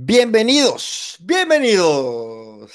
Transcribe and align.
Bienvenidos, 0.00 1.16
bienvenidos. 1.18 2.70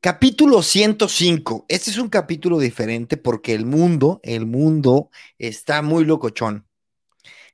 Capítulo 0.00 0.62
105. 0.62 1.66
Este 1.68 1.90
es 1.90 1.98
un 1.98 2.08
capítulo 2.08 2.58
diferente 2.58 3.18
porque 3.18 3.52
el 3.52 3.66
mundo, 3.66 4.18
el 4.22 4.46
mundo 4.46 5.10
está 5.36 5.82
muy 5.82 6.06
locochón. 6.06 6.66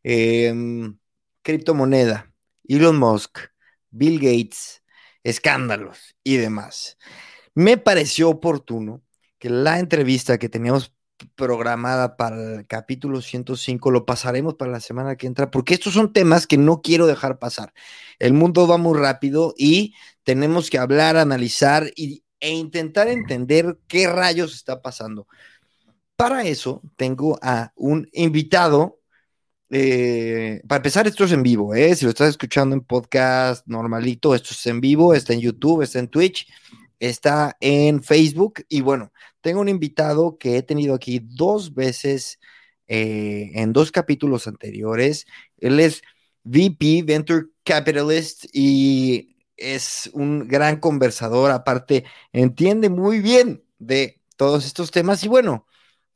Em, 0.05 0.97
criptomoneda, 1.43 2.33
Elon 2.69 2.97
Musk, 2.97 3.41
Bill 3.91 4.21
Gates, 4.21 4.85
escándalos 5.25 6.15
y 6.23 6.37
demás. 6.37 6.97
Me 7.53 7.79
pareció 7.79 8.29
oportuno 8.29 9.03
que 9.41 9.51
la 9.51 9.81
entrevista 9.81 10.39
que 10.39 10.49
teníamos 10.49 10.95
programada 11.35 12.17
para 12.17 12.37
el 12.37 12.67
capítulo 12.67 13.21
105, 13.21 13.91
lo 13.91 14.07
pasaremos 14.07 14.55
para 14.55 14.71
la 14.71 14.81
semana 14.81 15.17
que 15.17 15.27
entra, 15.27 15.51
porque 15.51 15.75
estos 15.75 15.95
son 15.95 16.13
temas 16.13 16.47
que 16.47 16.59
no 16.59 16.83
quiero 16.83 17.07
dejar 17.07 17.39
pasar. 17.39 17.73
El 18.19 18.33
mundo 18.33 18.67
va 18.67 18.79
muy 18.79 18.99
rápido 18.99 19.55
y 19.57 19.95
tenemos 20.23 20.71
que 20.71 20.79
hablar, 20.79 21.17
analizar 21.17 21.91
y, 21.97 22.25
e 22.41 22.51
intentar 22.51 23.09
entender 23.09 23.79
qué 23.89 24.07
rayos 24.07 24.55
está 24.55 24.83
pasando. 24.83 25.27
Para 26.17 26.45
eso 26.45 26.83
tengo 26.97 27.39
a 27.43 27.73
un 27.77 28.09
invitado. 28.13 29.01
Eh, 29.71 30.61
para 30.69 30.77
empezar, 30.79 31.07
esto 31.07 31.25
es 31.25 31.33
en 31.33 31.43
vivo, 31.43 31.75
¿eh? 31.75 31.97
si 31.97 32.05
lo 32.05 32.11
estás 32.11 32.29
escuchando 32.29 32.77
en 32.77 32.83
podcast 32.83 33.67
normalito, 33.67 34.35
esto 34.35 34.51
es 34.53 34.67
en 34.67 34.81
vivo, 34.81 35.15
está 35.15 35.33
en 35.33 35.41
YouTube, 35.41 35.83
está 35.83 35.99
en 35.99 36.09
Twitch, 36.09 36.47
está 37.01 37.57
en 37.61 38.03
Facebook 38.03 38.65
y 38.69 38.83
bueno, 38.83 39.11
tengo 39.45 39.61
un 39.61 39.69
invitado 39.69 40.39
que 40.39 40.57
he 40.57 40.63
tenido 40.63 40.95
aquí 40.95 41.21
dos 41.23 41.75
veces 41.75 42.41
eh, 42.87 43.51
en 43.53 43.75
dos 43.75 43.93
capítulos 43.93 44.49
anteriores. 44.49 45.27
Él 45.59 45.81
es 45.81 46.01
VP, 46.45 47.03
Venture 47.05 47.49
Capitalist, 47.63 48.47
y 48.55 49.37
es 49.59 50.09
un 50.15 50.49
gran 50.49 50.81
conversador. 50.81 51.51
Aparte, 51.51 52.05
entiende 52.33 52.89
muy 52.89 53.21
bien 53.21 53.63
de 53.79 54.19
todos 54.39 54.65
estos 54.65 54.91
temas. 54.91 55.23
Y 55.25 55.29
bueno, 55.29 55.67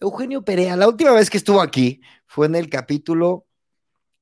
Eugenio 0.01 0.43
Perea, 0.43 0.75
la 0.75 0.89
última 0.89 1.13
vez 1.13 1.29
que 1.29 1.37
estuvo 1.37 1.61
aquí 1.61 2.01
fue 2.27 2.47
en 2.47 2.55
el 2.55 2.71
capítulo, 2.71 3.47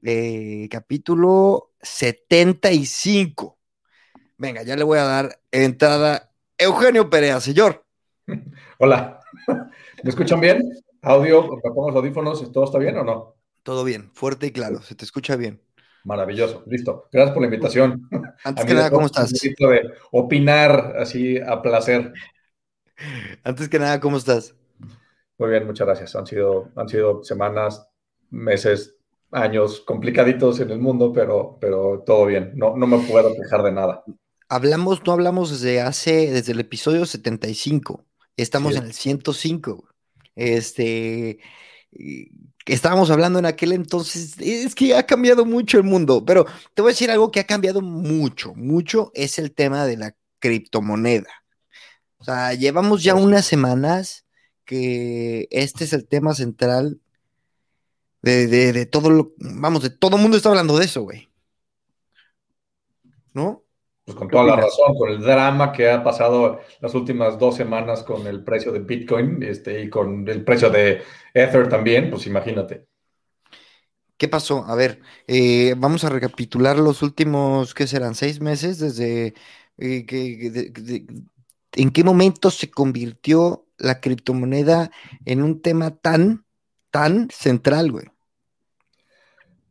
eh, 0.02 0.66
capítulo 0.68 1.74
75. 1.80 3.56
Venga, 4.36 4.64
ya 4.64 4.74
le 4.74 4.82
voy 4.82 4.98
a 4.98 5.04
dar 5.04 5.40
entrada. 5.52 6.32
Eugenio 6.58 7.08
Perea, 7.08 7.40
señor. 7.40 7.86
Hola, 8.78 9.20
¿me 10.02 10.10
escuchan 10.10 10.38
bien? 10.38 10.70
Audio, 11.00 11.48
los 11.64 11.96
audífonos, 11.96 12.52
¿todo 12.52 12.64
está 12.64 12.78
bien 12.78 12.98
o 12.98 13.04
no? 13.04 13.36
Todo 13.62 13.84
bien, 13.84 14.10
fuerte 14.12 14.48
y 14.48 14.50
claro, 14.50 14.82
se 14.82 14.94
te 14.94 15.04
escucha 15.04 15.36
bien. 15.36 15.62
Maravilloso, 16.04 16.62
listo. 16.66 17.08
Gracias 17.10 17.32
por 17.32 17.42
la 17.42 17.46
invitación. 17.46 18.08
Antes 18.44 18.64
que 18.66 18.74
nada, 18.74 18.90
¿cómo 18.90 19.06
estás? 19.06 19.32
de 19.32 19.94
opinar 20.12 20.94
así 20.98 21.38
a 21.38 21.62
placer. 21.62 22.12
Antes 23.44 23.68
que 23.68 23.78
nada, 23.78 23.98
¿cómo 23.98 24.18
estás? 24.18 24.54
Muy 25.38 25.50
bien, 25.50 25.66
muchas 25.66 25.86
gracias. 25.86 26.14
Han 26.14 26.26
sido, 26.26 26.70
han 26.76 26.88
sido 26.88 27.24
semanas, 27.24 27.88
meses, 28.30 28.96
años 29.32 29.80
complicaditos 29.80 30.60
en 30.60 30.70
el 30.70 30.78
mundo, 30.78 31.12
pero, 31.12 31.58
pero 31.60 32.02
todo 32.06 32.26
bien. 32.26 32.52
No, 32.54 32.76
no 32.76 32.86
me 32.86 32.98
puedo 32.98 33.34
quejar 33.34 33.62
de 33.62 33.72
nada. 33.72 34.04
Hablamos, 34.48 35.04
no 35.04 35.12
hablamos 35.12 35.50
desde 35.50 35.80
hace, 35.80 36.30
desde 36.30 36.52
el 36.52 36.60
episodio 36.60 37.04
75. 37.04 38.05
Estamos 38.36 38.76
en 38.76 38.84
el 38.84 38.92
105. 38.92 39.88
Este, 40.34 41.38
estábamos 42.66 43.10
hablando 43.10 43.38
en 43.38 43.46
aquel 43.46 43.72
entonces, 43.72 44.34
es 44.38 44.74
que 44.74 44.94
ha 44.94 45.06
cambiado 45.06 45.44
mucho 45.44 45.78
el 45.78 45.84
mundo, 45.84 46.24
pero 46.24 46.44
te 46.74 46.82
voy 46.82 46.90
a 46.90 46.92
decir 46.92 47.10
algo 47.10 47.30
que 47.30 47.40
ha 47.40 47.44
cambiado 47.46 47.80
mucho, 47.80 48.54
mucho 48.54 49.10
es 49.14 49.38
el 49.38 49.52
tema 49.52 49.86
de 49.86 49.96
la 49.96 50.16
criptomoneda. 50.38 51.30
O 52.18 52.24
sea, 52.24 52.54
llevamos 52.54 53.02
ya 53.02 53.14
unas 53.14 53.46
semanas 53.46 54.26
que 54.64 55.48
este 55.50 55.84
es 55.84 55.92
el 55.92 56.06
tema 56.06 56.34
central 56.34 57.00
de, 58.22 58.48
de 58.48 58.86
todo 58.86 59.10
lo, 59.10 59.34
vamos, 59.38 59.82
de 59.82 59.90
todo 59.90 60.16
el 60.16 60.22
mundo 60.22 60.36
está 60.36 60.48
hablando 60.48 60.76
de 60.76 60.84
eso, 60.86 61.02
güey. 61.02 61.28
¿No? 63.32 63.65
Pues 64.06 64.16
con 64.16 64.28
toda 64.28 64.44
la 64.44 64.54
razón, 64.54 64.94
con 64.96 65.10
el 65.10 65.20
drama 65.20 65.72
que 65.72 65.90
ha 65.90 66.04
pasado 66.04 66.60
las 66.80 66.94
últimas 66.94 67.40
dos 67.40 67.56
semanas 67.56 68.04
con 68.04 68.24
el 68.28 68.44
precio 68.44 68.70
de 68.70 68.78
Bitcoin 68.78 69.42
este, 69.42 69.82
y 69.82 69.90
con 69.90 70.28
el 70.28 70.44
precio 70.44 70.70
de 70.70 71.02
Ether 71.34 71.68
también, 71.68 72.08
pues 72.08 72.24
imagínate. 72.28 72.86
¿Qué 74.16 74.28
pasó? 74.28 74.64
A 74.64 74.76
ver, 74.76 75.00
eh, 75.26 75.74
vamos 75.76 76.04
a 76.04 76.08
recapitular 76.08 76.78
los 76.78 77.02
últimos, 77.02 77.74
¿qué 77.74 77.88
serán? 77.88 78.14
Seis 78.14 78.40
meses 78.40 78.78
desde 78.78 79.34
eh, 79.76 80.06
que, 80.06 81.04
en 81.72 81.90
qué 81.90 82.04
momento 82.04 82.52
se 82.52 82.70
convirtió 82.70 83.66
la 83.76 84.00
criptomoneda 84.00 84.92
en 85.24 85.42
un 85.42 85.60
tema 85.60 85.96
tan, 85.96 86.46
tan 86.92 87.28
central, 87.30 87.90
güey. 87.90 88.06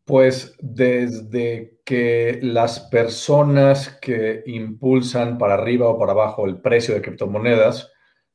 Pues 0.05 0.55
desde 0.59 1.79
que 1.83 2.39
las 2.41 2.79
personas 2.79 3.97
que 4.01 4.43
impulsan 4.45 5.37
para 5.37 5.55
arriba 5.55 5.87
o 5.87 5.99
para 5.99 6.13
abajo 6.13 6.45
el 6.45 6.61
precio 6.61 6.93
de 6.93 7.01
criptomonedas 7.01 7.91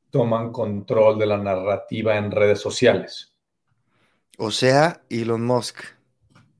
toman 0.09 0.51
control 0.51 1.17
de 1.17 1.25
la 1.25 1.37
narrativa 1.37 2.17
en 2.17 2.31
redes 2.31 2.59
sociales. 2.59 3.35
O 4.37 4.51
sea, 4.51 5.01
Elon 5.09 5.45
Musk. 5.45 5.83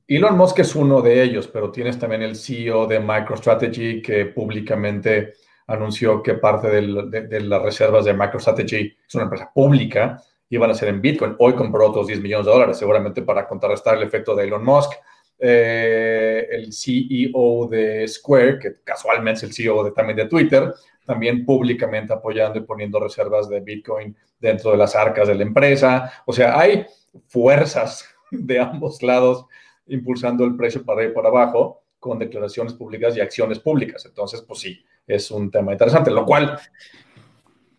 Elon 0.07 0.37
Musk 0.37 0.59
es 0.59 0.75
uno 0.75 1.01
de 1.01 1.23
ellos, 1.23 1.47
pero 1.47 1.71
tienes 1.71 1.97
también 1.97 2.21
el 2.21 2.35
CEO 2.35 2.85
de 2.85 2.99
MicroStrategy 2.99 4.01
que 4.01 4.25
públicamente 4.25 5.33
anunció 5.67 6.21
que 6.21 6.33
parte 6.35 6.67
de, 6.69 7.39
las 7.41 7.61
reservas 7.61 8.05
de 8.05 8.13
MicroStrategy 8.13 8.97
es 9.07 9.15
una 9.15 9.23
empresa 9.25 9.51
pública 9.53 10.21
iban 10.51 10.69
a 10.69 10.73
ser 10.73 10.89
en 10.89 11.01
Bitcoin. 11.01 11.35
Hoy 11.39 11.53
compró 11.53 11.89
otros 11.89 12.07
10 12.07 12.21
millones 12.21 12.45
de 12.45 12.51
dólares, 12.51 12.77
seguramente 12.77 13.21
para 13.21 13.47
contrarrestar 13.47 13.97
el 13.97 14.03
efecto 14.03 14.35
de 14.35 14.43
Elon 14.43 14.63
Musk. 14.63 14.91
Eh, 15.39 16.45
el 16.51 16.71
CEO 16.71 17.67
de 17.67 18.07
Square, 18.07 18.59
que 18.59 18.73
casualmente 18.83 19.39
es 19.39 19.43
el 19.43 19.53
CEO 19.53 19.83
de, 19.85 19.91
también 19.91 20.17
de 20.17 20.27
Twitter, 20.27 20.71
también 21.05 21.45
públicamente 21.45 22.13
apoyando 22.13 22.59
y 22.59 22.63
poniendo 22.63 22.99
reservas 22.99 23.49
de 23.49 23.61
Bitcoin 23.61 24.15
dentro 24.39 24.71
de 24.71 24.77
las 24.77 24.95
arcas 24.95 25.29
de 25.29 25.35
la 25.35 25.43
empresa. 25.43 26.11
O 26.25 26.33
sea, 26.33 26.59
hay 26.59 26.85
fuerzas 27.27 28.05
de 28.29 28.59
ambos 28.59 29.01
lados 29.01 29.45
impulsando 29.87 30.43
el 30.43 30.55
precio 30.57 30.83
para 30.83 31.03
ir 31.03 31.13
por 31.13 31.25
abajo 31.25 31.81
con 31.97 32.19
declaraciones 32.19 32.73
públicas 32.73 33.15
y 33.15 33.21
acciones 33.21 33.59
públicas. 33.59 34.05
Entonces, 34.05 34.41
pues 34.41 34.59
sí, 34.59 34.83
es 35.07 35.31
un 35.31 35.49
tema 35.49 35.71
interesante, 35.71 36.11
lo 36.11 36.25
cual 36.25 36.59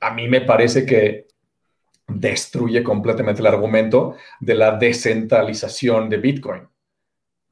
a 0.00 0.14
mí 0.14 0.26
me 0.26 0.40
parece 0.40 0.86
que 0.86 1.31
destruye 2.08 2.82
completamente 2.82 3.40
el 3.40 3.46
argumento 3.46 4.16
de 4.40 4.54
la 4.54 4.76
descentralización 4.76 6.08
de 6.08 6.16
Bitcoin. 6.16 6.68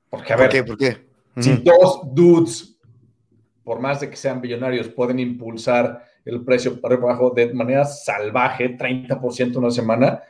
Porque, 0.09 0.33
a 0.33 0.37
ver, 0.37 0.51
qué? 0.51 0.65
¿Por 0.65 0.77
qué? 0.77 1.11
si 1.39 1.57
dos 1.57 2.01
dudes, 2.13 2.77
por 3.63 3.81
más 3.81 4.01
de 4.01 4.11
que 4.11 4.17
sean 4.17 4.41
billonarios, 4.41 4.89
pueden 4.89 5.19
impulsar 5.19 6.05
el 6.25 6.45
precio 6.45 6.81
para 6.81 6.97
abajo 6.97 7.31
de 7.31 7.53
manera 7.55 7.85
salvaje, 7.85 8.77
30% 8.77 9.57
una 9.57 9.71
semana, 9.71 10.23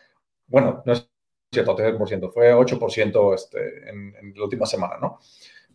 bueno, 0.47 0.83
no 0.85 0.93
es 0.93 1.09
cierto, 1.53 1.77
30%, 1.77 2.33
fue 2.33 2.55
8% 2.55 3.35
este, 3.35 3.91
en, 3.91 4.15
en, 4.21 4.35
la 4.37 4.45
última 4.45 4.67
semana, 4.67 4.99
¿no? 5.01 5.19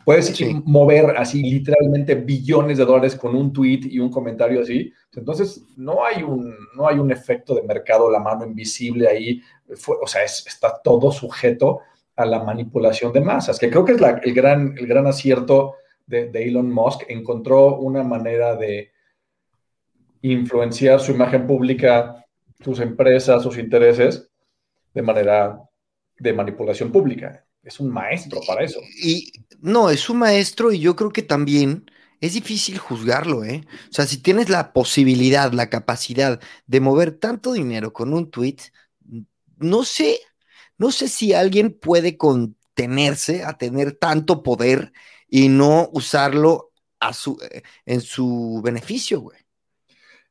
Puedes 0.06 0.40
mover 0.66 1.18
así 1.18 1.42
literalmente 1.42 2.14
billones 2.14 2.78
de 2.78 2.86
dólares 2.86 3.16
con 3.16 3.36
un 3.36 3.52
tweet 3.52 3.82
y 3.86 3.98
un 3.98 4.12
comentario 4.12 4.62
así. 4.62 4.94
Entonces, 5.16 5.66
no 5.78 6.06
hay 6.06 6.22
un, 6.22 6.56
no 6.76 6.88
hay 6.88 7.00
un 7.00 7.12
efecto 7.12 7.56
de 7.56 7.64
mercado, 7.64 8.12
la 8.12 8.20
mano 8.20 8.46
invisible 8.46 9.08
ahí. 9.08 9.42
o 9.68 10.06
sea, 10.06 10.24
está 10.24 10.80
todo 10.84 11.12
sujeto 11.12 11.80
a 12.16 12.24
la 12.24 12.44
manipulación 12.44 13.12
de 13.14 13.22
masas, 13.22 13.58
que 13.58 13.70
creo 13.72 13.84
que 13.84 13.94
es 13.94 14.02
el, 14.02 14.34
gran, 14.36 14.78
el 14.78 14.86
gran 14.86 15.08
acierto 15.08 15.74
de, 16.06 16.30
de 16.30 16.50
Elon 16.50 16.72
Musk. 16.72 17.06
Encontró 17.10 17.78
una 17.78 18.04
manera 18.04 18.56
de 18.56 18.92
influenciar 20.22 21.00
su 21.00 21.14
imagen 21.14 21.48
pública, 21.48 22.24
sus 22.64 22.80
empresas, 22.80 23.42
sus 23.42 23.58
intereses, 23.58 24.30
de 24.94 25.02
manera 25.02 25.60
de 26.20 26.32
manipulación 26.32 26.92
pública 26.92 27.45
es 27.66 27.80
un 27.80 27.92
maestro 27.92 28.40
para 28.48 28.64
eso. 28.64 28.80
Y 29.02 29.34
no, 29.60 29.90
es 29.90 30.10
un 30.10 30.20
maestro 30.20 30.72
y 30.72 30.80
yo 30.80 30.96
creo 30.96 31.12
que 31.12 31.24
también 31.24 31.90
es 32.22 32.34
difícil 32.34 32.78
juzgarlo, 32.78 33.44
¿eh? 33.44 33.64
O 33.90 33.94
sea, 33.94 34.06
si 34.06 34.18
tienes 34.18 34.50
la 34.50 34.72
posibilidad, 34.72 35.52
la 35.52 35.70
capacidad 35.70 36.40
de 36.68 36.80
mover 36.80 37.12
tanto 37.12 37.54
dinero 37.54 37.92
con 37.92 38.14
un 38.14 38.30
tweet, 38.30 38.58
no 39.58 39.84
sé, 39.84 40.20
no 40.78 40.92
sé 40.92 41.08
si 41.08 41.34
alguien 41.34 41.74
puede 41.74 42.18
contenerse 42.18 43.44
a 43.44 43.58
tener 43.58 43.94
tanto 43.94 44.44
poder 44.44 44.94
y 45.28 45.50
no 45.50 45.90
usarlo 45.92 46.72
a 47.00 47.14
su, 47.14 47.40
eh, 47.52 47.64
en 47.86 48.02
su 48.02 48.62
beneficio, 48.64 49.22
güey. 49.22 49.40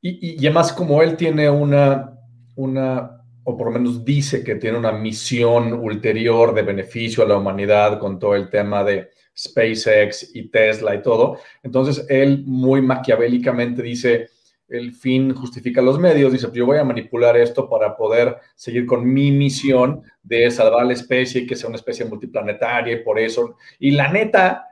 Y, 0.01 0.35
y, 0.35 0.47
además, 0.47 0.73
como 0.73 1.03
él 1.03 1.17
tiene 1.17 1.49
una, 1.49 2.13
una 2.57 3.24
o 3.45 3.57
por 3.57 3.67
lo 3.67 3.79
menos 3.79 4.05
dice 4.05 4.43
que 4.43 4.57
tiene 4.57 4.79
una 4.79 4.93
misión 4.93 5.73
ulterior 5.75 6.55
de 6.55 6.63
beneficio 6.63 7.23
a 7.23 7.29
la 7.29 7.37
humanidad 7.37 7.99
con 7.99 8.19
todo 8.19 8.35
el 8.35 8.49
tema 8.49 8.83
de 8.83 9.11
SpaceX 9.37 10.35
y 10.35 10.49
Tesla 10.49 10.95
y 10.95 11.03
todo. 11.03 11.39
Entonces, 11.63 12.07
él 12.09 12.43
muy 12.47 12.81
maquiavélicamente 12.81 13.83
dice, 13.83 14.31
el 14.69 14.93
fin 14.93 15.35
justifica 15.35 15.83
los 15.83 15.99
medios, 15.99 16.33
dice, 16.33 16.49
yo 16.53 16.65
voy 16.65 16.79
a 16.79 16.85
manipular 16.85 17.37
esto 17.37 17.69
para 17.69 17.97
poder 17.97 18.39
seguir 18.55 18.87
con 18.87 19.07
mi 19.07 19.31
misión 19.31 20.03
de 20.23 20.51
salvar 20.51 20.87
la 20.87 20.95
especie 20.95 21.43
y 21.43 21.47
que 21.47 21.57
sea 21.57 21.69
una 21.69 21.77
especie 21.77 22.07
multiplanetaria 22.07 22.95
y 22.95 23.03
por 23.03 23.19
eso. 23.19 23.57
Y 23.79 23.91
la 23.91 24.11
neta, 24.11 24.69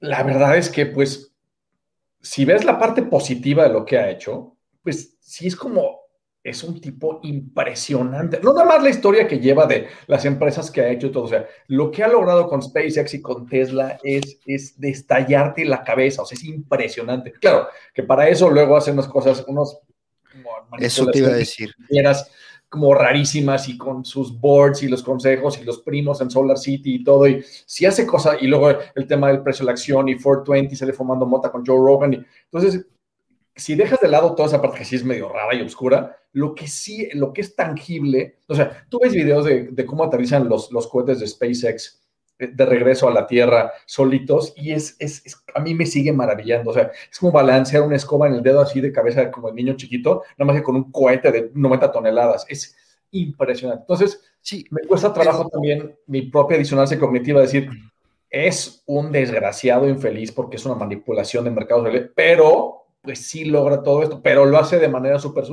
la 0.00 0.22
verdad 0.24 0.56
es 0.56 0.68
que, 0.68 0.86
pues, 0.86 1.32
si 2.20 2.44
ves 2.44 2.64
la 2.64 2.78
parte 2.78 3.02
positiva 3.02 3.62
de 3.64 3.72
lo 3.72 3.84
que 3.84 3.98
ha 3.98 4.10
hecho, 4.10 4.56
pues 4.82 5.16
sí 5.20 5.46
es 5.46 5.54
como 5.54 6.05
es 6.46 6.62
un 6.62 6.80
tipo 6.80 7.18
impresionante. 7.24 8.38
No 8.40 8.52
nada 8.52 8.64
más 8.64 8.82
la 8.82 8.90
historia 8.90 9.26
que 9.26 9.40
lleva 9.40 9.66
de 9.66 9.88
las 10.06 10.24
empresas 10.24 10.70
que 10.70 10.80
ha 10.80 10.90
hecho 10.90 11.10
todo. 11.10 11.24
O 11.24 11.28
sea, 11.28 11.46
lo 11.66 11.90
que 11.90 12.04
ha 12.04 12.08
logrado 12.08 12.46
con 12.46 12.62
SpaceX 12.62 13.14
y 13.14 13.20
con 13.20 13.46
Tesla 13.46 13.98
es, 14.02 14.38
es 14.46 14.78
de 14.80 14.90
estallarte 14.90 15.64
la 15.64 15.82
cabeza. 15.82 16.22
O 16.22 16.24
sea, 16.24 16.36
es 16.36 16.44
impresionante. 16.44 17.32
Claro, 17.32 17.66
que 17.92 18.04
para 18.04 18.28
eso 18.28 18.48
luego 18.48 18.76
hacen 18.76 18.94
unas 18.94 19.08
cosas, 19.08 19.44
unos... 19.48 19.78
Eso 20.78 21.06
te 21.06 21.18
iba 21.18 21.28
a 21.28 21.34
decir. 21.34 21.74
Como 22.68 22.94
rarísimas 22.94 23.68
y 23.68 23.76
con 23.76 24.04
sus 24.04 24.38
boards 24.38 24.82
y 24.82 24.88
los 24.88 25.02
consejos 25.02 25.58
y 25.60 25.64
los 25.64 25.80
primos 25.80 26.20
en 26.20 26.30
Solar 26.30 26.58
City 26.58 26.96
y 26.96 27.04
todo. 27.04 27.26
Y 27.26 27.42
si 27.64 27.86
hace 27.86 28.06
cosas, 28.06 28.36
y 28.40 28.46
luego 28.46 28.70
el 28.94 29.06
tema 29.06 29.28
del 29.28 29.42
precio 29.42 29.64
de 29.64 29.66
la 29.66 29.72
acción 29.72 30.08
y 30.08 30.14
420 30.14 30.76
sale 30.76 30.92
fumando 30.92 31.26
mota 31.26 31.50
con 31.50 31.64
Joe 31.64 31.76
Rogan. 31.76 32.14
Y, 32.14 32.24
entonces, 32.52 32.86
si 33.56 33.74
dejas 33.74 34.00
de 34.00 34.08
lado 34.08 34.34
toda 34.34 34.48
esa 34.48 34.60
parte 34.60 34.78
que 34.78 34.84
sí 34.84 34.96
es 34.96 35.04
medio 35.04 35.30
rara 35.30 35.54
y 35.54 35.62
oscura, 35.62 36.18
lo 36.32 36.54
que 36.54 36.68
sí, 36.68 37.08
lo 37.14 37.32
que 37.32 37.40
es 37.40 37.56
tangible, 37.56 38.40
o 38.46 38.54
sea, 38.54 38.86
tú 38.90 39.00
ves 39.02 39.14
videos 39.14 39.46
de, 39.46 39.86
cómo 39.86 40.04
aterrizan 40.04 40.48
los, 40.48 40.70
los, 40.70 40.86
cohetes 40.86 41.20
de 41.20 41.26
SpaceX 41.26 42.02
eh, 42.38 42.48
de 42.48 42.66
regreso 42.66 43.08
a 43.08 43.14
la 43.14 43.26
Tierra 43.26 43.72
solitos 43.86 44.52
y 44.56 44.72
es, 44.72 44.96
es, 44.98 45.22
a 45.54 45.60
mí 45.60 45.74
me 45.74 45.86
sigue 45.86 46.12
maravillando, 46.12 46.70
o 46.70 46.74
sea, 46.74 46.90
es 47.10 47.18
como 47.18 47.32
balancear 47.32 47.82
una 47.82 47.96
escoba 47.96 48.26
en 48.26 48.34
el 48.34 48.42
dedo 48.42 48.60
así 48.60 48.82
de 48.82 48.92
cabeza 48.92 49.30
como 49.30 49.48
el 49.48 49.54
niño 49.54 49.74
chiquito, 49.74 50.22
nada 50.36 50.46
más 50.46 50.56
que 50.56 50.62
con 50.62 50.76
un 50.76 50.92
cohete 50.92 51.32
de 51.32 51.50
90 51.54 51.90
toneladas, 51.90 52.44
es 52.50 52.76
impresionante. 53.12 53.84
Entonces, 53.84 54.20
sí, 54.42 54.66
me 54.70 54.82
cuesta 54.82 55.14
trabajo 55.14 55.48
también 55.48 55.96
mi 56.06 56.22
propia 56.22 56.58
disonancia 56.58 56.98
cognitiva 56.98 57.40
decir, 57.40 57.70
es 58.28 58.82
un 58.84 59.10
desgraciado 59.12 59.88
infeliz 59.88 60.30
porque 60.30 60.56
es 60.56 60.66
una 60.66 60.74
manipulación 60.74 61.44
de 61.44 61.50
mercados, 61.50 61.88
pero 62.14 62.85
pues 63.06 63.20
sí 63.20 63.46
logra 63.46 63.82
todo 63.82 64.02
esto, 64.02 64.20
pero 64.20 64.44
lo 64.44 64.58
hace 64.58 64.78
de 64.78 64.88
manera 64.88 65.18
súper 65.18 65.44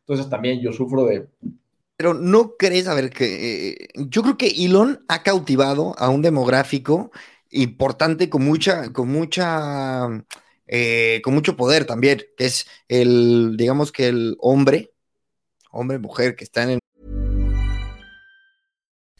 Entonces 0.00 0.28
también 0.28 0.60
yo 0.60 0.72
sufro 0.72 1.04
de... 1.04 1.28
Pero 1.96 2.14
no 2.14 2.56
crees, 2.56 2.88
a 2.88 2.94
ver, 2.94 3.10
que 3.10 3.68
eh, 3.68 3.88
yo 3.94 4.22
creo 4.22 4.36
que 4.36 4.48
Elon 4.48 5.04
ha 5.06 5.22
cautivado 5.22 5.94
a 5.98 6.08
un 6.08 6.22
demográfico 6.22 7.12
importante 7.50 8.28
con 8.28 8.42
mucha, 8.44 8.92
con 8.92 9.08
mucha, 9.08 10.08
eh, 10.66 11.20
con 11.22 11.34
mucho 11.34 11.56
poder 11.56 11.84
también, 11.84 12.22
que 12.36 12.46
es 12.46 12.66
el, 12.88 13.56
digamos 13.56 13.92
que 13.92 14.08
el 14.08 14.36
hombre, 14.40 14.92
hombre, 15.70 15.98
mujer 15.98 16.34
que 16.34 16.44
está 16.44 16.64
en 16.64 16.81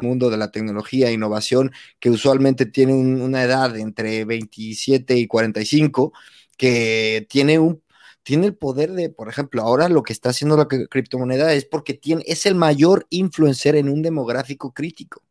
Mundo 0.00 0.30
de 0.30 0.36
la 0.36 0.50
tecnología 0.50 1.08
e 1.08 1.12
innovación 1.12 1.72
que 2.00 2.10
usualmente 2.10 2.66
tiene 2.66 2.94
una 2.94 3.42
edad 3.42 3.76
entre 3.76 4.24
27 4.24 5.16
y 5.16 5.26
45 5.26 6.12
que 6.56 7.26
tiene 7.28 7.58
un 7.58 7.82
tiene 8.24 8.46
el 8.46 8.56
poder 8.56 8.92
de, 8.92 9.10
por 9.10 9.28
ejemplo, 9.28 9.60
ahora 9.60 9.90
lo 9.90 10.02
que 10.02 10.14
está 10.14 10.30
haciendo 10.30 10.56
la 10.56 10.66
criptomoneda 10.66 11.52
es 11.52 11.66
porque 11.66 11.92
tiene, 11.92 12.24
es 12.26 12.46
el 12.46 12.54
mayor 12.54 13.06
influencer 13.10 13.76
en 13.76 13.90
un 13.90 14.00
demográfico 14.00 14.72
crítico, 14.72 15.22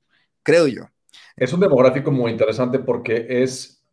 creo 0.43 0.67
yo. 0.67 0.83
Es 1.35 1.51
un 1.53 1.59
demográfico 1.59 2.11
muy 2.11 2.31
interesante 2.31 2.77
porque 2.77 3.25
es 3.41 3.83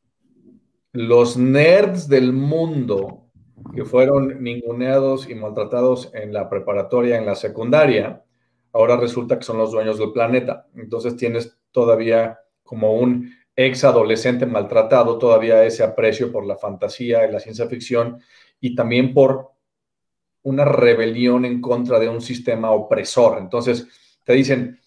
los 0.93 1.39
nerds 1.39 2.09
del 2.09 2.35
mundo 2.35 3.31
que 3.75 3.87
fueron 3.87 4.43
ninguneados 4.43 5.29
y 5.31 5.35
maltratados 5.35 6.11
en 6.13 6.35
la 6.35 6.51
preparatoria, 6.51 7.17
en 7.17 7.25
la 7.25 7.37
secundaria, 7.37 8.23
ahora 8.73 8.97
resulta 8.97 9.39
que 9.39 9.45
son 9.45 9.59
los 9.59 9.73
dueños 9.73 9.99
del 9.99 10.13
planeta. 10.13 10.67
Entonces 10.75 11.17
tienes 11.17 11.59
todavía 11.71 12.41
como 12.63 12.95
un 12.95 13.33
ex 13.57 13.85
adolescente 13.85 14.47
maltratado, 14.47 15.19
todavía 15.19 15.65
ese 15.65 15.83
aprecio 15.83 16.33
por 16.33 16.47
la 16.47 16.57
fantasía 16.57 17.27
y 17.27 17.33
la 17.33 17.41
ciencia 17.41 17.67
ficción 17.67 18.21
y 18.61 18.75
también 18.75 19.13
por 19.13 19.51
una 20.43 20.65
rebelión 20.65 21.45
en 21.45 21.61
contra 21.61 21.99
de 21.99 22.09
un 22.09 22.21
sistema 22.21 22.71
opresor. 22.71 23.39
Entonces 23.39 23.87
te 24.25 24.33
dicen, 24.33 24.81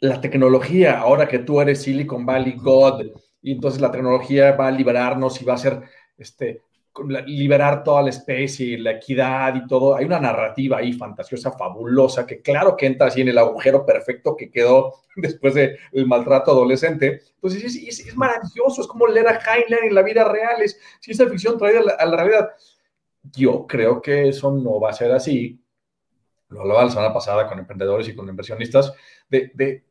la 0.00 0.20
tecnología, 0.20 0.98
ahora 1.00 1.28
que 1.28 1.40
tú 1.40 1.60
eres 1.60 1.82
Silicon 1.82 2.24
Valley 2.24 2.54
God, 2.56 3.02
y 3.42 3.52
entonces 3.52 3.80
la 3.80 3.90
tecnología 3.90 4.52
va 4.52 4.68
a 4.68 4.72
liberarnos 4.72 5.40
y 5.40 5.44
va 5.44 5.54
a 5.54 5.58
ser 5.58 5.82
este, 6.16 6.62
liberar 7.26 7.82
toda 7.82 8.02
la 8.02 8.10
especie, 8.10 8.78
la 8.78 8.92
equidad 8.92 9.54
y 9.54 9.66
todo. 9.66 9.96
Hay 9.96 10.04
una 10.04 10.20
narrativa 10.20 10.78
ahí 10.78 10.92
fantasiosa, 10.92 11.52
fabulosa, 11.52 12.26
que 12.26 12.40
claro 12.40 12.76
que 12.76 12.86
entra 12.86 13.08
así 13.08 13.20
en 13.20 13.28
el 13.28 13.38
agujero 13.38 13.84
perfecto 13.84 14.36
que 14.36 14.50
quedó 14.50 14.94
después 15.16 15.54
del 15.54 15.78
maltrato 16.06 16.50
adolescente. 16.50 17.22
Entonces 17.34 17.76
es, 17.76 18.16
maravilloso, 18.16 18.82
es 18.82 18.86
como 18.86 19.06
leer 19.06 19.28
a 19.28 19.38
Heinlein 19.38 19.84
en 19.84 19.94
la 19.94 20.02
vida 20.02 20.24
real, 20.24 20.62
es 20.62 20.80
ciencia 21.00 21.28
ficción 21.28 21.58
traída 21.58 21.80
a 21.98 22.06
la, 22.06 22.16
realidad. 22.16 22.50
Yo 23.22 23.66
creo 23.66 24.00
que 24.00 24.28
eso 24.28 24.50
no 24.50 24.80
va 24.80 24.90
a 24.90 24.94
ser 24.94 25.12
así. 25.12 25.60
Lo 26.48 26.62
hablaba 26.62 26.84
la 26.84 26.90
semana 26.90 27.12
pasada 27.12 27.46
con 27.46 27.58
emprendedores 27.58 28.08
y 28.08 28.14
con 28.14 28.28
inversionistas, 28.28 28.92
de, 29.28 29.50
de 29.54 29.84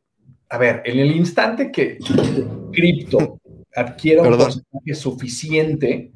a 0.50 0.58
ver, 0.58 0.82
en 0.86 1.00
el 1.00 1.12
instante 1.12 1.72
que 1.72 1.98
cripto 2.72 3.40
adquiera 3.76 4.24
un 4.24 4.38
porcentaje 4.38 4.94
suficiente, 4.96 6.12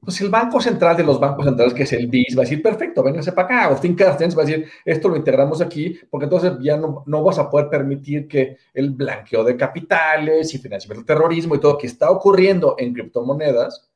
pues 0.00 0.20
el 0.22 0.30
Banco 0.30 0.60
Central 0.60 0.96
de 0.96 1.04
los 1.04 1.20
bancos 1.20 1.44
centrales, 1.44 1.74
que 1.74 1.82
es 1.82 1.92
el 1.92 2.06
BIS, 2.06 2.36
va 2.36 2.42
a 2.42 2.44
decir, 2.44 2.62
perfecto, 2.62 3.02
véngase 3.02 3.32
para 3.32 3.46
acá. 3.46 3.64
Austin 3.66 3.94
Carstens 3.94 4.36
va 4.36 4.42
a 4.42 4.46
decir, 4.46 4.66
esto 4.84 5.08
lo 5.08 5.16
integramos 5.16 5.60
aquí, 5.60 5.98
porque 6.08 6.24
entonces 6.24 6.52
ya 6.60 6.76
no, 6.78 7.04
no 7.06 7.22
vas 7.22 7.38
a 7.38 7.50
poder 7.50 7.68
permitir 7.68 8.26
que 8.26 8.56
el 8.72 8.90
blanqueo 8.90 9.44
de 9.44 9.56
capitales 9.56 10.54
y 10.54 10.58
financiamiento 10.58 11.00
del 11.00 11.06
terrorismo 11.06 11.54
y 11.54 11.60
todo 11.60 11.76
que 11.76 11.86
está 11.86 12.10
ocurriendo 12.10 12.76
en 12.78 12.94
criptomonedas 12.94 13.90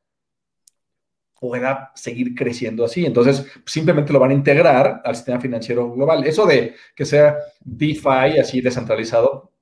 pueda 1.40 1.92
seguir 1.94 2.34
creciendo 2.34 2.84
así. 2.84 3.04
Entonces, 3.04 3.46
simplemente 3.66 4.12
lo 4.12 4.18
van 4.18 4.30
a 4.30 4.34
integrar 4.34 5.02
al 5.04 5.16
sistema 5.16 5.40
financiero 5.40 5.90
global. 5.90 6.24
Eso 6.24 6.46
de 6.46 6.74
que 6.94 7.04
sea 7.04 7.36
DeFi 7.60 8.38
así 8.40 8.60
descentralizado, 8.60 9.53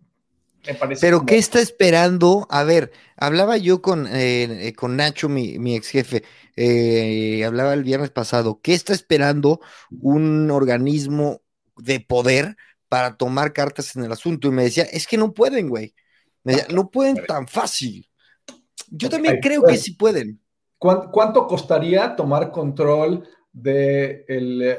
pero 1.01 1.27
¿qué 1.27 1.39
está 1.39 1.61
esperando? 1.61 2.47
A 2.49 2.63
ver, 2.63 2.93
hablaba 3.17 3.57
yo 3.57 3.83
con, 3.83 4.07
eh, 4.07 4.69
eh, 4.69 4.73
con 4.75 4.97
Nacho, 4.97 5.29
mi, 5.29 5.75
ex 5.75 5.89
jefe, 5.89 6.23
eh, 6.57 7.45
hablaba 7.45 7.75
el 7.75 7.83
viernes 7.83 8.11
pasado, 8.11 8.61
¿qué 8.63 8.75
está 8.75 8.93
esperando 8.93 9.61
un 10.01 10.51
organismo 10.51 11.41
de 11.77 12.01
poder 12.01 12.57
para 12.89 13.17
tomar 13.17 13.53
cartas 13.53 13.97
en 13.97 14.05
el 14.05 14.13
asunto? 14.13 14.49
Y 14.49 14.53
me 14.53 14.65
decía, 14.65 14.85
es 14.85 15.07
que 15.07 15.19
no 15.19 15.33
pueden, 15.33 15.69
güey. 15.69 15.95
no 16.71 16.91
pueden 16.91 17.25
tan 17.27 17.49
fácil. 17.49 18.09
Yo 18.89 19.09
también 19.09 19.41
creo 19.41 19.63
que 19.63 19.77
sí 19.77 19.93
pueden. 19.93 20.41
¿Cuánto 20.79 21.47
costaría 21.47 22.15
tomar 22.17 22.51
control 22.51 23.27
de 23.53 24.25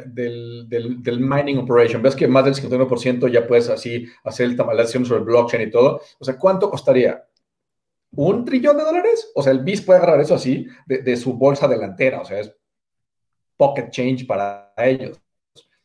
del, 0.07 0.67
del, 0.67 1.19
mining 1.19 1.59
operation. 1.59 2.01
Ves 2.01 2.15
que 2.15 2.27
más 2.27 2.45
del 2.45 2.55
51% 2.55 3.31
ya 3.31 3.47
puedes 3.47 3.69
así 3.69 4.07
hacer 4.23 4.47
el 4.47 4.55
tamalación 4.55 5.05
sobre 5.05 5.19
el 5.19 5.25
blockchain 5.25 5.67
y 5.67 5.71
todo. 5.71 6.01
O 6.19 6.25
sea, 6.25 6.37
¿cuánto 6.37 6.69
costaría? 6.69 7.23
¿Un 8.15 8.45
trillón 8.45 8.77
de 8.77 8.83
dólares? 8.83 9.31
O 9.35 9.41
sea, 9.41 9.51
el 9.51 9.63
BIS 9.63 9.81
puede 9.81 9.99
agarrar 9.99 10.21
eso 10.21 10.35
así 10.35 10.67
de, 10.85 11.17
su 11.17 11.33
bolsa 11.33 11.67
delantera. 11.67 12.21
O 12.21 12.25
sea, 12.25 12.39
es 12.39 12.55
pocket 13.57 13.89
change 13.89 14.25
para 14.25 14.73
ellos. 14.77 15.19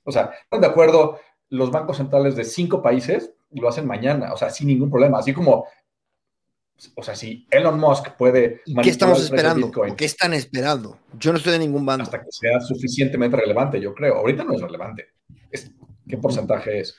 O 0.04 0.12
sea, 0.12 0.32
de 0.50 0.66
acuerdo 0.66 1.18
los 1.50 1.70
bancos 1.70 1.96
centrales 1.96 2.36
de 2.36 2.44
cinco 2.44 2.82
países 2.82 3.34
lo 3.50 3.68
hacen 3.68 3.86
mañana, 3.86 4.32
o 4.34 4.36
sea, 4.36 4.50
sin 4.50 4.66
ningún 4.66 4.90
problema. 4.90 5.18
Así 5.18 5.32
como 5.32 5.66
o 6.94 7.02
sea, 7.02 7.14
si 7.14 7.46
Elon 7.50 7.78
Musk 7.78 8.16
puede... 8.16 8.62
¿Qué 8.82 8.90
estamos 8.90 9.22
esperando? 9.22 9.70
¿Qué 9.96 10.04
están 10.04 10.34
esperando? 10.34 10.98
Yo 11.18 11.32
no 11.32 11.38
estoy 11.38 11.52
de 11.52 11.58
ningún 11.58 11.84
bando. 11.84 12.04
Hasta 12.04 12.20
que 12.20 12.30
sea 12.30 12.60
suficientemente 12.60 13.36
relevante, 13.36 13.80
yo 13.80 13.94
creo. 13.94 14.16
Ahorita 14.16 14.44
no 14.44 14.54
es 14.54 14.60
relevante. 14.60 15.06
¿Qué 16.08 16.16
porcentaje 16.16 16.80
es? 16.80 16.96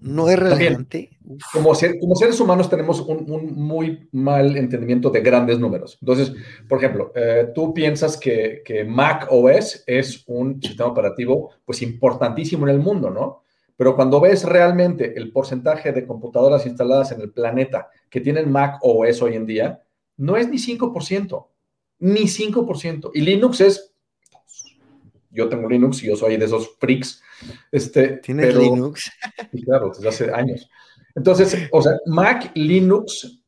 No 0.00 0.30
es 0.30 0.38
relevante. 0.38 1.10
como, 1.52 1.72
como, 2.00 2.14
seres 2.16 2.40
humanos 2.40 2.70
tenemos 2.70 3.00
un, 3.00 3.52
muy 3.54 4.08
mal 4.12 4.56
entendimiento 4.56 5.10
de 5.10 5.20
grandes 5.20 5.58
números. 5.58 5.98
Entonces, 6.00 6.32
por 6.68 6.78
ejemplo, 6.78 7.12
eh, 7.14 7.48
tú 7.54 7.74
piensas 7.74 8.16
que, 8.16 8.62
que 8.64 8.84
Mac 8.84 9.26
OS 9.30 9.84
es 9.86 10.24
un 10.26 10.62
sistema 10.62 10.88
operativo 10.88 11.50
pues 11.66 11.82
importantísimo 11.82 12.66
en 12.66 12.74
el 12.76 12.80
mundo, 12.80 13.10
¿no? 13.10 13.39
Pero 13.80 13.96
cuando 13.96 14.20
ves 14.20 14.44
realmente 14.44 15.14
el 15.16 15.32
porcentaje 15.32 15.90
de 15.90 16.06
computadoras 16.06 16.66
instaladas 16.66 17.12
en 17.12 17.22
el 17.22 17.32
planeta 17.32 17.88
que 18.10 18.20
tienen 18.20 18.52
Mac 18.52 18.78
OS 18.82 19.22
hoy 19.22 19.36
en 19.36 19.46
día, 19.46 19.82
no 20.18 20.36
es 20.36 20.50
ni 20.50 20.58
5%, 20.58 21.46
ni 22.00 22.24
5%. 22.24 23.10
Y 23.14 23.22
Linux 23.22 23.62
es, 23.62 23.94
yo 25.30 25.48
tengo 25.48 25.66
Linux 25.66 26.02
y 26.02 26.08
yo 26.08 26.16
soy 26.16 26.36
de 26.36 26.44
esos 26.44 26.76
freaks. 26.78 27.22
Este, 27.72 28.18
¿Tienes 28.18 28.54
Linux? 28.54 29.10
claro, 29.64 29.88
desde 29.88 30.08
hace 30.10 30.30
años. 30.30 30.68
Entonces, 31.14 31.56
o 31.72 31.80
sea, 31.80 31.92
Mac, 32.04 32.52
Linux, 32.54 33.40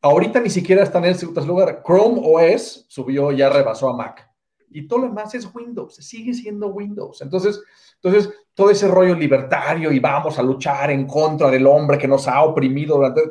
ahorita 0.00 0.40
ni 0.40 0.48
siquiera 0.48 0.84
están 0.84 1.04
en 1.04 1.10
ese 1.10 1.26
lugar. 1.26 1.82
Chrome 1.86 2.22
OS 2.24 2.86
subió, 2.88 3.30
ya 3.30 3.50
rebasó 3.50 3.90
a 3.90 3.96
Mac. 3.98 4.25
Y 4.70 4.86
todo 4.86 5.00
lo 5.00 5.08
demás 5.08 5.34
es 5.34 5.48
Windows, 5.54 5.96
sigue 5.96 6.34
siendo 6.34 6.68
Windows. 6.68 7.22
Entonces, 7.22 7.60
entonces, 8.02 8.32
todo 8.54 8.70
ese 8.70 8.88
rollo 8.88 9.14
libertario 9.14 9.90
y 9.90 9.98
vamos 9.98 10.38
a 10.38 10.42
luchar 10.42 10.90
en 10.90 11.06
contra 11.06 11.50
del 11.50 11.66
hombre 11.66 11.98
que 11.98 12.08
nos 12.08 12.28
ha 12.28 12.42
oprimido 12.42 12.96
durante... 12.96 13.22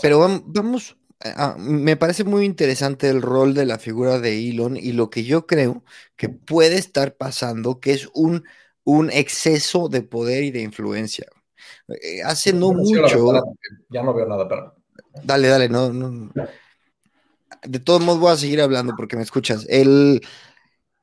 pero 0.00 0.42
vamos, 0.46 0.96
me 1.58 1.96
parece 1.96 2.24
muy 2.24 2.44
interesante 2.44 3.08
el 3.08 3.22
rol 3.22 3.54
de 3.54 3.66
la 3.66 3.78
figura 3.78 4.20
de 4.20 4.48
Elon 4.48 4.76
y 4.76 4.92
lo 4.92 5.10
que 5.10 5.24
yo 5.24 5.46
creo 5.46 5.82
que 6.16 6.28
puede 6.28 6.76
estar 6.76 7.16
pasando, 7.16 7.80
que 7.80 7.92
es 7.92 8.08
un, 8.14 8.44
un 8.84 9.10
exceso 9.10 9.88
de 9.88 10.02
poder 10.02 10.44
y 10.44 10.50
de 10.50 10.62
influencia. 10.62 11.26
Eh, 11.88 12.22
hace 12.22 12.52
no 12.52 12.72
mucho... 12.72 13.02
Ya 13.90 14.02
no 14.02 14.14
veo 14.14 14.26
nada, 14.26 14.48
pero... 14.48 14.74
Dale, 15.24 15.48
dale, 15.48 15.68
no, 15.68 15.92
no. 15.92 16.30
De 17.62 17.80
todos 17.80 18.00
modos 18.00 18.20
voy 18.20 18.32
a 18.32 18.36
seguir 18.36 18.60
hablando 18.60 18.94
porque 18.96 19.16
me 19.16 19.22
escuchas. 19.22 19.66
El, 19.68 20.20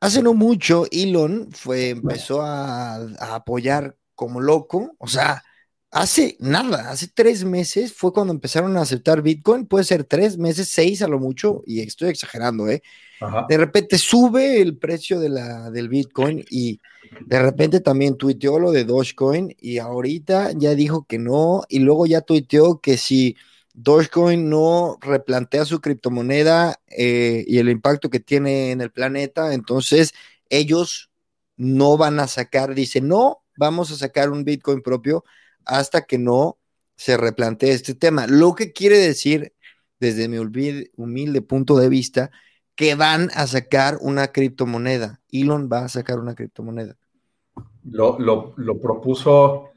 Hace 0.06 0.22
no 0.22 0.36
mucho, 0.36 0.86
Elon 0.92 1.50
fue, 1.52 1.90
empezó 1.90 2.42
a, 2.44 2.96
apoyar 3.34 3.98
como 4.14 4.40
loco, 4.40 4.96
o 5.00 5.08
sea, 5.08 5.42
hace 5.90 6.38
nada, 6.40 6.92
hace 6.92 7.08
tres 7.08 7.44
meses 7.44 7.94
fue 7.94 8.14
cuando 8.14 8.32
empezaron 8.32 8.78
a 8.78 8.82
aceptar 8.82 9.22
Bitcoin, 9.24 9.66
puede 9.66 9.84
ser 9.84 10.04
tres 10.04 10.38
meses, 10.38 10.68
seis 10.68 11.02
a 11.02 11.08
lo 11.08 11.20
mucho, 11.20 11.64
y 11.66 11.80
estoy 11.82 12.10
exagerando, 12.10 12.70
¿eh? 12.70 12.84
De 13.50 13.58
repente 13.58 13.98
sube 13.98 14.62
el 14.62 14.78
precio 14.78 15.20
de 15.20 15.30
la, 15.30 15.72
del 15.72 15.90
Bitcoin 15.90 16.46
y 16.52 16.80
de 17.26 17.42
repente 17.42 17.80
también 17.80 18.16
tuiteó 18.16 18.60
lo 18.60 18.72
de 18.72 18.84
Dogecoin 18.84 19.56
y 19.58 19.80
ahorita 19.80 20.52
ya 20.52 20.76
dijo 20.76 21.06
que 21.08 21.18
no, 21.18 21.64
y 21.68 21.80
luego 21.80 22.06
ya 22.06 22.22
tuiteó 22.22 22.80
que 22.80 22.98
si 22.98 23.38
Dogecoin 23.78 24.50
no 24.50 24.98
replantea 25.02 25.66
su 25.66 25.82
criptomoneda 25.82 26.80
eh, 26.88 27.44
y 27.46 27.58
el 27.58 27.70
impacto 27.70 28.10
que 28.10 28.22
tiene 28.22 28.72
en 28.72 28.80
el 28.80 28.90
planeta, 28.90 29.54
entonces 29.54 30.14
ellos 30.50 31.12
no 31.58 31.98
van 31.98 32.22
a 32.22 32.28
sacar, 32.28 32.74
dice, 32.74 33.02
no, 33.02 33.44
vamos 33.58 33.92
a 33.92 33.98
sacar 33.98 34.30
un 34.30 34.46
Bitcoin 34.46 34.82
propio 34.82 35.26
hasta 35.66 36.06
que 36.06 36.18
no 36.18 36.58
se 36.96 37.18
replantee 37.18 37.72
este 37.72 37.96
tema. 37.96 38.28
Lo 38.28 38.56
que 38.56 38.72
quiere 38.72 38.98
decir, 38.98 39.54
desde 40.00 40.30
mi 40.30 40.38
humilde 40.38 41.42
punto 41.42 41.76
de 41.78 41.90
vista, 41.90 42.32
que 42.76 42.96
van 42.96 43.30
a 43.34 43.46
sacar 43.46 43.98
una 44.00 44.28
criptomoneda. 44.28 45.20
Elon 45.34 45.70
va 45.72 45.84
a 45.86 45.90
sacar 45.90 46.20
una 46.20 46.34
criptomoneda. 46.34 46.96
Lo, 47.84 48.18
lo 48.56 48.80
propuso 48.80 49.72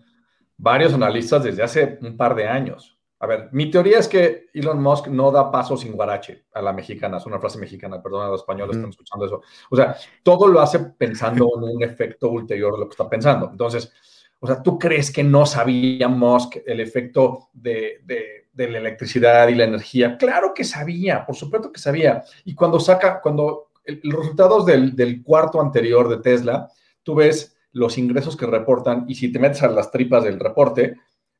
varios 0.57 0.93
analistas 0.93 1.43
desde 1.43 1.65
hace 1.65 1.99
un 2.01 2.17
par 2.17 2.37
de 2.37 2.47
años. 2.47 2.98
A 3.21 3.27
ver, 3.27 3.49
mi 3.51 3.71
teoría 3.71 3.99
es 3.99 4.07
que 4.07 4.47
Elon 4.55 4.81
Musk 4.81 5.09
no 5.09 5.33
da 5.33 5.51
paso 5.51 5.77
sin 5.77 5.93
guarache 5.93 6.45
a 6.53 6.63
la 6.63 6.73
mexicana, 6.73 7.17
es 7.17 7.27
una 7.27 7.41
frase 7.41 7.59
mexicana, 7.59 8.01
perdón 8.01 8.27
a 8.27 8.29
los 8.29 8.41
españoles 8.43 8.77
están 8.77 8.91
escuchando 8.91 9.27
eso. 9.27 9.43
O 9.71 9.77
sea, 9.77 9.97
todo 10.23 10.47
lo 10.47 10.61
hace 10.61 10.79
pensando 10.79 11.51
en 11.57 11.77
un 11.77 11.83
efecto 11.83 12.29
ulterior 12.29 12.75
de 12.75 12.81
lo 12.81 12.87
que 12.87 12.93
está 12.93 13.09
pensando. 13.09 13.49
Entonces, 13.51 13.93
o 14.39 14.47
sea, 14.47 14.63
¿tú 14.63 14.79
crees 14.79 15.11
que 15.11 15.25
no 15.25 15.47
sabía 15.47 16.07
Musk 16.07 16.59
el 16.65 16.79
efecto 16.79 17.49
de, 17.53 18.01
de, 18.05 18.69
la 18.69 18.79
electricidad 18.79 19.49
y 19.49 19.57
la 19.57 19.65
energía? 19.65 20.17
Claro 20.17 20.53
que 20.55 20.63
sabía, 20.63 21.27
por 21.27 21.35
supuesto 21.35 21.73
que 21.73 21.81
sabía. 21.81 22.23
Y 22.45 22.55
cuando 22.55 22.79
saca, 22.79 23.21
cuando 23.21 23.71
los 23.85 24.21
resultados 24.21 24.65
del, 24.65 24.95
del 24.95 25.25
cuarto 25.25 25.61
anterior 25.61 26.09
de 26.09 26.19
Tesla, 26.19 26.69
tú 27.03 27.17
ves 27.17 27.57
los 27.73 27.99
ingresos 27.99 28.37
que 28.37 28.47
reportan 28.47 29.07
y 29.09 29.17
si 29.17 29.33
te 29.33 29.41
metes 29.41 29.63
a 29.63 29.69
las 29.69 29.91
tripas 29.91 30.23
del 30.23 30.39
reporte, 30.39 30.97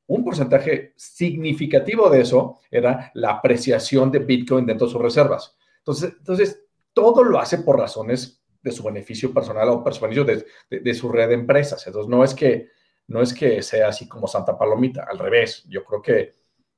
un 0.09 0.25
porcentaje 0.25 0.95
significativo 0.97 2.11
de 2.11 2.23
eso 2.23 2.59
era 2.71 3.11
la 3.15 3.33
apreciación 3.33 4.11
de 4.11 4.21
Bitcoin 4.21 4.67
dentro 4.67 4.87
de 4.87 4.93
sus 4.93 5.03
reservas. 5.03 5.57
Entonces, 5.79 6.15
entonces 6.19 6.63
todo 6.93 7.23
lo 7.23 7.39
hace 7.39 7.59
por 7.59 7.79
razones 7.79 8.43
de 8.63 8.73
su 8.73 8.83
beneficio 8.83 9.33
personal 9.33 9.69
o 9.69 9.85
beneficio 9.85 10.25
de, 10.25 10.45
de, 10.71 10.95
su 10.95 11.11
red 11.11 11.29
de 11.29 11.35
empresas. 11.35 11.87
Entonces, 11.87 12.09
no 12.09 12.25
es, 12.25 12.35
que, 12.35 12.69
no 13.07 13.23
es 13.23 13.33
que 13.33 13.63
sea 13.63 13.89
así 13.89 14.09
como 14.09 14.27
Santa 14.27 14.59
Palomita, 14.59 15.07
al 15.09 15.19
revés. 15.19 15.65
Yo 15.69 15.85
creo 15.85 16.03
que 16.03 16.35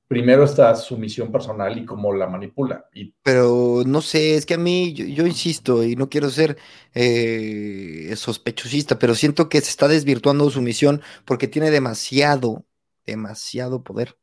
primero 0.08 0.42
está 0.42 0.74
su 0.74 0.98
misión 0.98 1.30
personal 1.30 1.78
y 1.78 1.86
cómo 1.86 2.12
la 2.12 2.26
manipula. 2.26 2.88
Pero 3.22 3.84
no 3.86 4.02
sé, 4.02 4.34
es 4.34 4.44
que 4.44 4.54
a 4.54 4.58
mí, 4.58 4.92
yo, 4.92 5.24
insisto, 5.24 5.84
y 5.84 5.94
no 5.94 6.10
quiero 6.10 6.30
ser 6.30 6.58
eh, 6.94 8.12
sospechosista, 8.16 8.98
pero 8.98 9.14
siento 9.14 9.48
que 9.48 9.60
se 9.60 9.70
está 9.70 9.86
desvirtuando 9.86 10.50
su 10.50 10.60
misión 10.62 11.00
porque 11.24 11.46
tiene 11.46 11.70
demasiado 11.70 12.64
demasiado 13.10 13.82
poder. 13.82 14.16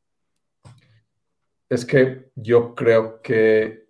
Es 1.69 1.85
que 1.85 2.31
yo 2.35 2.73
creo 2.75 3.21
que 3.21 3.87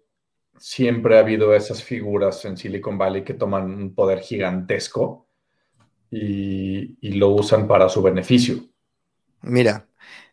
siempre 0.58 1.18
ha 1.18 1.20
habido 1.20 1.54
esas 1.56 1.84
figuras 1.84 2.44
en 2.46 2.58
Silicon 2.58 2.98
Valley 2.98 3.24
que 3.24 3.34
toman 3.34 3.66
un 3.66 3.96
poder 3.96 4.20
gigantesco 4.20 5.28
y, 6.10 6.98
lo 7.18 7.30
usan 7.30 7.68
para 7.68 7.90
su 7.90 8.02
beneficio. 8.02 8.64
Mira, 9.42 9.88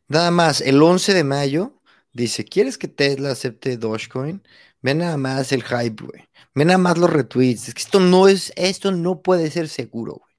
nada 0.09 0.30
más, 0.30 0.61
el 0.61 0.83
11 0.83 1.14
de 1.14 1.25
mayo 1.25 1.80
dice, 2.12 2.44
¿quieres 2.44 2.78
que 2.78 2.88
Tesla 2.88 3.30
acepte 3.30 3.76
Dogecoin? 3.76 4.42
Ve 4.83 4.94
nada 4.94 5.16
más 5.16 5.52
el 5.52 5.62
hype, 5.62 6.04
güey. 6.04 6.28
Ve 6.54 6.64
nada 6.64 6.78
más 6.78 6.99
los 6.99 7.11
retweets. 7.11 7.68
Es 7.68 7.75
que 7.75 7.83
esto 7.83 8.00
no 8.00 8.28
es, 8.28 8.52
esto 8.56 8.92
no 8.92 9.23
puede 9.23 9.50
ser 9.50 9.68
seguro, 9.68 10.14
güey. 10.14 10.35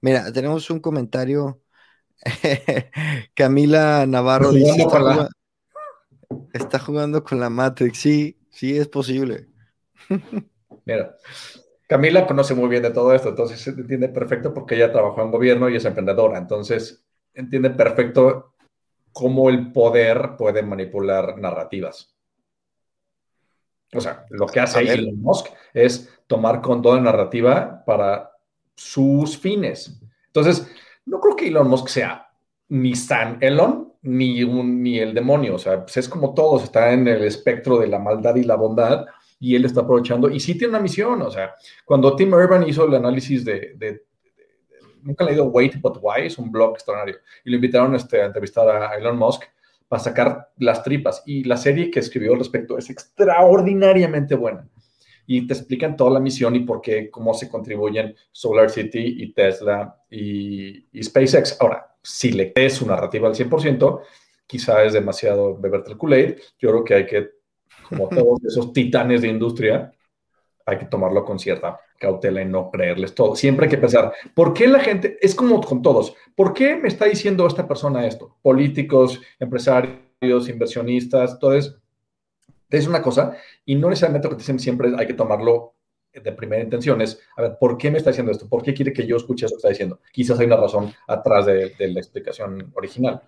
Mira, 0.00 0.32
tenemos 0.32 0.70
un 0.70 0.80
comentario 0.80 1.60
Camila 3.34 4.06
Navarro 4.06 4.52
dice, 4.52 4.86
está, 6.52 6.78
jugando, 6.78 7.24
con 7.24 7.40
la 7.40 7.50
Matrix. 7.50 7.98
Sí, 7.98 8.38
sí 8.50 8.76
es 8.76 8.88
posible. 8.88 9.48
Mira, 10.84 11.16
Camila 11.86 12.26
conoce 12.26 12.54
muy 12.54 12.68
bien 12.68 12.82
de 12.82 12.90
todo 12.90 13.14
esto, 13.14 13.30
entonces 13.30 13.66
entiende 13.66 14.08
perfecto 14.08 14.52
porque 14.52 14.74
ella 14.74 14.92
trabajó 14.92 15.22
en 15.22 15.30
gobierno 15.30 15.68
y 15.68 15.76
es 15.76 15.84
emprendedora, 15.84 16.38
entonces 16.38 17.04
entiende 17.34 17.70
perfecto 17.70 18.54
cómo 19.12 19.48
el 19.48 19.72
poder 19.72 20.36
puede 20.36 20.62
manipular 20.62 21.38
narrativas. 21.38 22.14
O 23.94 24.00
sea, 24.00 24.26
lo 24.30 24.46
que 24.46 24.60
hace 24.60 24.80
Elon 24.80 25.20
Musk 25.20 25.46
es 25.72 26.10
tomar 26.26 26.60
control 26.60 26.98
de 26.98 27.04
narrativa 27.04 27.82
para 27.86 28.30
sus 28.74 29.38
fines. 29.38 29.98
Entonces, 30.26 30.70
no 31.08 31.20
creo 31.20 31.36
que 31.36 31.48
Elon 31.48 31.68
Musk 31.68 31.88
sea 31.88 32.28
ni 32.68 32.94
San 32.94 33.38
Elon 33.40 33.94
ni, 34.02 34.44
un, 34.44 34.82
ni 34.82 34.98
el 34.98 35.14
demonio. 35.14 35.54
O 35.56 35.58
sea, 35.58 35.82
pues 35.82 35.96
es 35.96 36.08
como 36.08 36.34
todos, 36.34 36.64
está 36.64 36.92
en 36.92 37.08
el 37.08 37.24
espectro 37.24 37.78
de 37.78 37.88
la 37.88 37.98
maldad 37.98 38.36
y 38.36 38.44
la 38.44 38.56
bondad 38.56 39.06
y 39.40 39.54
él 39.54 39.64
está 39.64 39.82
aprovechando 39.82 40.28
y 40.28 40.40
sí 40.40 40.56
tiene 40.56 40.70
una 40.70 40.80
misión. 40.80 41.22
O 41.22 41.30
sea, 41.30 41.54
cuando 41.84 42.14
Tim 42.14 42.32
Urban 42.32 42.68
hizo 42.68 42.86
el 42.86 42.94
análisis 42.94 43.44
de, 43.44 44.02
nunca 45.02 45.24
he 45.24 45.28
leído 45.28 45.46
Wait 45.46 45.80
But 45.80 45.98
Why, 46.02 46.26
es 46.26 46.38
un 46.38 46.50
blog 46.50 46.72
extraordinario, 46.72 47.20
y 47.44 47.50
lo 47.50 47.56
invitaron 47.56 47.94
este, 47.94 48.20
a 48.20 48.26
entrevistar 48.26 48.68
a 48.68 48.94
Elon 48.96 49.16
Musk 49.16 49.44
para 49.88 50.02
sacar 50.02 50.50
las 50.58 50.82
tripas. 50.82 51.22
Y 51.24 51.44
la 51.44 51.56
serie 51.56 51.90
que 51.90 52.00
escribió 52.00 52.32
al 52.32 52.38
respecto 52.38 52.76
es 52.76 52.90
extraordinariamente 52.90 54.34
buena 54.34 54.68
y 55.30 55.46
te 55.46 55.52
explican 55.52 55.94
toda 55.94 56.10
la 56.10 56.20
misión 56.20 56.56
y 56.56 56.60
por 56.60 56.80
qué, 56.80 57.10
cómo 57.10 57.34
se 57.34 57.50
contribuyen 57.50 58.16
Solar 58.32 58.70
City 58.70 59.16
y 59.18 59.34
Tesla 59.34 60.02
y, 60.10 60.88
SpaceX. 61.02 61.60
Ahora, 61.60 61.94
si 62.02 62.32
le 62.32 62.50
crees 62.50 62.76
su 62.76 62.86
narrativa 62.86 63.28
al 63.28 63.34
100%, 63.34 64.00
quizá 64.46 64.82
es 64.84 64.94
demasiado 64.94 65.54
beberte 65.58 65.90
el 65.90 65.98
Kool-Aid. 65.98 66.38
Yo 66.58 66.70
creo 66.70 66.82
que 66.84 66.94
hay 66.94 67.06
que, 67.06 67.28
como 67.86 68.08
todos 68.08 68.42
esos 68.42 68.72
titanes 68.72 69.20
de 69.20 69.28
industria, 69.28 69.92
hay 70.64 70.78
que 70.78 70.86
tomarlo 70.86 71.26
con 71.26 71.38
cierta 71.38 71.78
cautela 71.98 72.40
y 72.40 72.46
no 72.46 72.70
creerles 72.70 73.14
todo. 73.14 73.36
Siempre 73.36 73.66
hay 73.66 73.70
que 73.70 73.76
pensar, 73.76 74.14
¿por 74.34 74.54
qué 74.54 74.66
la 74.66 74.80
gente, 74.80 75.18
es 75.20 75.34
como 75.34 75.60
con 75.60 75.82
todos, 75.82 76.14
¿por 76.34 76.54
qué 76.54 76.74
me 76.74 76.88
está 76.88 77.04
diciendo 77.04 77.46
esta 77.46 77.68
persona 77.68 78.06
esto? 78.06 78.38
Políticos, 78.40 79.20
empresarios, 79.38 80.48
inversionistas, 80.48 81.38
entonces, 82.68 82.84
es 82.84 82.88
una 82.88 83.00
cosa, 83.00 83.34
y 83.64 83.76
no 83.76 83.88
necesariamente 83.88 84.28
lo 84.28 84.32
que 84.32 84.36
te 84.36 84.42
dicen 84.42 84.58
siempre 84.58 84.92
hay 84.94 85.06
que 85.06 85.14
tomarlo 85.14 85.74
de 86.12 86.32
primera 86.32 86.62
intención, 86.62 87.00
es, 87.00 87.18
a 87.36 87.42
ver, 87.42 87.56
¿por 87.58 87.78
qué 87.78 87.90
me 87.90 87.96
está 87.96 88.10
diciendo 88.10 88.30
esto? 88.30 88.46
¿Por 88.46 88.62
qué 88.62 88.74
quiere 88.74 88.92
que 88.92 89.06
yo 89.06 89.16
escuche 89.16 89.46
eso 89.46 89.54
que 89.54 89.58
está 89.58 89.68
diciendo? 89.70 90.00
Quizás 90.12 90.38
hay 90.38 90.46
una 90.46 90.56
razón 90.56 90.92
atrás 91.06 91.46
de, 91.46 91.74
la 91.78 91.98
explicación 91.98 92.70
original. 92.74 93.22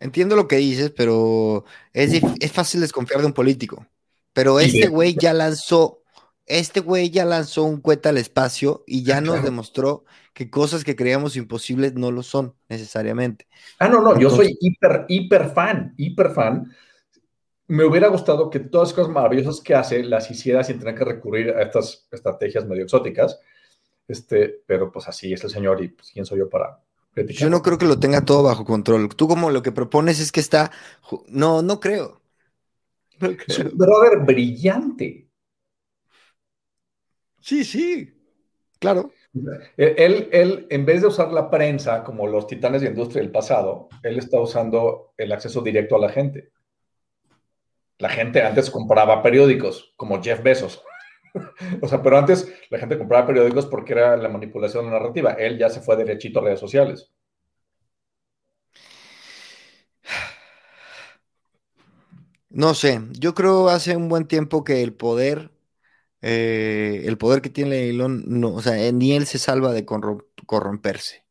Entiendo 0.00 0.34
lo 0.34 0.48
que 0.48 0.56
dices, 0.56 0.90
pero 0.90 1.64
es, 1.92 2.20
es 2.40 2.52
fácil 2.52 2.80
desconfiar 2.80 3.20
de 3.20 3.26
un 3.26 3.32
político. 3.32 3.86
Pero 4.32 4.58
este 4.58 4.88
güey 4.88 5.14
ya 5.14 5.32
lanzó, 5.32 6.02
este 6.46 6.80
güey 6.80 7.10
ya 7.10 7.24
lanzó 7.24 7.62
un 7.62 7.80
cueta 7.80 8.08
al 8.08 8.18
espacio 8.18 8.82
y 8.86 9.04
ya 9.04 9.20
nos 9.20 9.42
demostró 9.44 10.04
que 10.32 10.50
cosas 10.50 10.82
que 10.82 10.96
creíamos 10.96 11.36
imposibles 11.36 11.94
no 11.94 12.10
lo 12.10 12.22
son 12.22 12.54
necesariamente. 12.68 13.46
Ah, 13.78 13.88
no, 13.88 14.00
no, 14.00 14.18
yo 14.18 14.30
soy 14.30 14.56
hiper, 14.60 15.04
hiper 15.08 15.50
fan, 15.50 15.94
hiper 15.96 16.30
fan. 16.30 16.72
Me 17.68 17.84
hubiera 17.84 18.08
gustado 18.08 18.48
que 18.48 18.60
todas 18.60 18.88
las 18.88 18.94
cosas 18.94 19.12
maravillosas 19.12 19.60
que 19.60 19.74
hace 19.74 20.02
las 20.02 20.30
hiciera 20.30 20.64
sin 20.64 20.78
tener 20.78 20.94
que 20.94 21.04
recurrir 21.04 21.50
a 21.50 21.62
estas 21.62 22.08
estrategias 22.10 22.66
medio 22.66 22.82
exóticas. 22.82 23.38
Este, 24.08 24.62
pero 24.66 24.90
pues 24.90 25.06
así 25.06 25.34
es 25.34 25.44
el 25.44 25.50
señor 25.50 25.82
y 25.82 25.88
pues 25.88 26.10
quién 26.10 26.24
soy 26.24 26.38
yo 26.38 26.48
para 26.48 26.80
criticar. 27.12 27.42
Yo 27.42 27.50
no 27.50 27.60
creo 27.60 27.76
que 27.76 27.84
lo 27.84 28.00
tenga 28.00 28.24
todo 28.24 28.42
bajo 28.42 28.64
control. 28.64 29.14
Tú 29.14 29.28
como 29.28 29.50
lo 29.50 29.62
que 29.62 29.70
propones 29.70 30.18
es 30.18 30.32
que 30.32 30.40
está, 30.40 30.72
no, 31.28 31.60
no 31.60 31.78
creo. 31.78 32.22
No 33.20 33.28
creo. 33.28 33.44
Es 33.46 33.58
un 33.58 33.76
brother 33.76 34.20
brillante. 34.20 35.28
Sí, 37.40 37.64
sí, 37.64 38.14
claro. 38.78 39.12
Él, 39.76 40.28
él, 40.32 40.66
en 40.70 40.86
vez 40.86 41.02
de 41.02 41.08
usar 41.08 41.32
la 41.32 41.50
prensa 41.50 42.02
como 42.02 42.26
los 42.26 42.46
titanes 42.46 42.80
de 42.80 42.88
industria 42.88 43.22
del 43.22 43.30
pasado, 43.30 43.88
él 44.02 44.18
está 44.18 44.40
usando 44.40 45.12
el 45.18 45.32
acceso 45.32 45.60
directo 45.60 45.96
a 45.96 46.00
la 46.00 46.08
gente. 46.08 46.50
La 47.98 48.08
gente 48.08 48.42
antes 48.42 48.70
compraba 48.70 49.22
periódicos, 49.22 49.92
como 49.96 50.22
Jeff 50.22 50.42
Bezos. 50.42 50.82
o 51.82 51.88
sea, 51.88 52.02
pero 52.02 52.18
antes 52.18 52.52
la 52.70 52.78
gente 52.78 52.98
compraba 52.98 53.26
periódicos 53.26 53.66
porque 53.66 53.92
era 53.92 54.16
la 54.16 54.28
manipulación 54.28 54.90
narrativa. 54.90 55.32
Él 55.32 55.58
ya 55.58 55.68
se 55.70 55.80
fue 55.80 55.96
derechito 55.96 56.40
a 56.40 56.44
redes 56.44 56.60
sociales. 56.60 57.12
No 62.50 62.74
sé, 62.74 63.00
yo 63.12 63.34
creo 63.34 63.68
hace 63.68 63.96
un 63.96 64.08
buen 64.08 64.26
tiempo 64.26 64.64
que 64.64 64.82
el 64.82 64.92
poder 64.94 65.50
eh, 66.22 67.02
el 67.06 67.18
poder 67.18 67.42
que 67.42 67.50
tiene 67.50 67.88
Elon, 67.90 68.24
no, 68.26 68.54
o 68.54 68.62
sea, 68.62 68.74
ni 68.92 69.12
él 69.12 69.26
se 69.26 69.38
salva 69.38 69.72
de 69.72 69.84
corromperse. 69.84 71.24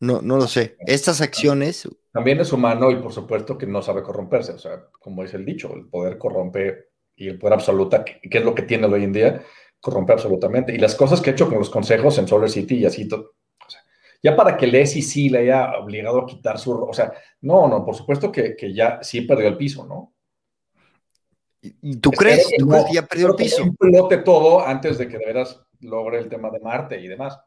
No, 0.00 0.22
no 0.22 0.36
lo 0.36 0.46
sé. 0.46 0.76
Estas 0.86 1.20
acciones. 1.20 1.88
También 2.18 2.40
es 2.40 2.52
humano 2.52 2.90
y 2.90 2.96
por 2.96 3.12
supuesto 3.12 3.56
que 3.56 3.64
no 3.64 3.80
sabe 3.80 4.02
corromperse. 4.02 4.50
O 4.50 4.58
sea, 4.58 4.86
como 4.98 5.22
dice 5.22 5.36
el 5.36 5.44
dicho, 5.44 5.72
el 5.72 5.86
poder 5.86 6.18
corrompe 6.18 6.88
y 7.14 7.28
el 7.28 7.38
poder 7.38 7.54
absoluta, 7.54 8.04
que, 8.04 8.18
es 8.20 8.44
lo 8.44 8.56
que 8.56 8.62
tiene 8.62 8.88
hoy 8.88 9.04
en 9.04 9.12
día, 9.12 9.40
corrompe 9.78 10.14
absolutamente. 10.14 10.74
Y 10.74 10.78
las 10.78 10.96
cosas 10.96 11.20
que 11.20 11.30
ha 11.30 11.32
hecho 11.34 11.48
con 11.48 11.60
los 11.60 11.70
consejos 11.70 12.18
en 12.18 12.26
Solar 12.26 12.50
City 12.50 12.78
y 12.78 12.86
así, 12.86 13.08
o 13.12 13.70
sea, 13.70 13.82
ya 14.20 14.34
para 14.34 14.56
que 14.56 14.64
el 14.66 14.84
SEC 14.84 15.30
le 15.30 15.38
haya 15.38 15.78
obligado 15.78 16.22
a 16.22 16.26
quitar 16.26 16.58
su. 16.58 16.72
O 16.72 16.92
sea, 16.92 17.12
no, 17.42 17.68
no, 17.68 17.84
por 17.84 17.94
supuesto 17.94 18.32
que, 18.32 18.56
que 18.56 18.74
ya 18.74 18.98
sí 19.00 19.20
perdió 19.20 19.46
el 19.46 19.56
piso, 19.56 19.86
¿no? 19.86 20.12
¿Y 21.62 21.98
tú 21.98 22.10
crees? 22.10 22.48
¿Tú 22.58 22.66
crees 22.66 22.84
que 22.86 22.94
ya 22.94 23.06
perdió 23.06 23.28
el 23.28 23.36
piso? 23.36 23.62
Un 23.62 23.76
pilote 23.76 24.16
todo 24.16 24.66
antes 24.66 24.98
de 24.98 25.06
que 25.06 25.18
de 25.18 25.24
veras 25.24 25.62
logre 25.82 26.18
el 26.18 26.28
tema 26.28 26.50
de 26.50 26.58
Marte 26.58 27.00
y 27.00 27.06
demás. 27.06 27.38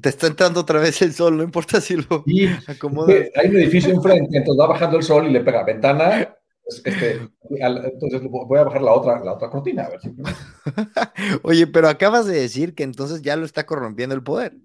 Te 0.00 0.10
está 0.10 0.26
entrando 0.26 0.60
otra 0.60 0.78
vez 0.78 1.00
el 1.02 1.14
sol, 1.14 1.36
no 1.36 1.42
importa 1.42 1.80
si 1.80 1.96
lo 1.96 2.22
sí, 2.26 2.48
acomodas. 2.66 3.16
Hay 3.34 3.48
un 3.48 3.56
edificio 3.56 3.92
enfrente, 3.92 4.36
entonces 4.36 4.60
va 4.60 4.68
bajando 4.68 4.98
el 4.98 5.02
sol 5.02 5.26
y 5.26 5.30
le 5.30 5.40
pega 5.40 5.64
ventana. 5.64 6.36
Pues, 6.62 6.82
este, 6.84 7.28
entonces 7.48 8.22
voy 8.28 8.58
a 8.58 8.64
bajar 8.64 8.82
la 8.82 8.92
otra, 8.92 9.24
la 9.24 9.34
otra 9.34 9.48
cortina, 9.48 9.84
a 9.84 9.90
ver 9.90 10.00
si... 10.00 10.12
Oye, 11.42 11.66
pero 11.66 11.88
acabas 11.88 12.26
de 12.26 12.40
decir 12.40 12.74
que 12.74 12.82
entonces 12.82 13.22
ya 13.22 13.36
lo 13.36 13.44
está 13.46 13.64
corrompiendo 13.64 14.14
el 14.14 14.22
poder. 14.22 14.56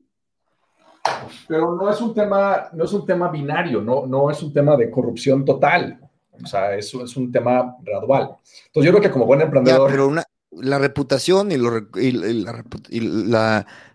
Pero 1.47 1.75
no 1.75 1.89
es 1.89 2.01
un 2.01 2.13
tema, 2.13 2.69
no 2.73 2.85
es 2.85 2.93
un 2.93 3.05
tema 3.05 3.29
binario, 3.29 3.81
no, 3.81 4.05
no 4.07 4.31
es 4.31 4.41
un 4.41 4.51
tema 4.51 4.75
de 4.75 4.89
corrupción 4.89 5.45
total. 5.45 5.99
O 6.43 6.47
sea, 6.47 6.75
eso 6.75 7.03
es 7.03 7.15
un 7.15 7.31
tema 7.31 7.77
gradual. 7.81 8.35
Entonces 8.67 8.85
yo 8.85 8.91
creo 8.91 9.01
que 9.01 9.11
como 9.11 9.25
buen 9.25 9.41
emprendedor... 9.41 9.89
pero 9.89 10.11
la 10.51 10.77
reputación 10.77 11.51
y, 11.51 11.57
la, 11.57 11.65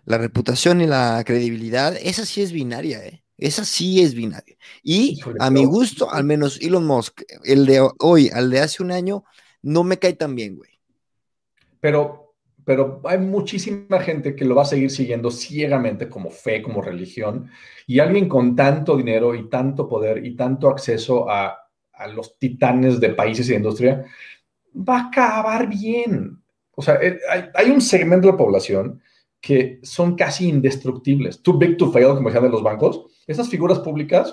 reputación 0.05 0.81
y 0.81 0.87
la 0.87 1.23
credibilidad, 1.25 1.95
esa 2.01 2.25
sí 2.25 2.41
es 2.41 2.51
binaria, 2.51 3.05
¿eh? 3.05 3.23
Esa 3.37 3.65
sí 3.65 4.01
es 4.01 4.15
binaria. 4.15 4.57
Y 4.81 5.19
a 5.39 5.51
mi 5.51 5.63
gusto, 5.65 6.11
al 6.11 6.23
menos 6.23 6.59
Elon 6.59 6.87
Musk, 6.87 7.21
el 7.43 7.67
de 7.67 7.87
hoy, 7.99 8.29
al 8.33 8.49
de 8.49 8.61
hace 8.61 8.81
un 8.81 8.91
año, 8.91 9.23
no 9.61 9.83
me 9.83 9.99
cae 9.99 10.13
tan 10.13 10.33
bien, 10.33 10.55
güey. 10.55 10.71
Pero, 11.79 12.33
pero 12.65 12.99
hay 13.05 13.19
muchísima 13.19 13.99
gente 13.99 14.35
que 14.35 14.43
lo 14.43 14.55
va 14.55 14.63
a 14.63 14.65
seguir 14.65 14.89
siguiendo 14.89 15.29
ciegamente 15.29 16.09
como 16.09 16.31
fe, 16.31 16.63
como 16.63 16.81
religión. 16.81 17.51
Y 17.85 17.99
alguien 17.99 18.27
con 18.27 18.55
tanto 18.55 18.97
dinero 18.97 19.35
y 19.35 19.47
tanto 19.49 19.87
poder 19.87 20.25
y 20.25 20.35
tanto 20.35 20.67
acceso 20.69 21.29
a 21.29 21.59
a 21.97 22.07
los 22.07 22.37
titanes 22.37 22.99
de 22.99 23.09
países 23.09 23.47
y 23.47 23.51
de 23.51 23.57
industria, 23.57 24.05
va 24.75 24.97
a 24.97 25.07
acabar 25.07 25.67
bien. 25.67 26.41
O 26.79 26.83
sea, 26.83 26.99
eh, 27.01 27.19
hay, 27.55 27.71
un 27.71 27.81
segmento 27.81 28.27
de 28.27 28.33
la 28.33 28.37
población 28.37 29.01
que 29.41 29.79
son 29.81 30.15
casi 30.15 30.47
indestructibles. 30.47 31.41
Too 31.41 31.57
big 31.57 31.75
to 31.75 31.91
fail, 31.91 32.09
como 32.09 32.29
decían 32.29 32.43
de 32.43 32.51
los 32.51 32.61
bancos. 32.61 33.07
Esas 33.25 33.49
figuras 33.49 33.79
públicas. 33.79 34.31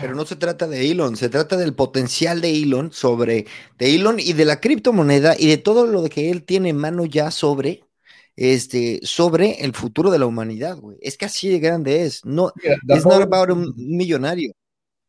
Pero 0.00 0.14
no 0.14 0.24
se 0.24 0.36
trata 0.36 0.66
de 0.66 0.90
Elon, 0.90 1.16
se 1.16 1.28
trata 1.28 1.58
del 1.58 1.74
potencial 1.74 2.40
de 2.40 2.56
Elon 2.56 2.90
sobre, 2.90 3.46
de 3.78 3.94
Elon 3.94 4.18
y 4.18 4.32
de 4.32 4.44
la 4.46 4.60
criptomoneda 4.60 5.34
y 5.38 5.48
de 5.48 5.58
todo 5.58 5.86
lo 5.86 6.04
que 6.08 6.30
él 6.30 6.44
tiene 6.44 6.70
en 6.70 6.76
mano 6.78 7.04
ya 7.04 7.30
sobre 7.30 7.82
este, 8.34 9.00
sobre 9.02 9.64
el 9.64 9.74
futuro 9.74 10.10
de 10.10 10.20
la 10.20 10.26
humanidad, 10.26 10.78
güey. 10.78 10.96
Es 11.02 11.18
que 11.18 11.26
así 11.26 11.48
de 11.48 11.58
grande 11.58 12.04
es. 12.04 12.24
No, 12.24 12.52
es 12.88 13.04
not 13.04 13.22
about 13.22 13.50
un 13.50 13.74
millonario. 13.76 14.52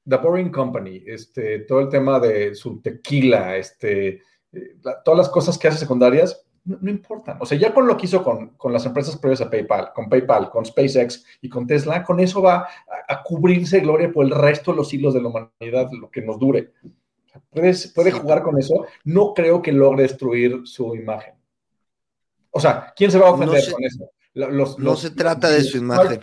The 0.10 0.18
Boring 0.18 0.52
Company, 0.52 1.04
este, 1.06 1.60
todo 1.60 1.82
el 1.82 1.90
tema 1.90 2.20
de 2.20 2.56
su 2.56 2.82
tequila, 2.82 3.56
este, 3.58 4.24
eh, 4.52 4.78
todas 5.06 5.18
las 5.18 5.30
cosas 5.30 5.58
que 5.58 5.68
hace 5.68 5.78
secundarias, 5.78 6.46
no, 6.66 6.90
importan. 6.90 7.38
O 7.40 7.46
sea, 7.46 7.58
ya 7.58 7.74
con 7.74 7.88
lo 7.88 7.98
que 7.98 8.06
hizo 8.06 8.24
con, 8.24 8.72
las 8.72 8.86
empresas 8.86 9.18
previas 9.18 9.42
a 9.42 9.50
PayPal, 9.50 9.92
con 9.94 10.10
PayPal, 10.10 10.50
con 10.50 10.66
SpaceX 10.66 11.26
y 11.42 11.50
con 11.50 11.66
Tesla, 11.66 12.04
con 12.04 12.20
eso 12.20 12.42
va 12.42 12.68
a, 13.08 13.24
cubrirse 13.24 13.80
gloria 13.80 14.12
por 14.12 14.26
el 14.26 14.32
resto 14.32 14.72
de 14.72 14.78
los 14.78 14.90
siglos 14.90 15.14
de 15.14 15.22
la 15.22 15.30
humanidad, 15.30 15.90
lo 15.92 16.12
que 16.12 16.22
nos 16.22 16.38
dure. 16.38 16.74
Puede, 17.50 17.74
puede 17.96 18.12
jugar 18.12 18.44
con 18.44 18.60
eso. 18.60 18.86
No 19.04 19.34
creo 19.34 19.62
que 19.62 19.72
logre 19.72 20.04
destruir 20.04 20.62
su 20.66 20.96
imagen. 20.96 21.34
O 22.52 22.60
sea, 22.60 22.94
¿quién 22.96 23.12
se 23.12 23.18
va 23.18 23.30
a 23.30 23.32
ofender 23.32 23.64
con 23.72 23.84
eso? 23.84 24.12
no 24.78 24.96
se 24.96 25.12
trata 25.12 25.50
de 25.50 25.62
su 25.62 25.78
imagen. 25.78 26.20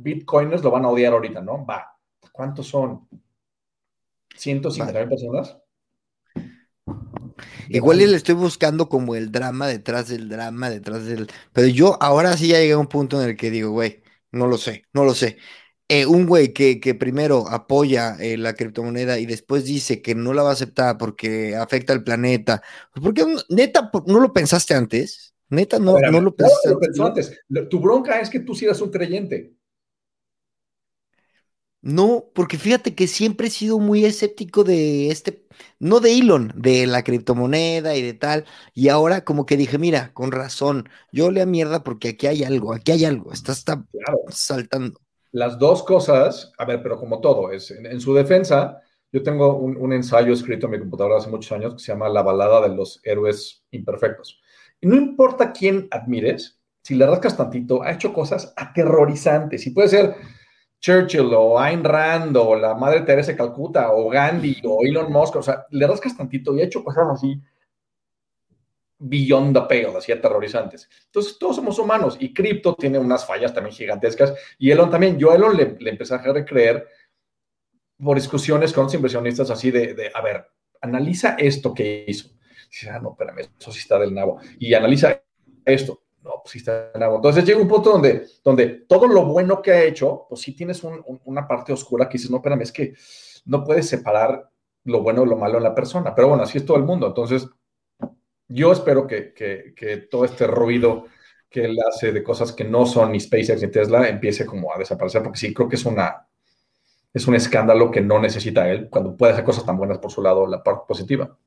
Bitcoiners 0.00 0.62
lo 0.64 0.70
van 0.70 0.84
a 0.86 0.90
odiar 0.90 1.12
ahorita, 1.12 1.40
¿no? 1.40 1.64
Va. 1.64 1.96
¿Cuántos 2.32 2.66
son? 2.66 3.06
¿150 4.36 4.92
mil 4.92 5.08
personas? 5.08 5.56
Igual 7.68 7.98
le 7.98 8.16
estoy 8.16 8.34
buscando 8.34 8.88
como 8.88 9.14
el 9.14 9.32
drama 9.32 9.66
detrás 9.66 10.08
del 10.08 10.28
drama, 10.28 10.70
detrás 10.70 11.06
del... 11.06 11.28
Pero 11.52 11.68
yo 11.68 11.96
ahora 12.02 12.36
sí 12.36 12.48
ya 12.48 12.58
llegué 12.58 12.72
a 12.72 12.78
un 12.78 12.86
punto 12.86 13.20
en 13.20 13.30
el 13.30 13.36
que 13.36 13.50
digo, 13.50 13.70
güey, 13.70 14.02
no 14.30 14.46
lo 14.46 14.58
sé, 14.58 14.84
no 14.92 15.04
lo 15.04 15.14
sé. 15.14 15.38
Eh, 15.88 16.06
un 16.06 16.26
güey 16.26 16.52
que, 16.52 16.78
primero 16.98 17.46
apoya 17.48 18.16
eh, 18.18 18.38
la 18.38 18.54
criptomoneda 18.54 19.18
y 19.18 19.26
después 19.26 19.64
dice 19.64 20.00
que 20.00 20.14
no 20.14 20.32
la 20.32 20.42
va 20.42 20.50
a 20.50 20.54
aceptar 20.54 20.96
porque 20.96 21.56
afecta 21.56 21.92
al 21.92 22.02
planeta. 22.02 22.62
¿Por 22.94 23.12
qué 23.12 23.24
neta 23.50 23.90
no 24.06 24.20
lo 24.20 24.32
pensaste 24.32 24.74
antes? 24.74 25.34
Neta, 25.50 25.78
no, 25.78 25.98
no 25.98 26.20
lo 26.20 26.34
pensó 26.34 27.06
antes. 27.06 27.38
Tu 27.70 27.80
bronca 27.80 28.18
es 28.20 28.30
que 28.30 28.40
tú 28.40 28.54
sí 28.54 28.64
eras 28.64 28.80
un 28.80 28.90
creyente. 28.90 29.54
No, 31.84 32.30
porque 32.32 32.56
fíjate 32.56 32.94
que 32.94 33.06
siempre 33.06 33.48
he 33.48 33.50
sido 33.50 33.78
muy 33.78 34.06
escéptico 34.06 34.64
de 34.64 35.10
este, 35.10 35.44
no 35.78 36.00
de 36.00 36.18
Elon, 36.18 36.50
de 36.56 36.86
la 36.86 37.04
criptomoneda 37.04 37.94
y 37.94 38.00
de 38.00 38.14
tal. 38.14 38.46
Y 38.72 38.88
ahora 38.88 39.22
como 39.22 39.44
que 39.44 39.58
dije, 39.58 39.76
mira, 39.76 40.10
con 40.14 40.32
razón, 40.32 40.88
yo 41.12 41.30
le 41.30 41.42
a 41.42 41.46
mierda 41.46 41.84
porque 41.84 42.08
aquí 42.08 42.26
hay 42.26 42.42
algo, 42.42 42.72
aquí 42.72 42.92
hay 42.92 43.04
algo, 43.04 43.34
está, 43.34 43.52
está 43.52 43.84
saltando. 44.30 44.98
Las 45.30 45.58
dos 45.58 45.82
cosas, 45.82 46.52
a 46.56 46.64
ver, 46.64 46.82
pero 46.82 46.98
como 46.98 47.20
todo, 47.20 47.52
es 47.52 47.70
en, 47.70 48.00
su 48.00 48.14
defensa, 48.14 48.80
yo 49.12 49.22
tengo 49.22 49.58
un, 49.58 49.76
un, 49.76 49.92
ensayo 49.92 50.32
escrito 50.32 50.64
en 50.64 50.72
mi 50.72 50.78
computadora 50.78 51.18
hace 51.18 51.28
muchos 51.28 51.52
años 51.52 51.74
que 51.74 51.80
se 51.80 51.92
llama 51.92 52.08
La 52.08 52.22
balada 52.22 52.66
de 52.66 52.74
los 52.74 53.02
héroes 53.04 53.62
imperfectos. 53.72 54.40
Y 54.80 54.86
no 54.86 54.96
importa 54.96 55.52
quién 55.52 55.88
admires, 55.90 56.62
si 56.82 56.94
le 56.94 57.04
rascas 57.04 57.36
tantito, 57.36 57.82
ha 57.82 57.92
hecho 57.92 58.14
cosas 58.14 58.54
aterrorizantes. 58.56 59.66
Y 59.66 59.70
puede 59.70 59.88
ser 59.88 60.16
Churchill 60.84 61.32
o 61.32 61.58
Ayn 61.58 61.82
Rand 61.82 62.36
o 62.36 62.54
la 62.54 62.74
Madre 62.74 63.00
Teresa 63.00 63.32
de 63.32 63.38
Calcuta 63.38 63.90
o 63.90 64.10
Gandhi 64.10 64.60
o 64.64 64.84
Elon 64.84 65.10
Musk. 65.10 65.36
O 65.36 65.42
sea, 65.42 65.64
le 65.70 65.86
rascas 65.86 66.14
tantito 66.14 66.54
y 66.54 66.60
ha 66.60 66.64
hecho 66.64 66.84
cosas 66.84 67.06
así 67.10 67.40
beyond 68.98 69.56
the 69.56 69.62
pale, 69.62 69.96
así 69.96 70.12
aterrorizantes. 70.12 70.86
Entonces, 71.06 71.38
todos 71.38 71.56
somos 71.56 71.78
humanos 71.78 72.18
y 72.20 72.34
cripto 72.34 72.74
tiene 72.74 72.98
unas 72.98 73.26
fallas 73.26 73.54
también 73.54 73.74
gigantescas. 73.74 74.34
Y 74.58 74.70
Elon 74.70 74.90
también, 74.90 75.18
yo 75.18 75.30
a 75.30 75.36
Elon 75.36 75.56
le, 75.56 75.74
le 75.80 75.90
a 75.92 75.94
dejar 75.94 76.34
de 76.34 76.44
creer 76.44 76.86
por 77.96 78.16
discusiones 78.16 78.74
con 78.74 78.84
los 78.84 78.94
inversionistas 78.94 79.50
así 79.50 79.70
de, 79.70 79.94
de, 79.94 80.12
a 80.14 80.20
ver, 80.20 80.46
analiza 80.82 81.36
esto 81.38 81.72
que 81.72 82.04
hizo. 82.06 82.28
dice, 82.70 82.90
ah, 82.90 82.98
no, 82.98 83.12
espérame, 83.12 83.48
eso 83.58 83.72
sí 83.72 83.78
está 83.78 83.98
del 83.98 84.12
nabo. 84.12 84.38
Y 84.58 84.74
analiza 84.74 85.22
esto. 85.64 86.03
No, 86.24 86.40
pues 86.42 86.52
sí 86.52 86.58
está 86.58 86.90
nabo. 86.98 87.16
Entonces 87.16 87.44
llega 87.44 87.60
un 87.60 87.68
punto 87.68 87.90
donde, 87.90 88.26
donde 88.42 88.66
todo 88.88 89.06
lo 89.06 89.26
bueno 89.26 89.60
que 89.60 89.72
ha 89.72 89.84
hecho, 89.84 90.26
pues 90.28 90.40
sí 90.40 90.56
tienes 90.56 90.82
un, 90.82 91.02
un, 91.06 91.20
una 91.26 91.46
parte 91.46 91.72
oscura 91.72 92.08
que 92.08 92.14
dices, 92.14 92.30
no, 92.30 92.38
espérame, 92.38 92.62
es 92.62 92.72
que 92.72 92.94
no 93.44 93.62
puedes 93.62 93.86
separar 93.86 94.50
lo 94.84 95.02
bueno 95.02 95.22
o 95.22 95.26
lo 95.26 95.36
malo 95.36 95.58
en 95.58 95.64
la 95.64 95.74
persona. 95.74 96.14
Pero 96.14 96.28
bueno, 96.28 96.42
así 96.42 96.56
es 96.56 96.64
todo 96.64 96.78
el 96.78 96.84
mundo. 96.84 97.08
Entonces, 97.08 97.46
yo 98.48 98.72
espero 98.72 99.06
que, 99.06 99.34
que, 99.34 99.74
que 99.76 99.98
todo 99.98 100.24
este 100.24 100.46
ruido 100.46 101.04
que 101.50 101.66
él 101.66 101.78
hace 101.86 102.10
de 102.10 102.24
cosas 102.24 102.52
que 102.52 102.64
no 102.64 102.86
son 102.86 103.12
ni 103.12 103.20
SpaceX 103.20 103.62
ni 103.62 103.70
Tesla 103.70 104.08
empiece 104.08 104.44
como 104.44 104.74
a 104.74 104.78
desaparecer, 104.78 105.22
porque 105.22 105.38
sí, 105.38 105.54
creo 105.54 105.68
que 105.68 105.76
es 105.76 105.84
una, 105.84 106.26
es 107.12 107.28
un 107.28 107.34
escándalo 107.34 107.90
que 107.90 108.00
no 108.00 108.18
necesita 108.18 108.68
él 108.68 108.88
cuando 108.90 109.16
puede 109.16 109.34
hacer 109.34 109.44
cosas 109.44 109.64
tan 109.64 109.76
buenas 109.76 109.98
por 109.98 110.10
su 110.10 110.20
lado, 110.20 110.48
la 110.48 110.62
parte 110.62 110.82
positiva. 110.88 111.38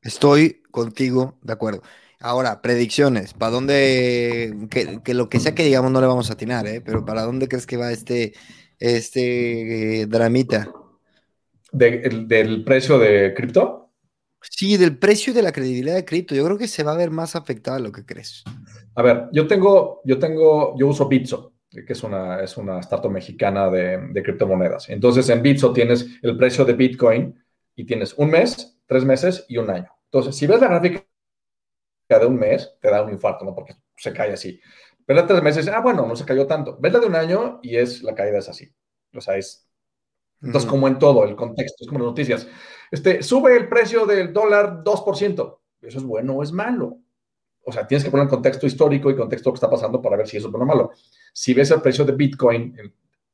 Estoy 0.00 0.62
contigo 0.70 1.34
de 1.42 1.52
acuerdo. 1.52 1.82
Ahora, 2.20 2.60
predicciones, 2.60 3.32
¿para 3.32 3.52
dónde, 3.52 4.66
que, 4.70 5.00
que, 5.04 5.14
lo 5.14 5.28
que 5.28 5.38
sea 5.38 5.54
que 5.54 5.62
digamos 5.62 5.92
no 5.92 6.00
le 6.00 6.08
vamos 6.08 6.30
a 6.30 6.32
atinar, 6.32 6.66
¿eh? 6.66 6.80
pero 6.84 7.04
¿para 7.04 7.22
dónde 7.22 7.46
crees 7.46 7.66
que 7.66 7.76
va 7.76 7.92
este, 7.92 8.32
este 8.80 10.00
eh, 10.00 10.06
dramita? 10.06 10.68
¿De, 11.70 12.02
el, 12.02 12.26
¿Del 12.26 12.64
precio 12.64 12.98
de 12.98 13.34
cripto? 13.34 13.92
Sí, 14.40 14.76
del 14.76 14.98
precio 14.98 15.32
y 15.32 15.36
de 15.36 15.42
la 15.42 15.52
credibilidad 15.52 15.94
de 15.94 16.04
cripto. 16.04 16.34
Yo 16.34 16.44
creo 16.44 16.58
que 16.58 16.66
se 16.66 16.82
va 16.82 16.92
a 16.92 16.96
ver 16.96 17.12
más 17.12 17.36
afectado 17.36 17.76
de 17.76 17.84
lo 17.84 17.92
que 17.92 18.04
crees. 18.04 18.42
A 18.96 19.02
ver, 19.02 19.28
yo 19.32 19.46
tengo, 19.46 20.00
yo 20.04 20.18
tengo, 20.18 20.74
yo 20.76 20.88
uso 20.88 21.08
Bitso 21.08 21.52
que 21.70 21.92
es 21.92 22.02
una, 22.02 22.40
es 22.40 22.56
una 22.56 22.80
startup 22.80 23.10
mexicana 23.10 23.68
de, 23.68 23.98
de, 24.10 24.22
criptomonedas. 24.22 24.88
Entonces, 24.88 25.28
en 25.28 25.42
Bitso 25.42 25.72
tienes 25.72 26.08
el 26.22 26.36
precio 26.36 26.64
de 26.64 26.72
Bitcoin 26.72 27.38
y 27.76 27.84
tienes 27.84 28.14
un 28.16 28.30
mes, 28.30 28.80
tres 28.86 29.04
meses 29.04 29.44
y 29.48 29.58
un 29.58 29.70
año. 29.70 29.90
Entonces, 30.04 30.34
si 30.34 30.46
ves 30.46 30.60
la 30.60 30.68
gráfica 30.68 31.04
de 32.08 32.26
un 32.26 32.36
mes, 32.36 32.76
te 32.80 32.90
da 32.90 33.02
un 33.02 33.10
infarto, 33.10 33.44
¿no? 33.44 33.54
Porque 33.54 33.74
se 33.96 34.12
cae 34.12 34.32
así. 34.32 34.60
Ves 35.06 35.16
la 35.16 35.22
de 35.22 35.28
tres 35.28 35.42
meses, 35.42 35.68
ah, 35.68 35.80
bueno, 35.80 36.06
no 36.06 36.14
se 36.16 36.24
cayó 36.24 36.46
tanto. 36.46 36.78
Ves 36.80 36.92
la 36.92 37.00
de 37.00 37.06
un 37.06 37.16
año 37.16 37.60
y 37.62 37.76
es 37.76 38.02
la 38.02 38.14
caída 38.14 38.38
es 38.38 38.48
así. 38.48 38.72
O 39.14 39.20
sea, 39.20 39.36
es... 39.36 39.68
Entonces, 40.40 40.68
mm. 40.68 40.70
como 40.70 40.88
en 40.88 40.98
todo, 40.98 41.24
el 41.24 41.34
contexto, 41.34 41.84
es 41.84 41.88
como 41.88 42.00
las 42.00 42.08
noticias. 42.08 42.46
Este, 42.90 43.22
sube 43.22 43.56
el 43.56 43.68
precio 43.68 44.06
del 44.06 44.32
dólar 44.32 44.84
2%. 44.84 45.58
¿Eso 45.82 45.98
es 45.98 46.04
bueno 46.04 46.34
o 46.34 46.42
es 46.42 46.52
malo? 46.52 46.98
O 47.64 47.72
sea, 47.72 47.86
tienes 47.86 48.04
que 48.04 48.10
poner 48.10 48.24
el 48.24 48.30
contexto 48.30 48.66
histórico 48.66 49.10
y 49.10 49.16
contexto 49.16 49.50
que 49.50 49.56
está 49.56 49.68
pasando 49.68 50.00
para 50.00 50.16
ver 50.16 50.26
si 50.26 50.36
eso 50.36 50.46
es 50.46 50.52
bueno 50.52 50.64
o 50.64 50.68
malo 50.68 50.92
si 51.38 51.54
ves 51.54 51.70
el 51.70 51.80
precio 51.80 52.04
de 52.04 52.12
Bitcoin 52.12 52.74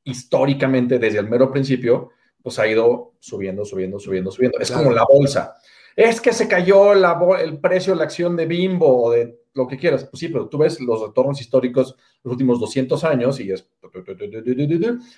históricamente 0.04 0.98
desde 0.98 1.18
el 1.18 1.26
mero 1.26 1.50
principio, 1.50 2.10
pues 2.42 2.58
ha 2.58 2.66
ido 2.66 3.14
subiendo, 3.18 3.64
subiendo, 3.64 3.98
subiendo, 3.98 4.30
subiendo. 4.30 4.58
Es 4.58 4.68
claro. 4.68 4.84
como 4.84 4.94
la 4.94 5.06
bolsa. 5.10 5.54
Es 5.96 6.20
que 6.20 6.32
se 6.32 6.48
cayó 6.48 6.94
la, 6.94 7.18
el 7.40 7.58
precio 7.58 7.92
de 7.92 7.98
la 7.98 8.04
acción 8.04 8.36
de 8.36 8.46
Bimbo 8.46 9.04
o 9.04 9.10
de 9.12 9.40
lo 9.54 9.66
que 9.68 9.76
quieras. 9.76 10.04
Pues 10.04 10.20
sí, 10.20 10.28
pero 10.28 10.48
tú 10.48 10.58
ves 10.58 10.80
los 10.80 11.00
retornos 11.00 11.40
históricos 11.40 11.96
los 12.22 12.32
últimos 12.32 12.60
200 12.60 13.04
años 13.04 13.40
y 13.40 13.52
es... 13.52 13.68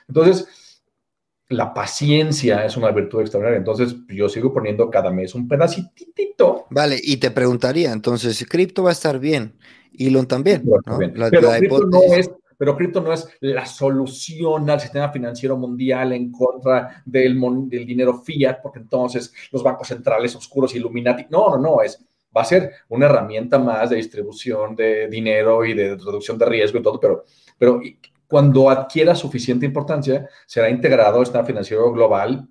Entonces, 0.09 0.83
la 1.49 1.73
paciencia 1.73 2.65
es 2.65 2.77
una 2.77 2.91
virtud 2.91 3.21
extraordinaria. 3.21 3.59
Entonces, 3.59 3.97
yo 4.09 4.29
sigo 4.29 4.53
poniendo 4.53 4.91
cada 4.91 5.11
mes 5.11 5.35
un 5.35 5.49
pedacitito. 5.49 6.67
Vale, 6.71 6.99
y 7.03 7.17
te 7.19 7.31
preguntaría, 7.31 7.93
entonces, 7.93 8.45
cripto 8.49 8.83
va 8.83 8.91
a 8.91 8.93
estar 8.93 9.19
bien. 9.19 9.57
Elon 9.99 10.27
también. 10.27 10.63
¿no? 10.65 10.99
La, 11.15 11.31
pero 11.31 11.51
la 11.51 11.59
cripto 11.59 11.87
no 11.87 12.03
es 12.15 12.31
pero 12.59 12.77
cripto 12.77 13.01
no 13.01 13.13
es 13.13 13.29
la 13.41 13.67
solución 13.67 14.69
al 14.71 14.81
sistema 14.81 15.11
financiero 15.11 15.57
mundial 15.57 16.13
en 16.13 16.31
contra 16.31 17.03
del, 17.05 17.39
del, 17.69 17.87
dinero 17.87 18.23
fiat, 18.23 18.61
porque 18.63 18.79
entonces 18.79 19.33
los 19.53 19.63
bancos 19.63 19.89
centrales 19.89 20.35
oscuros, 20.35 20.75
Illuminati, 20.75 21.27
no, 21.31 21.51
no, 21.51 21.59
no, 21.59 21.83
es, 21.83 22.03
va 22.37 22.43
a 22.43 22.45
ser 22.45 22.73
una 22.89 23.07
herramienta 23.07 23.59
más 23.59 23.91
de 23.91 23.97
distribución 23.97 24.75
de 24.75 25.09
dinero 25.09 25.65
y 25.65 25.75
de 25.75 25.97
reducción 25.97 26.39
de 26.39 26.47
riesgo 26.47 26.79
y 26.79 26.83
todo, 26.83 27.01
pero, 27.01 27.25
pero 27.59 27.81
cuando 28.27 28.69
adquiera 28.71 29.15
suficiente 29.15 29.67
importancia, 29.67 30.29
será 30.47 30.69
integrado 30.69 31.21
al 31.21 31.27
sistema 31.27 31.45
financiero 31.45 31.93
global, 31.93 32.49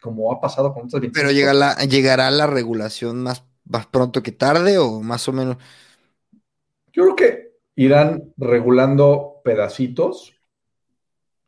como 0.00 0.32
ha 0.32 0.40
pasado 0.40 0.72
con 0.72 0.86
otras 0.86 1.02
Pero 1.12 1.30
llegará 1.30 1.54
la, 1.54 1.74
llegará 1.84 2.30
la 2.30 2.46
regulación 2.46 3.22
más, 3.22 3.44
más 3.64 3.86
pronto 3.86 4.22
que 4.22 4.32
tarde 4.32 4.78
o 4.78 5.00
más 5.00 5.28
o 5.28 5.32
menos. 5.32 5.56
Yo 6.92 7.04
creo 7.04 7.16
que 7.16 7.51
irán 7.76 8.32
regulando 8.36 9.40
pedacitos 9.44 10.34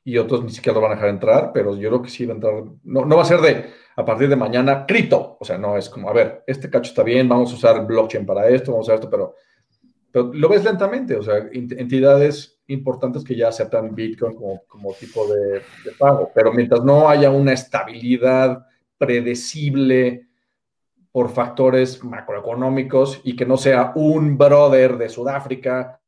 y 0.05 0.19
otros 0.19 0.45
ni 0.45 0.51
siquiera 0.51 0.75
lo 0.75 0.83
van 0.83 0.93
a 0.93 0.95
dejar 0.97 1.11
entrar, 1.11 1.51
pero 1.53 1.77
yo 1.77 1.89
creo 1.89 2.03
que 2.03 2.11
sí 2.11 2.27
va 2.27 2.33
a 2.33 2.37
entrar. 2.37 2.65
No, 2.83 3.05
no 3.05 3.17
va 3.17 3.23
a 3.23 3.27
ser 3.27 3.41
de 3.41 3.71
a 3.97 4.05
partir 4.05 4.29
de 4.29 4.37
mañana 4.37 4.87
cripto. 4.87 5.37
O 5.41 5.45
sea, 5.45 5.59
no 5.59 5.77
es 5.77 5.89
como, 5.89 6.09
a 6.11 6.13
ver, 6.13 6.45
este 6.47 6.69
cacho 6.69 6.91
está 6.91 7.03
bien, 7.03 7.29
vamos 7.29 7.53
a 7.53 7.55
usar 7.55 7.87
blockchain 7.87 8.27
para 8.27 8.49
esto, 8.49 8.73
vamos 8.73 8.89
a 8.89 8.93
usar 8.93 8.95
esto, 8.97 9.11
pero, 9.11 9.35
pero 10.11 10.33
lo 10.33 10.49
ves 10.49 10.65
lentamente. 10.65 11.17
O 11.17 11.23
sea, 11.23 11.37
entidades 11.53 12.61
importantes 12.67 13.25
que 13.25 13.37
ya 13.37 13.49
aceptan 13.49 13.95
Bitcoin 13.95 14.35
como, 14.35 14.63
como 14.67 14.93
tipo 14.95 15.27
de, 15.27 15.61
de 15.85 15.93
pago, 15.99 16.31
pero 16.35 16.53
mientras 16.53 16.83
no 16.85 17.09
haya 17.09 17.31
una 17.31 17.53
estabilidad 17.53 18.67
predecible 18.99 20.29
por 21.13 21.31
factores 21.31 22.03
macroeconómicos 22.03 23.21
y 23.23 23.37
que 23.37 23.47
no 23.47 23.57
sea 23.57 23.93
un 23.95 24.37
brother 24.37 24.99
de 24.99 25.09
Sudáfrica 25.09 26.01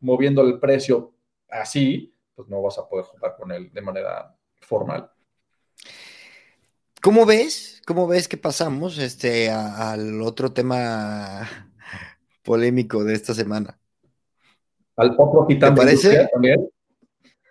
moviendo 0.00 0.42
el 0.42 0.58
precio 0.58 1.14
así, 1.48 2.14
pues 2.34 2.48
no 2.48 2.62
vas 2.62 2.78
a 2.78 2.88
poder 2.88 3.04
jugar 3.06 3.36
con 3.36 3.52
él 3.52 3.70
de 3.72 3.80
manera 3.82 4.34
formal. 4.60 5.10
¿Cómo 7.02 7.24
ves? 7.24 7.82
¿Cómo 7.86 8.06
ves 8.06 8.28
que 8.28 8.36
pasamos 8.36 8.98
este, 8.98 9.50
a, 9.50 9.92
al 9.92 10.20
otro 10.22 10.52
tema 10.52 11.48
polémico 12.42 13.04
de 13.04 13.14
esta 13.14 13.34
semana? 13.34 13.78
Al 14.96 15.14
otro 15.16 15.46
¿Te 15.48 15.72
parece? 15.72 16.28
también. 16.32 16.68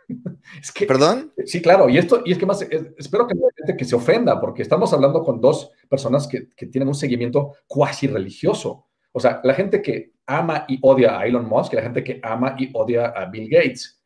Es 0.60 0.72
que, 0.72 0.88
¿Perdón? 0.88 1.32
Sí, 1.46 1.62
claro, 1.62 1.88
y 1.88 2.00
esto, 2.00 2.24
y 2.26 2.32
es 2.32 2.40
que 2.40 2.46
más, 2.48 2.64
es, 2.64 2.82
espero 2.98 3.28
que 3.28 3.36
no 3.36 3.42
haya 3.42 3.56
gente 3.56 3.78
que 3.78 3.86
se 3.86 3.96
ofenda, 3.96 4.42
porque 4.42 4.64
estamos 4.64 4.92
hablando 4.92 5.24
con 5.24 5.40
dos 5.40 5.72
personas 5.88 6.28
que, 6.28 6.50
que 6.50 6.66
tienen 6.66 6.88
un 6.88 6.96
seguimiento 6.96 7.54
cuasi 7.68 8.08
religioso. 8.08 8.88
O 9.12 9.20
sea, 9.20 9.40
la 9.44 9.54
gente 9.54 9.84
que 9.84 10.14
ama 10.30 10.66
y 10.68 10.78
odia 10.82 11.20
a 11.20 11.26
Elon 11.26 11.50
Musk 11.50 11.74
y 11.74 11.78
la 11.78 11.82
gente 11.82 12.04
que 12.04 12.20
ama 12.24 12.56
y 12.58 12.70
odia 12.74 13.08
a 13.08 13.26
Bill 13.26 13.50
Gates. 13.50 14.00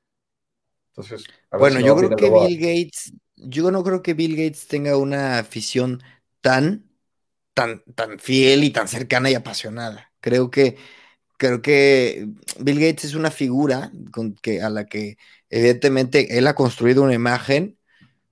Entonces, 0.91 1.25
bueno, 1.51 1.77
si 1.77 1.81
no 1.81 1.87
yo 1.87 1.95
creo 1.97 2.15
que 2.15 2.29
Bill 2.29 2.57
Gates, 2.57 3.13
yo 3.35 3.71
no 3.71 3.83
creo 3.83 4.01
que 4.01 4.13
Bill 4.13 4.35
Gates 4.35 4.67
tenga 4.67 4.95
una 4.95 5.39
afición 5.39 6.01
tan, 6.41 6.89
tan, 7.53 7.83
tan 7.95 8.19
fiel 8.19 8.63
y 8.63 8.69
tan 8.69 8.87
cercana 8.87 9.29
y 9.29 9.35
apasionada. 9.35 10.11
Creo 10.21 10.49
que, 10.49 10.77
creo 11.37 11.61
que 11.61 12.27
Bill 12.59 12.79
Gates 12.79 13.05
es 13.05 13.15
una 13.15 13.31
figura 13.31 13.91
con 14.11 14.35
que, 14.35 14.61
a 14.61 14.69
la 14.69 14.85
que 14.85 15.17
evidentemente 15.49 16.37
él 16.37 16.47
ha 16.47 16.55
construido 16.55 17.03
una 17.03 17.13
imagen 17.13 17.77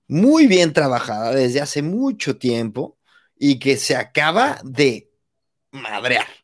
muy 0.08 0.46
bien 0.46 0.72
trabajada 0.72 1.32
desde 1.34 1.60
hace 1.60 1.82
mucho 1.82 2.38
tiempo 2.38 2.96
y 3.36 3.58
que 3.58 3.76
se 3.76 3.96
acaba 3.96 4.60
de 4.62 5.10
madrear. 5.72 6.41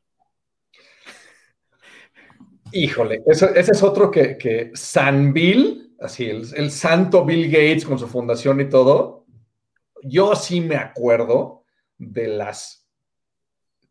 Híjole, 2.73 3.23
ese, 3.27 3.59
es 3.59 3.83
otro 3.83 4.11
que, 4.11 4.37
que 4.37 4.71
San 4.75 5.33
Bill, 5.33 5.95
así, 6.01 6.27
el, 6.27 6.47
el, 6.55 6.71
santo 6.71 7.25
Bill 7.25 7.47
Gates 7.51 7.85
con 7.85 7.99
su 7.99 8.07
fundación 8.07 8.61
y 8.61 8.69
todo, 8.69 9.27
yo 10.03 10.35
sí 10.35 10.61
me 10.61 10.77
acuerdo 10.77 11.65
de 11.97 12.29
las 12.29 12.87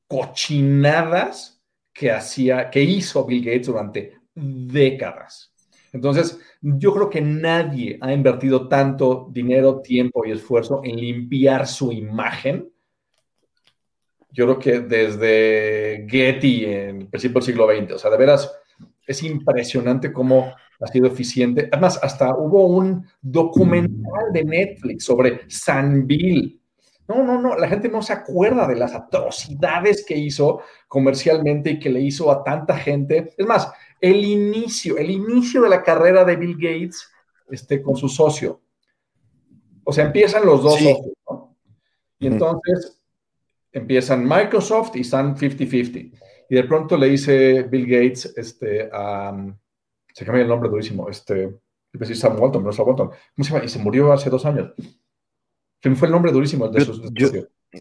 cochinadas 0.08 1.62
que 1.94 2.12
hacía, 2.12 2.70
que 2.70 2.82
hizo 2.82 3.26
Bill 3.26 3.44
Gates 3.44 3.68
durante 3.68 4.18
décadas. 4.36 5.54
Entonces, 5.92 6.40
yo 6.62 6.94
creo 6.94 7.10
que 7.10 7.22
nadie 7.22 7.98
ha 8.02 8.14
invertido 8.14 8.68
tanto 8.68 9.28
dinero, 9.32 9.82
tiempo 9.82 10.26
y 10.26 10.32
esfuerzo 10.32 10.82
en 10.84 10.98
limpiar 10.98 11.68
su 11.68 11.92
imagen 11.92 12.72
yo 14.38 14.46
creo 14.46 14.60
que 14.60 14.80
desde 14.82 16.06
Getty 16.08 16.66
en 16.66 17.02
el 17.02 17.08
principio 17.08 17.40
del 17.40 17.44
siglo 17.44 17.68
XX, 17.68 17.94
o 17.94 17.98
sea, 17.98 18.12
de 18.12 18.18
veras, 18.18 18.54
es 19.08 19.24
impresionante 19.24 20.12
cómo 20.12 20.54
ha 20.80 20.88
sido 20.88 21.08
eficiente. 21.08 21.70
Además, 21.72 22.00
hasta 22.04 22.36
hubo 22.36 22.68
un 22.68 23.08
documental 23.22 24.32
de 24.34 24.44
Netflix 24.44 25.06
sobre 25.06 25.50
San 25.50 26.06
Bill. 26.06 26.62
No, 27.08 27.24
no, 27.24 27.42
no, 27.42 27.56
la 27.56 27.70
gente 27.70 27.88
no 27.88 28.02
se 28.02 28.12
acuerda 28.12 28.68
de 28.68 28.76
las 28.76 28.94
atrocidades 28.94 30.06
que 30.06 30.18
hizo 30.18 30.60
comercialmente 30.90 31.72
y 31.72 31.80
que 31.80 31.90
le 31.90 32.02
hizo 32.02 32.30
a 32.30 32.44
tanta 32.44 32.78
gente. 32.78 33.34
Es 33.38 33.48
más, 33.48 33.72
el 34.02 34.26
inicio, 34.26 34.98
el 34.98 35.10
inicio 35.10 35.62
de 35.62 35.70
la 35.70 35.82
carrera 35.82 36.26
de 36.26 36.36
Bill 36.36 36.56
Gates 36.56 37.10
este, 37.50 37.82
con 37.82 37.96
su 37.96 38.10
socio. 38.10 38.62
O 39.86 39.94
sea, 39.94 40.06
empiezan 40.06 40.46
los 40.46 40.62
dos 40.62 40.76
sí. 40.76 40.84
socios, 40.84 41.14
¿no? 41.30 41.56
Y 42.20 42.28
entonces 42.28 43.00
empiezan 43.72 44.28
Microsoft 44.28 44.96
y 44.96 45.02
están 45.02 45.38
50-50. 45.38 46.12
Y 46.50 46.56
de 46.56 46.64
pronto 46.64 46.98
le 46.98 47.10
dice 47.10 47.64
Bill 47.64 47.86
Gates, 47.86 48.34
este, 48.38 48.90
a, 48.92 49.36
se 50.14 50.26
cambia 50.26 50.44
el 50.44 50.50
nombre 50.50 50.70
durísimo, 50.70 51.10
este, 51.10 51.58
decir 51.94 52.16
Sam 52.16 52.40
Walton, 52.40 52.64
no 52.64 52.72
Sam 52.72 52.88
Walton, 52.88 53.08
¿cómo 53.08 53.44
se 53.44 53.52
llama? 53.52 53.66
Y 53.66 53.70
se 53.70 53.80
murió 53.80 54.12
hace 54.12 54.30
dos 54.30 54.46
años. 54.46 54.74
Se 55.82 55.90
me 55.90 55.96
fue 55.96 56.08
el 56.08 56.12
nombre 56.12 56.32
durísimo 56.32 56.68
de 56.70 56.82
sus 56.82 57.02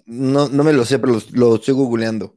no, 0.05 0.48
no 0.48 0.64
me 0.64 0.72
lo 0.72 0.85
sé, 0.85 0.98
pero 0.98 1.14
lo, 1.14 1.20
lo, 1.33 1.55
estoy 1.57 1.74
googleando. 1.74 2.35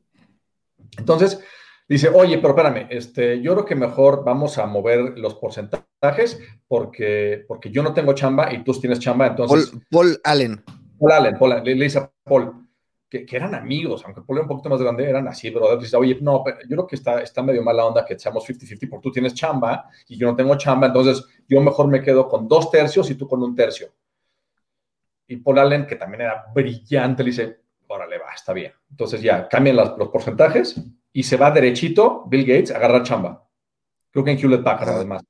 Entonces, 0.97 1.39
dice, 1.87 2.09
oye, 2.09 2.37
pero 2.37 2.49
espérame, 2.49 2.87
este, 2.89 3.41
yo 3.41 3.53
creo 3.53 3.65
que 3.65 3.75
mejor 3.75 4.23
vamos 4.23 4.57
a 4.57 4.65
mover 4.65 5.17
los 5.17 5.35
porcentajes 5.35 6.39
porque, 6.67 7.43
porque 7.47 7.71
yo 7.71 7.83
no 7.83 7.93
tengo 7.93 8.13
chamba 8.13 8.53
y 8.53 8.63
tú 8.63 8.73
tienes 8.73 8.99
chamba, 8.99 9.27
entonces... 9.27 9.71
Paul, 9.89 10.19
Allen. 10.23 10.63
Paul 10.99 11.11
Allen, 11.11 11.37
Paul, 11.39 11.63
le, 11.63 11.75
le, 11.75 11.83
dice 11.83 11.99
a 11.99 12.11
Paul, 12.23 12.68
que, 13.09 13.25
que, 13.25 13.35
eran 13.35 13.55
amigos, 13.55 14.03
aunque 14.05 14.21
Paul 14.21 14.37
era 14.37 14.43
un 14.43 14.49
poquito 14.49 14.69
más 14.69 14.81
grande, 14.81 15.09
eran 15.09 15.27
así, 15.27 15.49
brother. 15.49 15.79
Dice, 15.79 15.97
oye, 15.97 16.17
no, 16.21 16.43
pero 16.43 16.59
yo 16.61 16.67
creo 16.69 16.87
que 16.87 16.95
está, 16.95 17.21
está 17.21 17.41
medio 17.41 17.63
mala 17.63 17.85
onda 17.85 18.05
que 18.05 18.17
seamos 18.17 18.47
50-50 18.47 18.89
porque 18.89 19.03
tú 19.03 19.11
tienes 19.11 19.33
chamba 19.33 19.89
y 20.07 20.17
yo 20.17 20.27
no 20.27 20.35
tengo 20.35 20.55
chamba, 20.55 20.87
entonces 20.87 21.25
yo 21.47 21.59
mejor 21.61 21.87
me 21.87 22.01
quedo 22.01 22.27
con 22.27 22.47
dos 22.47 22.69
tercios 22.69 23.09
y 23.09 23.15
tú 23.15 23.27
con 23.27 23.41
un 23.41 23.55
tercio. 23.55 23.91
Y 25.27 25.37
Paul 25.37 25.59
Allen, 25.59 25.87
que 25.87 25.95
también 25.95 26.21
era 26.21 26.45
brillante, 26.53 27.23
le 27.23 27.29
dice, 27.29 27.59
órale, 27.87 28.17
va, 28.17 28.31
está 28.33 28.53
bien. 28.53 28.73
Entonces 28.89 29.21
ya 29.21 29.47
cambian 29.47 29.75
las, 29.75 29.97
los 29.97 30.09
porcentajes 30.09 30.79
y 31.11 31.23
se 31.23 31.37
va 31.37 31.51
derechito 31.51 32.25
Bill 32.27 32.45
Gates 32.45 32.71
a 32.71 32.77
agarrar 32.77 33.03
chamba. 33.03 33.47
Creo 34.11 34.23
que 34.23 34.31
en 34.31 34.39
Hewlett 34.39 34.63
Packard, 34.63 34.89
además. 34.89 35.23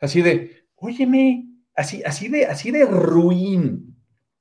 Así 0.00 0.22
de, 0.22 0.66
óyeme, 0.76 1.46
así, 1.74 2.02
así, 2.04 2.28
de, 2.28 2.46
así 2.46 2.70
de 2.70 2.84
ruin. 2.84 3.93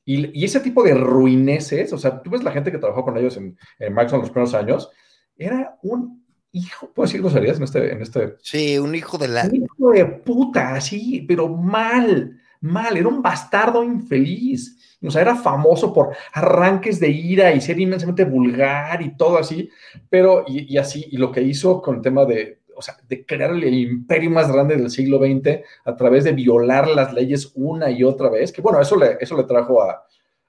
Y, 0.06 0.40
y, 0.40 0.44
ese 0.44 0.60
tipo 0.60 0.84
de 0.84 0.94
ruineses, 0.94 1.94
o 1.94 1.98
sea, 1.98 2.22
tú 2.22 2.32
ves 2.32 2.44
la 2.44 2.52
gente 2.52 2.72
que 2.72 2.78
trabajó 2.78 3.04
con 3.04 3.18
ellos 3.18 3.38
en, 3.38 3.58
en 3.80 3.94
Microsoft 3.94 4.16
en 4.16 4.22
los 4.22 4.30
primeros 4.32 4.54
años, 4.54 4.92
era 5.38 5.78
un 5.82 6.24
hijo, 6.52 6.92
¿puedo 6.94 7.08
decir 7.08 7.22
groserías 7.22 7.58
en 7.58 7.64
este, 7.64 7.94
en 7.94 8.02
este? 8.02 8.36
Sí, 8.42 8.78
un 8.78 8.96
hijo 8.96 9.18
de 9.18 9.28
la... 9.28 9.46
Un 9.46 9.56
hijo 9.56 9.92
de 9.92 10.06
puta, 10.06 10.76
así, 10.76 11.26
pero 11.28 11.48
mal, 11.50 12.40
mal, 12.62 12.98
era 12.98 13.08
un 13.08 13.22
bastardo 13.22 13.84
infeliz. 13.84 14.98
O 15.06 15.12
sea, 15.12 15.22
era 15.22 15.36
famoso 15.36 15.94
por 15.94 16.16
arranques 16.32 17.00
de 17.00 17.10
ira 17.10 17.54
y 17.54 17.60
ser 17.60 17.80
inmensamente 17.80 18.24
vulgar 18.24 19.02
y 19.02 19.18
todo 19.18 19.38
así, 19.38 19.70
pero 20.10 20.46
y, 20.48 20.74
y 20.74 20.78
así, 20.78 21.06
y 21.12 21.18
lo 21.18 21.30
que 21.32 21.42
hizo 21.42 21.82
con 21.82 21.96
el 21.96 22.02
tema 22.02 22.24
de, 22.24 22.62
o 22.76 22.82
sea, 22.82 22.98
de 23.08 23.26
crear 23.26 23.52
el 23.52 23.74
imperio 23.74 24.30
más 24.30 24.52
grande 24.52 24.76
del 24.76 24.90
siglo 24.90 25.20
XX 25.20 25.62
a 25.86 25.96
través 25.96 26.24
de 26.24 26.32
violar 26.32 26.88
las 26.88 27.14
leyes 27.14 27.52
una 27.56 27.90
y 27.90 28.04
otra 28.04 28.30
vez, 28.30 28.52
que 28.52 28.62
bueno, 28.62 28.80
eso 28.80 28.96
le, 28.98 29.18
eso 29.20 29.36
le 29.38 29.44
trajo 29.44 29.82
a, 29.82 30.06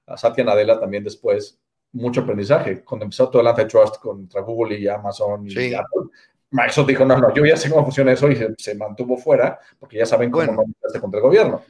a 0.07 0.17
Satya 0.17 0.43
Nadella 0.43 0.79
también 0.79 1.03
después 1.03 1.59
mucho 1.91 2.21
aprendizaje. 2.21 2.83
Cuando 2.83 3.05
empezó 3.05 3.29
todo 3.29 3.41
el 3.41 3.47
antitrust 3.47 3.97
contra 3.97 4.41
Google 4.41 4.77
y 4.77 4.87
Amazon 4.87 5.47
y 5.47 5.51
sí. 5.51 5.73
Apple, 5.73 6.09
Microsoft 6.51 6.87
dijo, 6.87 7.05
no, 7.05 7.17
no, 7.17 7.33
yo 7.33 7.45
ya 7.45 7.57
sé 7.57 7.69
cómo 7.69 7.83
funciona 7.83 8.11
eso 8.11 8.29
y 8.29 8.35
se, 8.35 8.53
se 8.57 8.75
mantuvo 8.75 9.17
fuera, 9.17 9.59
porque 9.79 9.97
ya 9.97 10.05
saben 10.05 10.31
cómo 10.31 10.45
bueno. 10.45 10.63
no 10.63 11.01
contra 11.01 11.19
el 11.19 11.23
gobierno. 11.23 11.61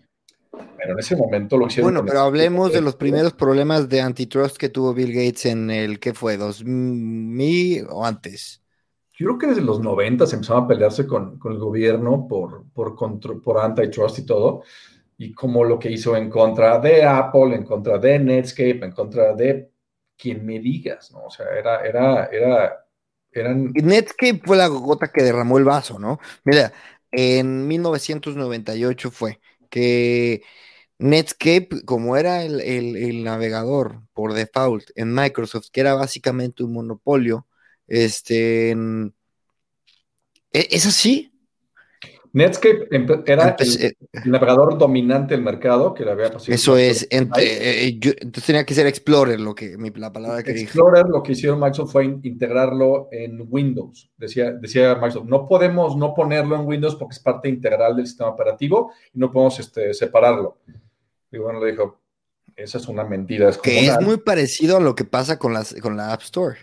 Pero 0.77 0.93
en 0.93 0.99
ese 0.99 1.15
momento 1.15 1.57
lo 1.57 1.67
hicieron. 1.67 1.91
Bueno, 1.91 2.05
pero 2.05 2.21
hablemos 2.21 2.71
de 2.71 2.81
los 2.81 2.95
primeros 2.95 3.33
problemas 3.33 3.89
de 3.89 4.01
antitrust 4.01 4.57
que 4.57 4.69
tuvo 4.69 4.93
Bill 4.93 5.11
Gates 5.11 5.45
en 5.47 5.69
el, 5.69 5.99
¿qué 5.99 6.13
fue? 6.13 6.37
¿2000 6.37 7.87
o 7.89 8.05
antes? 8.05 8.61
Yo 9.17 9.27
creo 9.27 9.37
que 9.37 9.47
desde 9.47 9.61
los 9.61 9.79
90 9.79 10.27
se 10.27 10.35
empezaron 10.35 10.65
a 10.65 10.67
pelearse 10.67 11.07
con, 11.07 11.39
con 11.39 11.53
el 11.53 11.59
gobierno 11.59 12.27
por, 12.27 12.65
por, 12.73 12.95
por, 12.95 13.41
por 13.41 13.57
antitrust 13.59 14.19
y 14.19 14.25
todo, 14.25 14.63
y 15.17 15.33
como 15.33 15.63
lo 15.63 15.79
que 15.79 15.91
hizo 15.91 16.15
en 16.17 16.29
contra 16.29 16.79
de 16.79 17.03
Apple, 17.03 17.55
en 17.55 17.63
contra 17.63 17.97
de 17.97 18.19
Netscape, 18.19 18.83
en 18.83 18.91
contra 18.91 19.33
de 19.33 19.71
quien 20.17 20.45
me 20.45 20.59
digas, 20.59 21.11
¿no? 21.11 21.25
O 21.25 21.29
sea, 21.29 21.45
era, 21.57 21.85
era, 21.85 22.25
era, 22.25 22.85
eran... 23.31 23.71
Netscape 23.73 24.41
fue 24.43 24.57
la 24.57 24.67
gota 24.67 25.09
que 25.11 25.23
derramó 25.23 25.57
el 25.57 25.63
vaso, 25.63 25.99
¿no? 25.99 26.19
Mira, 26.43 26.73
en 27.11 27.67
1998 27.67 29.11
fue 29.11 29.39
que 29.69 30.43
Netscape, 30.99 31.83
como 31.85 32.17
era 32.17 32.43
el, 32.43 32.61
el, 32.61 32.95
el 32.97 33.23
navegador 33.23 34.01
por 34.13 34.33
default 34.33 34.89
en 34.95 35.13
Microsoft, 35.13 35.67
que 35.71 35.81
era 35.81 35.95
básicamente 35.95 36.63
un 36.63 36.73
monopolio, 36.73 37.47
este, 37.87 38.71
en... 38.71 39.13
¿es 40.51 40.85
así? 40.85 41.31
Netscape 42.35 42.89
era 43.27 43.55
el, 43.57 43.95
el, 44.11 44.29
navegador 44.29 44.77
dominante 44.77 45.33
del 45.33 45.41
mercado 45.41 45.93
que 45.93 46.03
le 46.03 46.11
había 46.11 46.29
pasado. 46.29 46.53
Eso 46.53 46.75
es, 46.75 47.07
eh, 47.09 47.97
yo, 47.97 48.11
entonces 48.11 48.45
tenía 48.45 48.65
que 48.65 48.73
ser 48.73 48.87
Explorer, 48.87 49.39
lo 49.39 49.55
que, 49.55 49.77
la 49.95 50.11
palabra 50.11 50.43
que 50.43 50.51
Explorer, 50.51 51.05
dije. 51.05 51.17
lo 51.17 51.23
que 51.23 51.31
hicieron 51.31 51.61
Microsoft 51.61 51.93
fue 51.93 52.03
integrarlo 52.03 53.07
en 53.09 53.47
Windows. 53.49 54.11
Decía, 54.17 54.51
decía 54.51 54.95
Microsoft, 54.95 55.27
no 55.27 55.47
podemos 55.47 55.95
no 55.95 56.13
ponerlo 56.13 56.57
en 56.57 56.67
Windows 56.67 56.97
porque 56.97 57.13
es 57.13 57.21
parte 57.21 57.47
integral 57.47 57.95
del 57.95 58.05
sistema 58.05 58.31
operativo 58.31 58.91
y 59.13 59.19
no 59.19 59.31
podemos 59.31 59.57
este, 59.61 59.93
separarlo. 59.93 60.57
Y 61.31 61.37
bueno, 61.37 61.63
le 61.63 61.71
dijo, 61.71 62.01
esa 62.53 62.79
es 62.79 62.87
una 62.89 63.05
mentira. 63.05 63.47
Es 63.47 63.57
que 63.57 63.87
es 63.87 64.01
muy 64.01 64.17
parecido 64.17 64.75
a 64.75 64.81
lo 64.81 64.93
que 64.93 65.05
pasa 65.05 65.39
con, 65.39 65.53
las, 65.53 65.73
con 65.75 65.95
la 65.95 66.11
App 66.11 66.23
Store. 66.23 66.57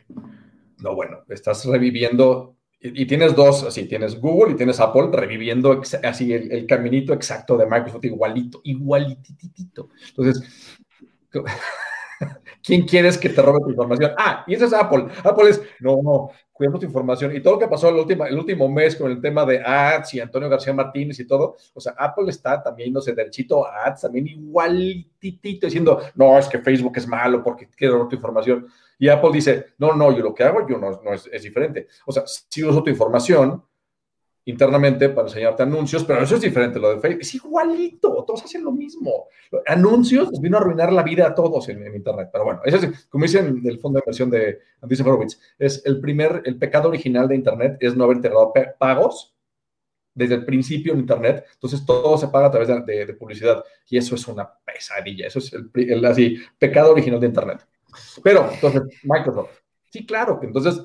No, 0.82 0.94
bueno, 0.94 1.18
estás 1.28 1.64
reviviendo 1.64 2.56
y, 2.80 3.02
y, 3.02 3.06
tienes 3.06 3.36
dos, 3.36 3.62
así, 3.62 3.86
tienes 3.86 4.20
Google 4.20 4.54
y 4.54 4.56
tienes 4.56 4.80
Apple 4.80 5.08
reviviendo 5.12 5.80
así 6.02 6.32
el, 6.32 6.50
el 6.50 6.66
caminito 6.66 7.12
exacto 7.12 7.56
de 7.56 7.66
Microsoft, 7.66 8.04
igualito, 8.04 8.60
igualititito. 8.64 9.88
Entonces, 10.08 10.42
¿quién 12.64 12.82
quieres 12.86 13.18
que 13.18 13.28
te 13.28 13.40
robe 13.40 13.60
tu 13.60 13.70
información? 13.70 14.12
Ah, 14.18 14.44
y 14.48 14.54
ese 14.54 14.64
es 14.64 14.72
Apple. 14.72 15.06
Apple 15.22 15.50
es, 15.50 15.62
no, 15.78 16.00
no, 16.02 16.30
cuidemos 16.52 16.80
tu 16.80 16.86
información. 16.86 17.34
Y 17.36 17.40
todo 17.40 17.54
lo 17.54 17.60
que 17.60 17.68
pasó 17.68 17.88
el 17.88 17.94
último, 17.94 18.26
el 18.26 18.36
último 18.36 18.68
mes 18.68 18.96
con 18.96 19.12
el 19.12 19.20
tema 19.20 19.44
de 19.46 19.62
ads 19.64 20.14
y 20.14 20.20
Antonio 20.20 20.48
García 20.48 20.72
Martínez 20.72 21.20
y 21.20 21.26
todo, 21.26 21.56
o 21.74 21.80
sea, 21.80 21.94
Apple 21.96 22.30
está 22.30 22.62
también, 22.62 22.92
no 22.92 23.00
sé, 23.00 23.12
derechito 23.12 23.66
a 23.66 23.84
ads, 23.86 24.02
también 24.02 24.26
igualititito, 24.26 25.66
diciendo, 25.66 26.00
no, 26.16 26.36
es 26.38 26.48
que 26.48 26.58
Facebook 26.58 26.94
es 26.96 27.06
malo 27.06 27.42
porque 27.44 27.68
quiero 27.68 27.94
robar 27.94 28.08
tu 28.08 28.16
información. 28.16 28.66
Y 29.02 29.08
Apple 29.08 29.30
dice, 29.32 29.74
no, 29.78 29.94
no, 29.96 30.16
yo 30.16 30.22
lo 30.22 30.32
que 30.32 30.44
hago 30.44 30.64
yo 30.68 30.78
no, 30.78 31.02
no 31.02 31.12
es, 31.12 31.28
es, 31.32 31.42
diferente. 31.42 31.88
O 32.06 32.12
sea, 32.12 32.22
si 32.24 32.62
uso 32.62 32.84
tu 32.84 32.90
información 32.90 33.60
internamente 34.44 35.08
para 35.08 35.26
enseñarte 35.26 35.64
anuncios, 35.64 36.04
pero 36.04 36.22
eso 36.22 36.36
es 36.36 36.40
diferente. 36.40 36.78
Lo 36.78 36.94
de 36.94 37.00
Facebook 37.00 37.22
es 37.22 37.34
igualito, 37.34 38.24
todos 38.24 38.44
hacen 38.44 38.62
lo 38.62 38.70
mismo. 38.70 39.26
Anuncios 39.66 40.30
nos 40.30 40.40
vino 40.40 40.56
a 40.56 40.60
arruinar 40.60 40.92
la 40.92 41.02
vida 41.02 41.26
a 41.26 41.34
todos 41.34 41.68
en, 41.68 41.84
en 41.84 41.96
Internet. 41.96 42.28
Pero 42.30 42.44
bueno, 42.44 42.60
como 43.08 43.24
dicen 43.24 43.60
del 43.60 43.80
fondo 43.80 43.96
de 43.96 44.02
inversión 44.04 44.30
de 44.30 44.60
Andreessen 44.80 45.08
Horowitz, 45.08 45.40
es 45.58 45.84
el 45.84 46.00
primer, 46.00 46.40
el 46.44 46.56
pecado 46.56 46.88
original 46.88 47.26
de 47.26 47.34
Internet 47.34 47.78
es 47.80 47.96
no 47.96 48.04
haber 48.04 48.18
integrado 48.18 48.52
pagos 48.78 49.34
desde 50.14 50.36
el 50.36 50.44
principio 50.44 50.92
en 50.92 51.00
Internet, 51.00 51.44
entonces 51.54 51.84
todo 51.84 52.16
se 52.18 52.28
paga 52.28 52.46
a 52.46 52.50
través 52.52 52.68
de, 52.68 52.80
de, 52.82 53.06
de 53.06 53.14
publicidad 53.14 53.64
y 53.88 53.96
eso 53.96 54.14
es 54.14 54.28
una 54.28 54.48
pesadilla, 54.64 55.26
eso 55.26 55.40
es 55.40 55.52
el, 55.54 55.70
el 55.74 56.04
así, 56.04 56.36
pecado 56.56 56.92
original 56.92 57.18
de 57.18 57.26
Internet. 57.26 57.66
Pero, 58.22 58.50
entonces, 58.52 58.82
Microsoft, 59.04 59.50
sí, 59.90 60.06
claro, 60.06 60.38
que 60.40 60.46
entonces 60.46 60.82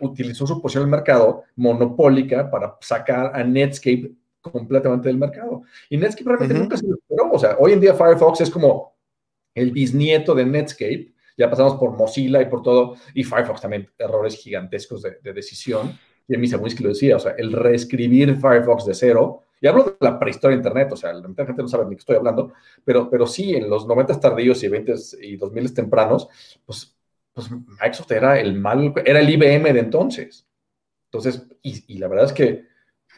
utilizó 0.00 0.46
su 0.46 0.60
posición 0.60 0.82
en 0.82 0.88
el 0.88 0.96
mercado 0.96 1.42
monopólica 1.56 2.50
para 2.50 2.76
sacar 2.80 3.32
a 3.34 3.42
Netscape 3.42 4.12
completamente 4.40 5.08
del 5.08 5.18
mercado. 5.18 5.62
Y 5.90 5.96
Netscape 5.96 6.28
realmente 6.28 6.54
uh 6.54 6.58
-huh. 6.58 6.62
nunca 6.62 6.76
se 6.76 6.86
lo 6.86 6.94
esperó. 6.94 7.30
O 7.32 7.38
sea, 7.38 7.56
hoy 7.58 7.72
en 7.72 7.80
día 7.80 7.94
Firefox 7.94 8.42
es 8.42 8.50
como 8.50 8.94
el 9.54 9.70
bisnieto 9.72 10.34
de 10.34 10.44
Netscape. 10.44 11.14
Ya 11.36 11.50
pasamos 11.50 11.74
por 11.74 11.96
Mozilla 11.96 12.40
y 12.40 12.46
por 12.46 12.62
todo. 12.62 12.96
Y 13.14 13.24
Firefox 13.24 13.60
también, 13.60 13.88
errores 13.98 14.36
gigantescos 14.36 15.02
de, 15.02 15.18
de 15.22 15.32
decisión. 15.32 15.98
Y 16.28 16.36
a 16.36 16.38
mí 16.38 16.46
Samuelsky 16.46 16.82
lo 16.82 16.90
decía, 16.90 17.16
o 17.16 17.20
sea, 17.20 17.32
el 17.36 17.52
reescribir 17.52 18.36
Firefox 18.36 18.86
de 18.86 18.94
cero. 18.94 19.40
Y 19.64 19.66
hablo 19.66 19.84
de 19.84 19.96
la 19.98 20.18
prehistoria 20.18 20.58
de 20.58 20.60
Internet, 20.60 20.92
o 20.92 20.96
sea, 20.96 21.14
la 21.14 21.26
mitad 21.26 21.44
de 21.44 21.46
gente 21.46 21.62
no 21.62 21.68
sabe 21.68 21.86
ni 21.86 21.96
qué 21.96 22.00
estoy 22.00 22.16
hablando, 22.16 22.52
pero, 22.84 23.08
pero 23.08 23.26
sí, 23.26 23.54
en 23.54 23.70
los 23.70 23.86
90 23.86 24.20
tardíos 24.20 24.62
y 24.62 24.68
20 24.68 24.94
y 25.22 25.36
2000 25.36 25.72
tempranos, 25.72 26.28
pues, 26.66 26.94
pues 27.32 27.50
Microsoft 27.50 28.10
era 28.12 28.38
el 28.38 28.60
mal, 28.60 28.92
era 29.06 29.20
el 29.20 29.30
IBM 29.30 29.72
de 29.72 29.80
entonces. 29.80 30.46
Entonces, 31.06 31.46
y, 31.62 31.94
y 31.94 31.96
la 31.96 32.08
verdad 32.08 32.26
es 32.26 32.34
que 32.34 32.66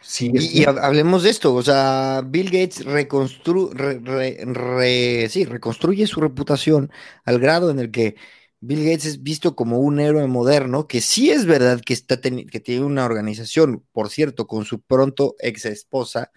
sí. 0.01 0.31
Y, 0.33 0.63
y, 0.63 0.65
hablemos 0.67 1.25
de 1.25 1.31
esto, 1.31 1.53
o 1.53 1.63
sea, 1.63 2.23
Bill 2.25 2.47
Gates 2.47 2.85
reconstru 2.85 3.73
re, 3.75 3.99
re, 3.99 4.39
re, 4.45 5.29
sí, 5.29 5.47
reconstruye 5.47 6.07
su 6.07 6.21
reputación 6.21 6.93
al 7.25 7.41
grado 7.41 7.73
en 7.73 7.81
el 7.81 7.91
que 7.91 8.15
Bill 8.61 8.85
Gates 8.85 9.05
es 9.07 9.23
visto 9.23 9.55
como 9.55 9.79
un 9.79 10.01
héroe 10.01 10.27
moderno, 10.27 10.87
que 10.87 11.01
sí 11.01 11.31
es 11.31 11.47
verdad 11.47 11.81
que, 11.81 11.93
está 11.93 12.21
que 12.21 12.61
tiene 12.61 12.85
una 12.85 13.05
organización, 13.05 13.85
por 13.93 14.09
cierto, 14.09 14.47
con 14.47 14.65
su 14.65 14.81
pronto 14.81 15.37
ex 15.39 15.67
esposa, 15.67 16.33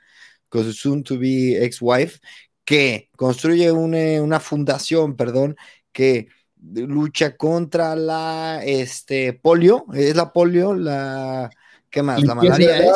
con 0.50 0.64
su 0.64 0.74
soon 0.74 1.04
to 1.04 1.18
be 1.18 1.64
ex 1.64 1.78
wife, 1.82 2.20
que 2.66 3.10
construye 3.16 3.72
una, 3.72 4.22
una 4.22 4.40
fundación, 4.40 5.16
perdón, 5.16 5.56
que 5.92 6.28
lucha 6.62 7.38
contra 7.38 7.96
la 7.96 8.62
este, 8.64 9.34
polio, 9.34 9.86
es 9.94 10.16
la 10.16 10.32
polio, 10.32 10.74
la... 10.74 11.50
¿Qué 11.90 12.04
más? 12.04 12.24
La 12.24 12.36
malaria 12.36 12.78
es. 12.78 12.92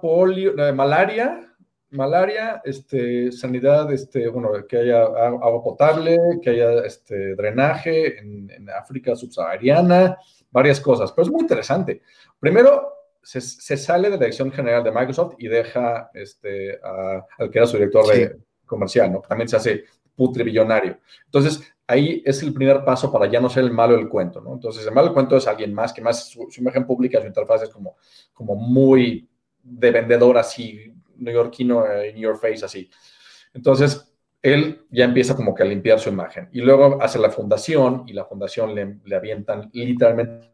Polio, 0.00 0.54
la 0.54 0.72
malaria, 0.72 1.47
malaria, 1.90 2.60
este, 2.64 3.32
sanidad, 3.32 3.90
este, 3.92 4.28
bueno, 4.28 4.50
que 4.68 4.76
haya 4.76 5.02
agua 5.02 5.62
potable, 5.62 6.18
que 6.42 6.50
haya 6.50 6.84
este, 6.84 7.34
drenaje 7.34 8.18
en, 8.18 8.50
en 8.50 8.70
África 8.70 9.16
subsahariana, 9.16 10.18
varias 10.50 10.80
cosas, 10.80 11.12
pero 11.12 11.26
es 11.26 11.32
muy 11.32 11.42
interesante. 11.42 12.02
Primero, 12.38 12.98
se, 13.22 13.76
sale 13.76 14.08
de 14.08 14.16
la 14.16 14.20
dirección 14.20 14.50
general 14.50 14.82
de 14.82 14.90
Microsoft 14.90 15.34
y 15.38 15.48
deja 15.48 16.10
este, 16.14 16.80
al 16.82 17.50
que 17.50 17.58
era 17.58 17.66
su 17.66 17.76
director 17.76 18.06
de 18.06 18.38
comercial, 18.64 19.12
¿no? 19.12 19.20
También 19.20 19.48
se 19.48 19.56
hace 19.56 19.84
billonario. 20.16 20.98
Entonces, 21.26 21.62
ahí 21.86 22.22
es 22.24 22.42
el 22.42 22.54
primer 22.54 22.84
paso 22.84 23.12
para 23.12 23.30
ya 23.30 23.40
no 23.40 23.50
ser 23.50 23.64
el 23.64 23.70
malo 23.70 23.96
del 23.96 24.08
cuento, 24.08 24.40
¿no? 24.40 24.54
Entonces, 24.54 24.84
el 24.86 24.94
malo 24.94 25.08
del 25.08 25.14
cuento 25.14 25.36
es 25.36 25.46
alguien 25.46 25.74
más 25.74 25.92
que 25.92 26.00
más 26.00 26.28
su, 26.28 26.48
imagen 26.56 26.86
pública, 26.86 27.20
su 27.20 27.26
interfaz 27.26 27.62
es 27.64 27.68
como, 27.68 27.96
como 28.32 28.54
muy 28.54 29.28
de 29.62 29.90
vendedor 29.90 30.38
así, 30.38 30.92
neoyorquino, 31.18 31.86
eh, 31.86 32.10
in 32.10 32.16
your 32.16 32.36
face, 32.36 32.64
así. 32.64 32.90
Entonces, 33.54 34.12
él 34.42 34.86
ya 34.90 35.04
empieza 35.04 35.34
como 35.34 35.54
que 35.54 35.62
a 35.62 35.66
limpiar 35.66 35.98
su 35.98 36.08
imagen. 36.08 36.48
Y 36.52 36.60
luego 36.60 37.02
hace 37.02 37.18
la 37.18 37.30
fundación 37.30 38.04
y 38.06 38.12
la 38.12 38.24
fundación 38.24 38.74
le, 38.74 38.98
le 39.04 39.16
avientan 39.16 39.70
literalmente 39.72 40.48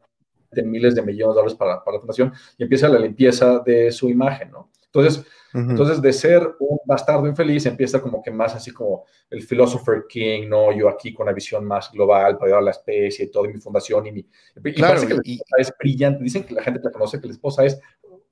miles 0.65 0.95
de 0.95 1.03
millones 1.03 1.35
de 1.35 1.41
dólares 1.41 1.55
para, 1.55 1.83
para, 1.83 1.97
la 1.97 2.01
fundación 2.01 2.33
y 2.57 2.63
empieza 2.63 2.89
la 2.89 2.99
limpieza 2.99 3.59
de 3.59 3.91
su 3.91 4.09
imagen, 4.09 4.53
¿no? 4.53 4.71
Entonces, 4.87 5.27
entonces, 5.55 6.03
de 6.03 6.13
ser 6.13 6.57
un 6.59 6.81
bastardo 6.85 7.29
infeliz, 7.29 7.65
empieza 7.67 8.03
como 8.03 8.21
que 8.21 8.33
más 8.33 8.57
así 8.57 8.73
como 8.73 9.05
el 9.31 9.41
philosopher 9.41 10.05
king, 10.09 10.49
¿no? 10.49 10.73
Yo 10.73 10.89
aquí 10.89 11.15
con 11.15 11.25
una 11.25 11.33
visión 11.33 11.65
más 11.65 11.93
global 11.93 12.37
para 12.37 12.47
ayudar 12.47 12.63
a 12.63 12.65
la 12.65 12.71
especie 12.73 13.27
y 13.27 13.31
todo, 13.31 13.45
mi 13.45 13.61
fundación 13.61 14.05
y 14.09 14.13
mi... 14.13 14.21
Y 14.21 14.81
parece 14.83 15.07
que 15.07 15.15
la 15.15 15.21
esposa 15.21 15.57
es 15.59 15.73
brillante. 15.79 16.25
Dicen 16.25 16.43
que 16.43 16.55
la 16.55 16.63
gente 16.63 16.81
que 16.81 16.87
la 16.87 16.93
conoce 16.93 17.21
que 17.21 17.29
la 17.29 17.33
esposa 17.35 17.65
es 17.65 17.81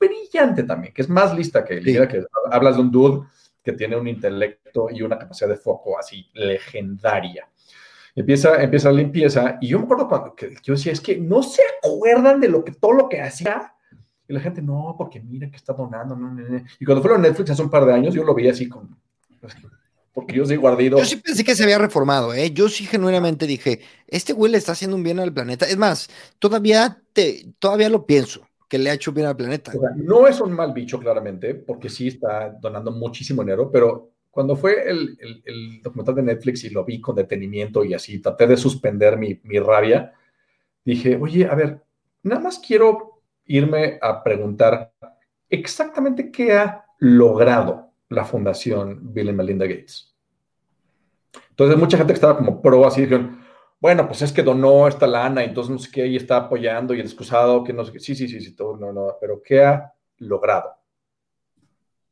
brillante 0.07 0.65
también, 0.65 0.93
que 0.93 1.03
es 1.03 1.09
más 1.09 1.35
lista 1.37 1.65
que 1.65 1.75
él. 1.75 1.85
que 1.85 2.25
hablas 2.51 2.77
de 2.77 2.83
un 2.83 2.91
dude 2.91 3.27
que 3.63 3.73
tiene 3.73 3.97
un 3.97 4.09
intelecto 4.09 4.89
y 4.91 5.03
una 5.03 5.19
capacidad 5.19 5.49
de 5.49 5.57
foco 5.57 5.99
así 5.99 6.29
legendaria. 6.35 7.49
Empieza, 8.15 8.63
empieza 8.63 8.91
la 8.91 8.99
limpieza 8.99 9.59
y 9.61 9.69
yo 9.69 9.79
me 9.79 9.85
acuerdo 9.85 10.09
cuando 10.09 10.35
que, 10.35 10.55
yo 10.63 10.75
decía, 10.75 10.93
es 10.93 11.01
que 11.01 11.17
no 11.17 11.43
se 11.43 11.63
acuerdan 11.83 12.41
de 12.41 12.49
lo 12.49 12.65
que, 12.65 12.73
todo 12.73 12.93
lo 12.93 13.09
que 13.09 13.23
hacía 13.23 13.75
y 14.29 14.33
la 14.33 14.41
gente, 14.41 14.61
no, 14.61 14.95
porque 14.99 15.21
mira 15.21 15.51
que 15.51 15.57
está 15.57 15.73
donando. 15.73 16.19
Y 16.79 16.85
cuando 16.85 17.03
fueron 17.03 17.21
a 17.21 17.29
Netflix 17.29 17.51
hace 17.51 17.63
un 17.63 17.71
par 17.71 17.87
de 17.87 17.95
años, 17.95 18.15
yo 18.15 18.25
lo 18.25 18.35
veía 18.35 18.53
así 18.53 18.69
como, 18.69 18.89
porque 20.13 20.37
yo 20.37 20.45
soy 20.45 20.57
guardido. 20.57 20.99
Yo 20.99 21.05
sí 21.05 21.17
pensé 21.17 21.43
que 21.43 21.55
se 21.55 21.63
había 21.65 21.79
reformado, 21.79 22.35
¿eh? 22.35 22.51
Yo 22.51 22.69
sí 22.69 22.85
genuinamente 22.85 23.47
dije, 23.47 23.81
este 24.07 24.33
güey 24.33 24.53
le 24.53 24.59
está 24.59 24.73
haciendo 24.73 24.97
un 24.97 25.03
bien 25.03 25.19
al 25.19 25.33
planeta. 25.33 25.67
Es 25.67 25.77
más, 25.77 26.09
todavía, 26.39 27.03
te, 27.13 27.47
todavía 27.59 27.89
lo 27.89 28.05
pienso, 28.05 28.47
que 28.73 28.79
le 28.79 28.89
ha 28.89 28.95
hecho 28.95 29.13
bien 29.13 29.27
al 29.27 29.37
planeta. 29.37 29.71
no 29.97 30.27
es 30.27 30.41
un 30.41 30.51
mal 30.51 30.73
bicho, 30.73 30.99
claramente, 30.99 31.55
porque 31.55 31.91
sí 31.91 32.09
está 32.09 32.57
donando 32.59 32.91
muchísimo 32.91 33.43
dinero, 33.43 33.71
pero 33.71 34.13
cuando 34.31 34.57
fue 34.57 34.89
el, 34.89 35.83
documental 35.83 36.15
de 36.15 36.23
Netflix 36.23 36.65
y 36.65 36.71
lo 36.71 36.83
vi 36.83 36.99
con 36.99 37.15
detenimiento 37.15 37.85
y 37.85 37.93
así, 37.93 38.19
traté 38.19 38.47
de 38.47 38.57
suspender 38.57 39.19
mi, 39.19 39.39
mi 39.45 39.59
rabia, 39.59 40.15
dije, 40.83 41.19
oye, 41.21 41.45
a 41.45 41.55
ver, 41.55 41.83
nada 42.23 42.41
más 42.41 42.59
quiero 42.59 43.21
irme 43.45 43.99
a 44.01 44.25
preguntar 44.25 44.91
exactamente 45.51 46.31
qué 46.33 46.55
ha 46.55 46.87
logrado 46.99 47.91
la 48.09 48.25
Fundación 48.25 49.13
Bill 49.13 49.29
y 49.29 49.33
Melinda 49.35 49.67
Gates. 49.67 50.17
Entonces, 51.51 51.77
mucha 51.77 51.99
gente 51.99 52.15
que 52.15 52.17
estaba 52.17 52.39
como 52.39 52.63
pro 52.63 52.87
así 52.87 53.03
dijeron, 53.03 53.39
bueno, 53.83 54.07
pues 54.07 54.23
es 54.23 54.31
que 54.33 54.45
donó 54.45 54.87
esta 54.87 55.09
lana, 55.09 55.43
entonces 55.43 55.73
no 55.73 55.79
sé 55.81 55.91
qué, 55.91 56.07
y 56.07 56.15
está 56.15 56.37
apoyando 56.37 56.95
y 56.95 57.01
el 57.01 57.07
excusado, 57.07 57.65
que 57.65 57.73
no 57.73 57.85
sé 57.85 57.91
qué, 57.91 57.99
sí, 57.99 58.15
sí, 58.15 58.29
sí, 58.29 58.41
sí, 58.41 58.55
todo, 58.55 58.77
no, 58.77 58.93
no, 58.93 59.17
pero 59.21 59.43
¿qué 59.43 59.65
ha 59.65 59.93
logrado? 60.19 60.73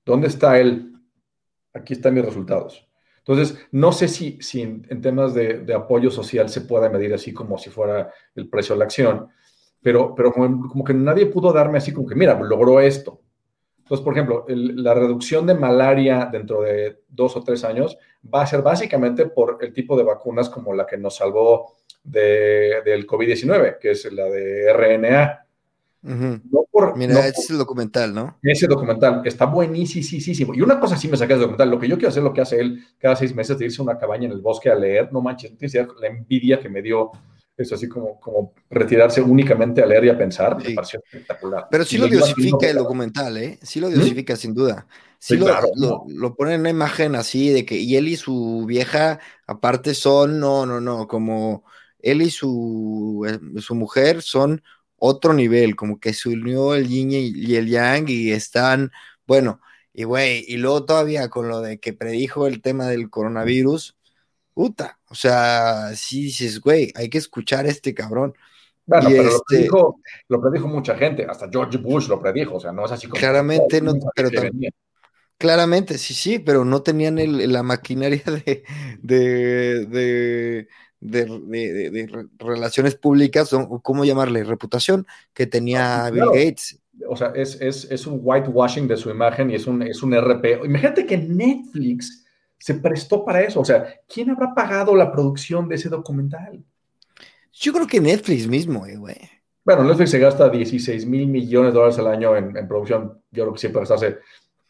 ¿Dónde 0.05 0.27
está 0.27 0.59
él? 0.59 0.93
Aquí 1.73 1.93
están 1.93 2.15
mis 2.15 2.25
resultados. 2.25 2.91
Entonces, 3.19 3.57
no 3.71 3.93
sé 3.93 4.09
si, 4.09 4.37
si 4.43 4.63
en, 4.63 5.01
temas 5.01 5.33
de, 5.33 5.61
de, 5.61 5.73
apoyo 5.73 6.11
social 6.11 6.49
se 6.49 6.63
puede 6.63 6.91
medir 6.91 7.15
así 7.15 7.33
como 7.33 7.57
si 7.57 7.71
fuera 7.71 8.13
el 8.35 8.49
precio 8.49 8.75
de 8.75 8.81
la 8.81 8.87
acción, 8.87 9.29
pero, 9.81 10.13
pero 10.17 10.33
como, 10.33 10.83
que 10.83 10.93
nadie 10.93 11.27
pudo 11.27 11.53
darme 11.53 11.79
así 11.79 11.93
como 11.93 12.09
que, 12.09 12.17
mira, 12.17 12.35
logró 12.41 12.81
esto. 12.81 13.23
Entonces, 13.91 14.05
por 14.05 14.15
ejemplo, 14.15 14.45
la 14.47 14.95
reducción 14.95 15.45
de 15.49 15.55
malaria 15.55 16.29
dentro 16.31 16.63
de 16.63 17.01
dos 17.09 17.37
o 17.37 17.43
tres 17.43 17.65
años 17.65 17.99
va 18.33 18.43
a 18.43 18.47
ser 18.47 18.63
básicamente 18.63 19.27
por 19.27 19.59
el 19.63 19.73
tipo 19.73 19.97
de 19.97 20.05
vacunas 20.05 20.49
como 20.49 20.73
la 20.73 20.87
que 20.87 20.97
nos 20.97 21.17
salvó 21.17 21.75
de, 22.05 22.83
del 22.85 23.05
COVID-19, 23.05 23.79
que 23.81 23.91
es 23.91 24.13
la 24.13 24.27
de 24.27 24.73
RNA. 24.73 25.45
no 26.03 26.65
por, 26.71 26.97
Mira, 26.97 27.27
ese 27.27 27.41
es 27.41 27.51
el 27.51 27.59
documental, 27.59 28.15
¿no? 28.15 28.39
Ese 28.45 28.69
documental 28.69 29.23
está 29.25 29.47
buenísimo. 29.47 30.55
Y 30.55 30.61
una 30.61 30.79
cosa 30.79 30.97
sí 30.97 31.09
me 31.09 31.17
saqué 31.17 31.33
del 31.33 31.41
documental. 31.41 31.69
Lo 31.69 31.81
que 31.81 31.89
yo 31.89 31.97
quiero 31.97 32.11
hacer, 32.11 32.23
lo 32.23 32.33
que 32.33 32.43
hace 32.43 32.61
él 32.61 32.85
cada 32.97 33.17
seis 33.17 33.35
meses 33.35 33.59
de 33.59 33.65
irse 33.65 33.83
a 33.83 33.87
una 33.87 33.99
cabaña 33.99 34.27
en 34.27 34.33
el 34.33 34.41
bosque 34.41 34.71
a 34.71 34.77
leer, 34.77 35.13
no 35.13 35.21
manches, 35.21 35.53
la 36.01 36.07
envidia 36.07 36.61
que 36.61 36.69
me 36.69 36.81
dio 36.81 37.11
es 37.63 37.73
así 37.73 37.89
como, 37.89 38.19
como 38.21 38.55
retirarse 38.69 39.21
únicamente 39.21 39.83
a 39.83 39.87
leer 39.87 40.05
y 40.07 40.09
a 40.11 40.19
pensar, 40.19 40.57
me 40.57 40.75
pareció 40.75 41.01
espectacular. 41.05 41.67
Pero 41.71 41.85
sí 41.85 41.99
lo 41.99 42.07
diosifica 42.07 42.69
el 42.69 42.77
documental, 42.77 43.37
¿eh? 43.37 43.59
Sí 43.63 43.81
lo 43.81 43.89
¿Mm? 43.89 43.95
diosifica, 43.95 44.37
sin 44.37 44.55
duda. 44.55 44.87
Sí, 45.19 45.37
lo, 45.37 45.49
lo, 45.77 46.05
lo, 46.09 46.35
pone 46.35 46.55
en 46.55 46.61
una 46.61 46.71
imagen 46.71 47.15
así 47.15 47.51
de 47.51 47.67
que 47.67 47.77
y 47.77 47.97
él 47.97 48.09
y 48.09 48.17
su 48.17 48.65
vieja, 48.67 49.21
aparte, 49.47 49.95
son, 49.95 50.41
no, 50.41 50.65
no, 50.65 50.81
no, 50.81 51.07
como 51.07 51.65
él 51.99 52.23
y 52.23 52.31
su, 52.31 53.27
eh, 53.29 53.61
su 53.61 53.75
mujer 53.75 54.23
son 54.23 54.63
otro 54.97 55.35
nivel, 55.35 55.77
como 55.77 56.01
que 56.01 56.15
se 56.15 56.31
unió 56.31 56.75
el 56.75 56.89
yin 56.89 57.11
y 57.13 57.55
el 57.55 57.69
yang 57.69 58.09
y 58.09 58.33
están, 58.33 58.91
bueno, 59.27 59.61
y 59.93 60.05
güey, 60.05 60.45
y 60.49 60.57
luego 60.57 60.85
todavía 60.85 61.29
con 61.29 61.49
lo 61.49 61.61
de 61.61 61.79
que 61.81 61.93
predijo 61.93 62.47
el 62.47 62.63
tema 62.63 62.87
del 62.87 63.11
coronavirus, 63.11 63.97
puta, 64.55 64.99
o 65.09 65.15
sea, 65.15 65.95
sí 65.95 66.25
dices, 66.25 66.61
güey, 66.61 66.93
hay 66.95 67.09
que 67.09 67.19
escuchar 67.19 67.67
a 67.67 67.69
este 67.69 67.95
cabrón. 67.95 68.35
Bueno, 68.87 69.09
pero 69.09 69.23
lo, 69.23 69.29
este 69.29 69.43
predijo, 69.49 70.01
lo, 70.29 70.41
predijo, 70.41 70.69
mucha 70.69 70.97
gente, 70.97 71.27
hasta 71.29 71.49
George 71.51 71.79
Bush 71.79 72.09
lo 72.09 72.21
predijo, 72.21 72.57
o 72.57 72.61
sea, 72.61 72.73
no 72.73 72.85
es 72.85 72.93
así 72.93 73.07
como... 73.07 73.21
Claramente, 73.21 73.81
no, 73.81 73.95
pero 74.15 74.31
claramente, 75.39 75.97
sí, 75.97 76.13
sí, 76.13 76.39
pero 76.39 76.65
no 76.65 76.83
tenían 76.83 77.19
el, 77.19 77.53
la 77.53 77.63
maquinaria 77.63 78.23
de, 78.25 78.65
de, 79.01 79.87
de, 81.01 81.91
de 81.91 82.29
relaciones 82.39 82.97
públicas, 82.97 83.53
o 83.53 83.81
cómo 83.81 84.05
llamarle, 84.05 84.45
reputación, 84.45 85.07
que 85.33 85.47
tenía 85.47 86.11
Bill 86.11 86.27
Gates. 86.27 86.81
O 87.09 87.17
sea, 87.17 87.33
es, 87.35 87.61
es, 87.61 87.91
es, 87.91 88.07
un 88.07 88.21
whitewashing 88.23 88.87
de 88.87 88.97
su 88.97 89.09
imagen 89.09 89.51
y 89.51 89.55
es 89.55 89.67
un, 89.67 89.83
es 89.83 90.03
un 90.03 90.15
RP. 90.15 90.65
Imagínate 90.65 91.07
que 91.07 91.17
Netflix 91.17 92.20
se 92.61 92.75
prestó 92.75 93.25
para 93.25 93.41
eso. 93.41 93.61
O 93.61 93.65
sea, 93.65 94.01
¿quién 94.07 94.31
habrá 94.31 94.55
pagado 94.55 94.95
la 94.95 95.11
producción 95.11 95.67
de 95.67 95.77
ese 95.77 95.89
documental? 95.89 96.63
Yo 97.53 97.73
creo 97.73 97.87
que 97.87 98.01
Netflix 98.01 98.47
mismo, 98.47 98.87
eh, 98.87 98.97
güey. 98.97 99.17
Bueno, 99.65 99.83
Netflix 99.83 100.11
se 100.11 100.19
gasta 100.19 100.49
16 100.49 101.07
mil 101.07 101.27
millones 101.27 101.73
de 101.73 101.79
dólares 101.79 101.99
al 101.99 102.07
año 102.07 102.37
en, 102.37 102.69
producción. 102.69 103.21
Yo 103.31 103.45
creo 103.45 103.55
que 103.55 103.61
siempre 103.61 103.81
gastarse 103.81 104.19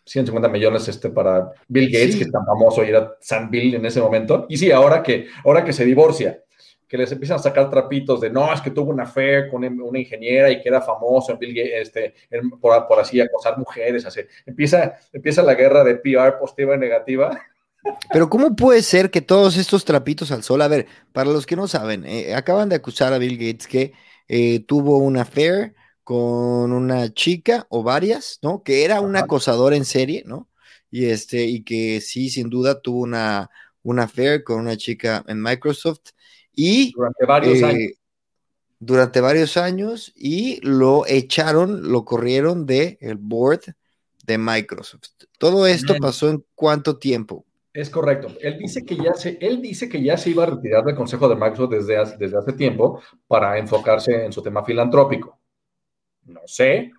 150 0.04 0.48
millones 0.48 0.88
este, 0.88 1.10
para 1.10 1.50
Bill 1.68 1.90
Gates, 1.90 2.16
que 2.16 2.24
es 2.24 2.32
tan 2.32 2.46
famoso 2.46 2.84
y 2.84 2.88
era 2.88 3.12
San 3.20 3.50
Bill 3.50 3.74
en 3.74 3.84
ese 3.84 4.00
momento. 4.00 4.46
Y 4.48 4.56
sí, 4.56 4.70
ahora 4.70 5.02
que, 5.02 5.26
ahora 5.44 5.64
que 5.64 5.72
se 5.72 5.84
divorcia, 5.84 6.42
que 6.88 6.96
les 6.96 7.10
empiezan 7.12 7.36
a 7.36 7.42
sacar 7.42 7.70
trapitos 7.70 8.20
de 8.20 8.30
no, 8.30 8.52
es 8.52 8.60
que 8.60 8.70
tuvo 8.70 8.90
una 8.90 9.06
fe 9.06 9.48
con 9.48 9.64
una 9.64 9.98
ingeniera 9.98 10.50
y 10.50 10.60
que 10.60 10.68
era 10.68 10.80
famoso 10.80 11.32
en 11.32 11.38
Bill 11.38 11.54
Gates, 11.54 11.88
este, 11.88 12.14
por, 12.60 12.86
por, 12.86 13.00
así 13.00 13.20
acosar 13.20 13.58
mujeres. 13.58 14.06
Así. 14.06 14.20
Empieza, 14.46 14.94
empieza 15.12 15.42
la 15.42 15.54
guerra 15.54 15.84
de 15.84 15.96
PR 15.96 16.38
positiva 16.38 16.74
y 16.74 16.78
negativa. 16.78 17.40
Pero 18.12 18.28
¿cómo 18.28 18.54
puede 18.56 18.82
ser 18.82 19.10
que 19.10 19.22
todos 19.22 19.56
estos 19.56 19.84
trapitos 19.84 20.30
al 20.30 20.42
sol, 20.42 20.62
a 20.62 20.68
ver, 20.68 20.86
para 21.12 21.30
los 21.30 21.46
que 21.46 21.56
no 21.56 21.66
saben, 21.68 22.04
eh, 22.04 22.34
acaban 22.34 22.68
de 22.68 22.76
acusar 22.76 23.12
a 23.12 23.18
Bill 23.18 23.38
Gates 23.38 23.66
que 23.66 23.92
eh, 24.28 24.60
tuvo 24.60 24.98
una 24.98 25.22
affair 25.22 25.74
con 26.04 26.72
una 26.72 27.12
chica 27.14 27.66
o 27.70 27.82
varias, 27.82 28.38
¿no? 28.42 28.62
Que 28.62 28.84
era 28.84 29.00
un 29.00 29.16
acosador 29.16 29.74
en 29.74 29.84
serie, 29.84 30.24
¿no? 30.26 30.48
Y 30.90 31.06
este, 31.06 31.44
y 31.44 31.62
que 31.62 32.00
sí, 32.00 32.30
sin 32.30 32.50
duda, 32.50 32.80
tuvo 32.80 33.00
una, 33.00 33.48
una 33.82 34.04
affair 34.04 34.42
con 34.42 34.60
una 34.60 34.76
chica 34.76 35.24
en 35.28 35.40
Microsoft 35.40 36.10
y 36.52 36.92
durante 36.92 37.26
varios 37.26 37.58
eh, 37.58 37.64
años. 37.64 37.92
Durante 38.82 39.20
varios 39.20 39.56
años 39.56 40.12
y 40.16 40.58
lo 40.62 41.06
echaron, 41.06 41.92
lo 41.92 42.04
corrieron 42.04 42.64
del 42.64 42.96
el 43.00 43.16
board 43.16 43.60
de 44.24 44.38
Microsoft. 44.38 45.10
Todo 45.38 45.66
esto 45.66 45.96
pasó 46.00 46.30
en 46.30 46.44
cuánto 46.54 46.98
tiempo? 46.98 47.44
Es 47.80 47.88
correcto. 47.88 48.36
Él 48.42 48.58
dice 48.58 48.84
que 48.84 48.94
ya 48.94 49.14
se, 49.14 49.38
él 49.40 49.62
dice 49.62 49.88
que 49.88 50.02
ya 50.02 50.18
se 50.18 50.28
iba 50.28 50.42
a 50.42 50.46
retirar 50.46 50.84
del 50.84 50.94
Consejo 50.94 51.30
de 51.30 51.34
Microsoft 51.34 51.70
desde, 51.70 51.96
desde 52.18 52.36
hace 52.36 52.52
tiempo 52.52 53.00
para 53.26 53.56
enfocarse 53.56 54.22
en 54.26 54.32
su 54.32 54.42
tema 54.42 54.62
filantrópico. 54.62 55.40
No 56.24 56.42
sé, 56.44 56.92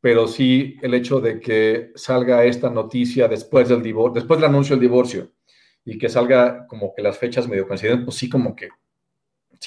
pero 0.00 0.26
sí 0.26 0.78
el 0.80 0.94
hecho 0.94 1.20
de 1.20 1.38
que 1.38 1.92
salga 1.96 2.46
esta 2.46 2.70
noticia 2.70 3.28
después 3.28 3.68
del 3.68 3.82
divorcio, 3.82 4.14
después 4.14 4.40
del 4.40 4.48
anuncio 4.48 4.74
del 4.74 4.80
divorcio, 4.80 5.32
y 5.84 5.98
que 5.98 6.08
salga 6.08 6.66
como 6.66 6.94
que 6.94 7.02
las 7.02 7.18
fechas 7.18 7.46
medio 7.46 7.68
coinciden, 7.68 8.02
pues 8.02 8.16
sí 8.16 8.30
como 8.30 8.56
que... 8.56 8.70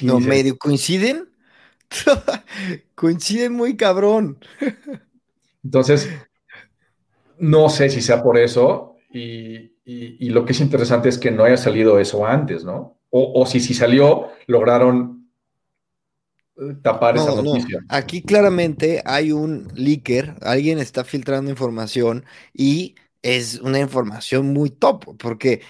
no, 0.02 0.20
medio 0.20 0.58
coinciden. 0.58 1.30
coinciden 2.96 3.54
muy 3.54 3.78
cabrón. 3.78 4.40
Entonces, 5.64 6.10
no 7.38 7.70
sé 7.70 7.92
si 7.92 8.02
sea 8.02 8.24
por 8.24 8.40
eso, 8.40 8.96
y, 9.12 9.73
y, 9.86 10.30
lo 10.30 10.46
que 10.46 10.54
es 10.54 10.62
interesante 10.62 11.10
es 11.10 11.18
que 11.18 11.32
no 11.32 11.44
haya 11.44 11.58
salido 11.58 12.00
eso 12.00 12.26
antes, 12.26 12.64
¿no? 12.64 13.00
O, 13.10 13.46
si, 13.46 13.60
si 13.60 13.74
salió, 13.74 14.30
lograron 14.48 15.30
tapar 16.82 17.18
esa 17.18 17.36
noticia. 17.36 17.80
Aquí 17.90 18.24
claramente 18.24 19.04
hay 19.06 19.32
un 19.32 19.68
leaker, 19.76 20.36
alguien 20.42 20.80
está 20.80 21.04
filtrando 21.04 21.52
información 21.52 22.26
y 22.54 22.96
es 23.22 23.60
una 23.60 23.80
información 23.80 24.52
muy 24.52 24.72
top, 24.72 25.16
porque 25.18 25.62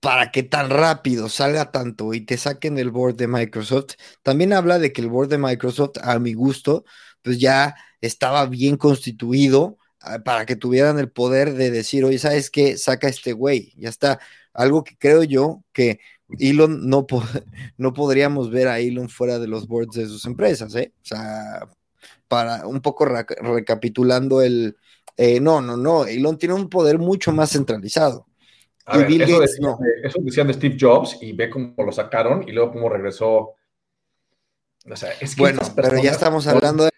para 0.00 0.30
que 0.30 0.42
tan 0.42 0.68
rápido 0.68 1.28
salga 1.28 1.70
tanto 1.70 2.12
y 2.12 2.22
te 2.22 2.36
saquen 2.36 2.74
del 2.74 2.90
board 2.90 3.16
de 3.16 3.28
Microsoft, 3.28 3.94
también 4.22 4.52
habla 4.52 4.78
de 4.78 4.92
que 4.92 5.00
el 5.00 5.08
board 5.08 5.28
de 5.28 5.38
Microsoft, 5.38 5.98
a 6.02 6.18
mi 6.18 6.34
gusto, 6.34 6.84
pues 7.22 7.38
ya 7.38 7.76
estaba 8.00 8.44
bien 8.46 8.76
constituido 8.76 9.78
para 10.24 10.46
que 10.46 10.56
tuvieran 10.56 10.98
el 10.98 11.10
poder 11.10 11.54
de 11.54 11.70
decir, 11.70 12.04
oye, 12.04 12.18
¿sabes 12.18 12.50
qué? 12.50 12.76
Saca 12.76 13.08
este 13.08 13.32
güey, 13.32 13.72
ya 13.76 13.88
está. 13.88 14.18
Algo 14.52 14.84
que 14.84 14.96
creo 14.98 15.22
yo 15.22 15.62
que 15.72 16.00
Elon 16.38 16.88
no, 16.88 17.06
no 17.76 17.92
podríamos 17.92 18.50
ver 18.50 18.68
a 18.68 18.78
Elon 18.78 19.08
fuera 19.08 19.38
de 19.38 19.46
los 19.46 19.66
boards 19.66 19.96
de 19.96 20.06
sus 20.06 20.24
empresas, 20.26 20.74
¿eh? 20.74 20.92
O 21.02 21.04
sea, 21.04 21.68
para 22.28 22.66
un 22.66 22.80
poco 22.80 23.04
recapitulando 23.04 24.42
el... 24.42 24.76
Eh, 25.16 25.40
no, 25.40 25.60
no, 25.60 25.76
no, 25.76 26.06
Elon 26.06 26.38
tiene 26.38 26.54
un 26.54 26.70
poder 26.70 26.98
mucho 26.98 27.32
más 27.32 27.50
centralizado. 27.52 28.26
y 29.08 29.20
eso, 29.20 29.40
decían, 30.20 30.46
de 30.46 30.54
Steve 30.54 30.76
Jobs 30.80 31.18
y 31.20 31.32
ve 31.32 31.50
cómo 31.50 31.74
lo 31.76 31.92
sacaron 31.92 32.48
y 32.48 32.52
luego 32.52 32.72
cómo 32.72 32.88
regresó. 32.88 33.54
O 34.90 34.96
sea, 34.96 35.10
es 35.20 35.36
que 35.36 35.42
bueno, 35.42 35.60
pero 35.76 36.02
ya 36.02 36.10
estamos 36.10 36.46
hablando 36.46 36.84
de... 36.84 36.91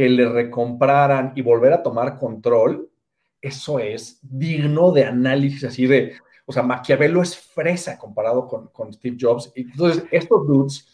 Que 0.00 0.08
le 0.08 0.26
recompraran 0.26 1.34
y 1.34 1.42
volver 1.42 1.74
a 1.74 1.82
tomar 1.82 2.16
control, 2.16 2.88
eso 3.38 3.78
es 3.78 4.18
digno 4.22 4.92
de 4.92 5.04
análisis 5.04 5.64
así 5.64 5.86
de, 5.86 6.16
o 6.46 6.52
sea, 6.52 6.62
Maquiavelo 6.62 7.20
es 7.20 7.36
fresa 7.36 7.98
comparado 7.98 8.48
con, 8.72 8.94
Steve 8.94 9.18
Jobs. 9.20 9.52
Entonces, 9.54 10.04
estos 10.10 10.46
dudes, 10.46 10.88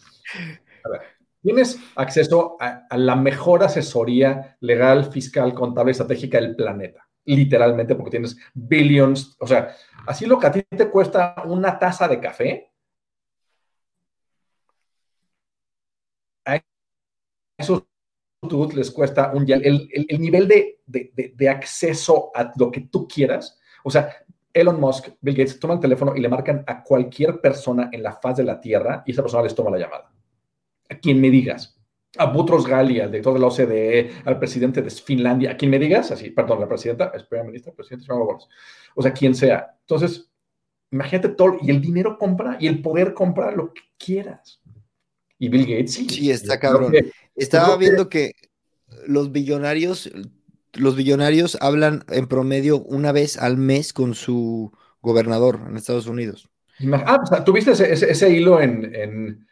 tienes 1.41 1.79
acceso 1.95 2.57
a, 2.59 2.85
la 2.97 3.15
mejor 3.15 3.63
asesoría 3.63 4.57
legal, 4.59 5.05
fiscal, 5.13 5.55
contable, 5.55 5.93
estratégica 5.93 6.41
del 6.41 6.57
planeta. 6.57 7.07
Literalmente, 7.27 7.95
porque 7.95 8.11
tienes 8.11 8.37
billions. 8.55 9.37
O 9.39 9.47
sea, 9.47 9.73
así 10.05 10.27
lo 10.27 10.41
que 10.41 10.47
a 10.49 10.51
ti 10.51 10.65
te 10.65 10.91
cuesta 10.91 11.37
una 11.45 11.79
taza 11.79 12.09
de 12.09 12.19
café, 12.19 12.73
a 16.45 16.61
esos 17.57 17.85
dudes 18.49 18.77
les 18.77 18.91
cuesta 18.91 19.33
un 19.35 19.51
el, 19.51 19.89
el, 19.91 20.21
nivel 20.21 20.49
de, 20.49 20.81
de 20.87 21.49
acceso 21.49 22.31
a 22.35 22.53
lo 22.57 22.71
que 22.71 22.83
tú 22.83 23.07
quieras. 23.07 23.59
O 23.85 23.91
sea, 23.91 24.11
Elon 24.57 24.81
Musk, 24.81 25.09
Bill 25.21 25.37
Gates 25.37 25.61
toman 25.61 25.77
el 25.77 25.83
teléfono 25.83 26.17
y 26.17 26.21
le 26.21 26.31
marcan 26.31 26.65
a 26.67 26.83
cualquier 26.83 27.43
persona 27.43 27.91
en 27.93 28.03
la 28.03 28.15
faz 28.15 28.39
de 28.39 28.45
la 28.45 28.59
Tierra 28.59 29.03
y 29.05 29.13
esa 29.13 29.21
persona 29.21 29.43
les 29.43 29.55
toma 29.55 29.71
la 29.71 29.79
llamada. 29.79 30.11
A 30.89 30.95
quien 30.95 31.21
me 31.21 31.29
digas. 31.29 31.79
A 32.17 32.33
Butros 32.33 32.67
Ghali, 32.67 32.99
al 32.99 33.11
director 33.11 33.35
de 33.35 33.41
la 33.41 33.49
OCDE, 33.49 34.11
al 34.25 34.39
presidente 34.39 34.81
de 34.81 34.89
Finlandia, 34.89 35.51
a 35.51 35.57
quien 35.59 35.71
me 35.71 35.79
digas, 35.79 36.11
así, 36.11 36.31
perdón, 36.31 36.61
la 36.61 36.69
presidenta, 36.69 37.13
espera, 37.15 37.45
ministra, 37.45 37.75
presidente, 37.75 38.07
o 38.11 39.03
sea, 39.03 39.13
quien 39.13 39.35
sea. 39.35 39.77
Entonces, 39.81 40.31
imagínate 40.91 41.29
todo, 41.29 41.59
y 41.61 41.69
el 41.69 41.83
dinero 41.83 42.17
compra, 42.17 42.57
y 42.59 42.69
el 42.69 42.81
poder 42.81 43.13
compra 43.13 43.51
lo 43.51 43.75
que 43.75 43.83
quieras. 43.99 44.63
Y 45.39 45.51
Bill 45.51 45.67
Gates, 45.67 45.93
sí. 45.93 46.09
Sí, 46.09 46.31
está 46.31 46.59
cabrón. 46.59 46.95
Estaba 47.37 47.77
viendo 47.77 48.09
que 48.09 48.33
los 49.07 49.31
billonarios 49.31 50.11
los 50.79 50.97
billonarios 50.97 51.57
hablan 51.61 52.05
en 52.11 52.27
promedio 52.27 52.83
una 52.83 53.13
vez 53.13 53.39
al 53.39 53.57
mes 53.57 53.93
con 53.93 54.15
su 54.15 54.73
gobernador 55.01 55.61
en 55.69 55.77
Estados 55.77 56.07
Unidos. 56.07 56.51
Ah, 56.93 57.19
pues, 57.27 57.45
¿tuviste 57.45 57.73
ese, 57.73 57.93
ese, 57.93 58.31
hilo 58.31 58.61
en, 58.61 59.47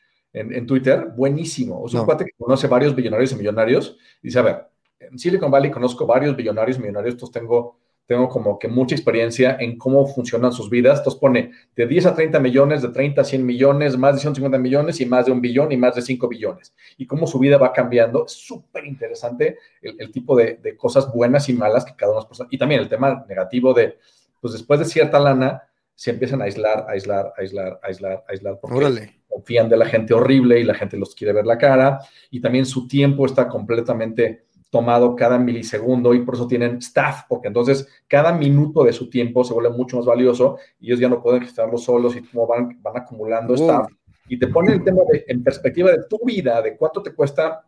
Twitter? 0.67 1.09
Buenísimo. 1.17 1.81
O 1.81 1.89
sea, 1.89 2.01
un 2.01 2.07
cuate 2.07 2.25
que 2.25 2.33
conoce 2.37 2.67
varios 2.67 2.95
billonarios 2.95 3.33
y 3.33 3.37
millonarios. 3.37 3.97
dice, 4.23 4.39
a 4.39 4.43
ver, 4.43 4.67
en 5.01 5.19
Silicon 5.19 5.51
Valley 5.51 5.71
conozco 5.71 6.07
varios 6.07 6.37
billonarios 6.37 6.77
y 6.77 6.81
millonarios, 6.81 7.15
entonces 7.15 7.33
tengo 7.33 7.79
tengo 8.07 8.29
como 8.29 8.59
que 8.59 8.69
mucha 8.69 8.95
experiencia 8.95 9.57
en 9.59 9.79
cómo 9.79 10.07
funcionan 10.07 10.53
sus 10.53 10.69
vidas. 10.69 10.99
Entonces 10.99 11.21
pone 11.21 11.53
de 11.75 11.87
10 11.87 12.07
a 12.07 12.15
30 12.15 12.39
millones, 12.39 12.83
de 12.83 12.89
30 12.89 13.21
a 13.21 13.25
100 13.25 13.45
millones, 13.45 13.97
más 13.97 14.15
de 14.15 14.21
150 14.21 14.59
millones 14.59 15.01
y 15.01 15.07
más 15.07 15.27
de 15.27 15.33
un 15.33 15.41
billón 15.41 15.73
y 15.73 15.77
más 15.77 15.95
de 15.95 16.03
5 16.03 16.29
billones. 16.29 16.75
Y 16.99 17.07
cómo 17.07 17.27
su 17.27 17.39
vida 17.39 17.57
va 17.57 17.73
cambiando. 17.73 18.27
Es 18.27 18.33
súper 18.33 18.85
interesante 18.85 19.59
el, 19.81 20.11
tipo 20.11 20.37
de, 20.37 20.77
cosas 20.77 21.11
buenas 21.13 21.49
y 21.49 21.55
malas 21.55 21.85
que 21.85 21.97
cada 21.97 22.13
uno 22.13 22.29
es 22.31 22.39
Y 22.51 22.59
también 22.59 22.81
el 22.81 22.89
tema 22.89 23.25
negativo 23.27 23.73
de, 23.73 23.99
pues 24.41 24.53
después 24.53 24.81
de 24.81 24.87
cierta 24.87 25.19
lana, 25.19 25.63
se 25.95 26.11
empiezan 26.11 26.43
a 26.43 26.45
aislar, 26.45 26.87
aislar, 26.89 27.33
aislar, 27.39 27.81
aislar, 27.83 28.25
aislar. 28.29 28.59
Porque 28.61 29.15
confían 29.29 29.69
de 29.69 29.77
la 29.77 29.87
gente 29.87 30.13
horrible 30.13 30.61
y 30.61 30.65
la 30.65 30.75
gente 30.75 30.99
los 30.99 31.15
quiere 31.15 31.33
ver 31.33 31.47
la 31.47 31.57
cara. 31.57 32.01
Y 32.31 32.41
también 32.41 32.67
su 32.67 32.87
tiempo 32.87 33.25
está 33.25 33.49
completamente 33.49 34.45
tomado 34.75 35.15
cada 35.15 35.39
milisegundo 35.39 36.15
y 36.15 36.23
por 36.23 36.35
eso 36.35 36.49
tienen 36.49 36.79
staff, 36.79 37.27
porque 37.29 37.47
entonces 37.47 37.87
cada 38.09 38.33
minuto 38.33 38.83
de 38.83 38.93
su 38.93 39.09
tiempo 39.09 39.45
se 39.45 39.55
vuelve 39.55 39.71
mucho 39.71 39.99
más 39.99 40.05
valioso 40.05 40.59
y 40.81 40.87
ellos 40.87 40.99
ya 40.99 41.09
no 41.09 41.23
pueden 41.23 41.45
estarlo 41.45 41.79
solos 41.79 42.17
y 42.17 42.23
cómo 42.23 42.49
van, 42.49 42.83
van 42.83 42.97
acumulando 42.97 43.55
staff. 43.55 43.87
Y 44.27 44.37
te 44.37 44.49
ponen 44.49 44.75
el 44.75 44.83
tema 44.83 45.03
de, 45.09 45.25
en 45.29 45.45
perspectiva 45.45 45.93
de 45.93 46.03
tu 46.11 46.19
vida, 46.25 46.61
de 46.61 46.77
cuánto 46.77 47.05
te 47.05 47.15
cuesta, 47.15 47.65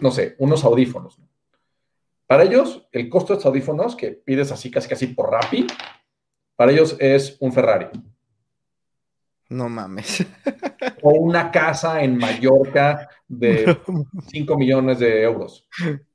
no 0.00 0.12
sé, 0.12 0.36
unos 0.38 0.62
audífonos. 0.62 1.18
Para 2.28 2.44
ellos, 2.44 2.86
el 2.92 3.08
costo 3.08 3.32
de 3.32 3.38
estos 3.38 3.50
audífonos 3.50 3.96
que 3.96 4.12
pides 4.12 4.52
así, 4.52 4.70
casi 4.70 4.88
casi 4.88 5.08
por 5.08 5.28
Rappi, 5.28 5.66
para 6.54 6.70
ellos 6.70 6.96
es 7.00 7.36
un 7.40 7.52
Ferrari. 7.52 7.88
No 9.48 9.68
mames. 9.68 10.24
O 11.02 11.10
una 11.10 11.50
casa 11.50 12.00
en 12.04 12.16
Mallorca 12.16 13.08
de 13.26 13.76
5 14.28 14.56
millones 14.56 15.00
de 15.00 15.22
euros. 15.22 15.68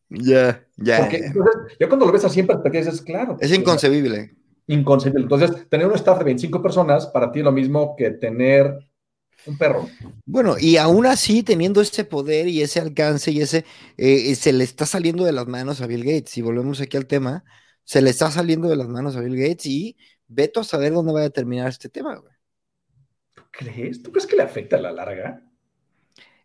Ya, 0.09 0.65
ya. 0.77 0.99
Porque 0.99 1.31
ya 1.79 1.87
cuando 1.87 2.05
lo 2.05 2.11
ves 2.11 2.23
así 2.23 2.39
en 2.39 2.47
perspectiva 2.47 2.85
dices, 2.85 3.01
claro. 3.01 3.37
Es 3.39 3.53
inconcebible. 3.53 4.35
inconcebible. 4.67 5.23
Entonces, 5.23 5.67
tener 5.69 5.87
un 5.87 5.95
staff 5.95 6.19
de 6.19 6.25
25 6.25 6.61
personas 6.61 7.07
para 7.07 7.31
ti 7.31 7.39
es 7.39 7.45
lo 7.45 7.51
mismo 7.51 7.95
que 7.97 8.11
tener 8.11 8.77
un 9.45 9.57
perro. 9.57 9.87
Bueno, 10.25 10.55
y 10.59 10.77
aún 10.77 11.05
así, 11.05 11.43
teniendo 11.43 11.81
ese 11.81 12.05
poder 12.05 12.47
y 12.47 12.61
ese 12.61 12.79
alcance 12.79 13.31
y 13.31 13.41
ese, 13.41 13.65
eh, 13.97 14.33
se 14.35 14.53
le 14.53 14.63
está 14.63 14.85
saliendo 14.85 15.23
de 15.25 15.31
las 15.31 15.47
manos 15.47 15.81
a 15.81 15.87
Bill 15.87 16.03
Gates. 16.03 16.37
Y 16.37 16.41
volvemos 16.41 16.79
aquí 16.81 16.97
al 16.97 17.07
tema, 17.07 17.43
se 17.83 18.01
le 18.01 18.09
está 18.09 18.31
saliendo 18.31 18.67
de 18.67 18.75
las 18.75 18.87
manos 18.87 19.15
a 19.15 19.21
Bill 19.21 19.37
Gates 19.37 19.65
y 19.65 19.97
veto 20.27 20.61
a 20.61 20.63
saber 20.63 20.93
dónde 20.93 21.13
va 21.13 21.23
a 21.23 21.29
terminar 21.29 21.69
este 21.69 21.89
tema, 21.89 22.15
güey. 22.15 22.33
¿Tú 23.33 23.43
crees? 23.51 24.01
¿Tú 24.01 24.11
crees 24.11 24.27
que 24.27 24.35
le 24.35 24.43
afecta 24.43 24.77
a 24.77 24.81
la 24.81 24.91
larga? 24.91 25.41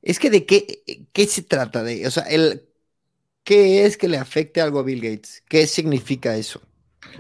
Es 0.01 0.19
que 0.19 0.31
de 0.31 0.47
qué, 0.47 1.07
qué 1.13 1.27
se 1.27 1.43
trata 1.43 1.85
de, 1.85 2.07
o 2.07 2.11
sea, 2.11 2.25
el 2.25 2.72
¿Qué 3.45 3.85
es 3.85 3.97
que 3.97 4.09
le 4.09 4.19
afecte 4.19 4.61
algo 4.61 4.79
a 4.79 4.83
Bill 4.83 5.01
Gates? 5.01 5.43
¿Qué 5.49 5.67
significa 5.67 6.37
eso? 6.37 6.61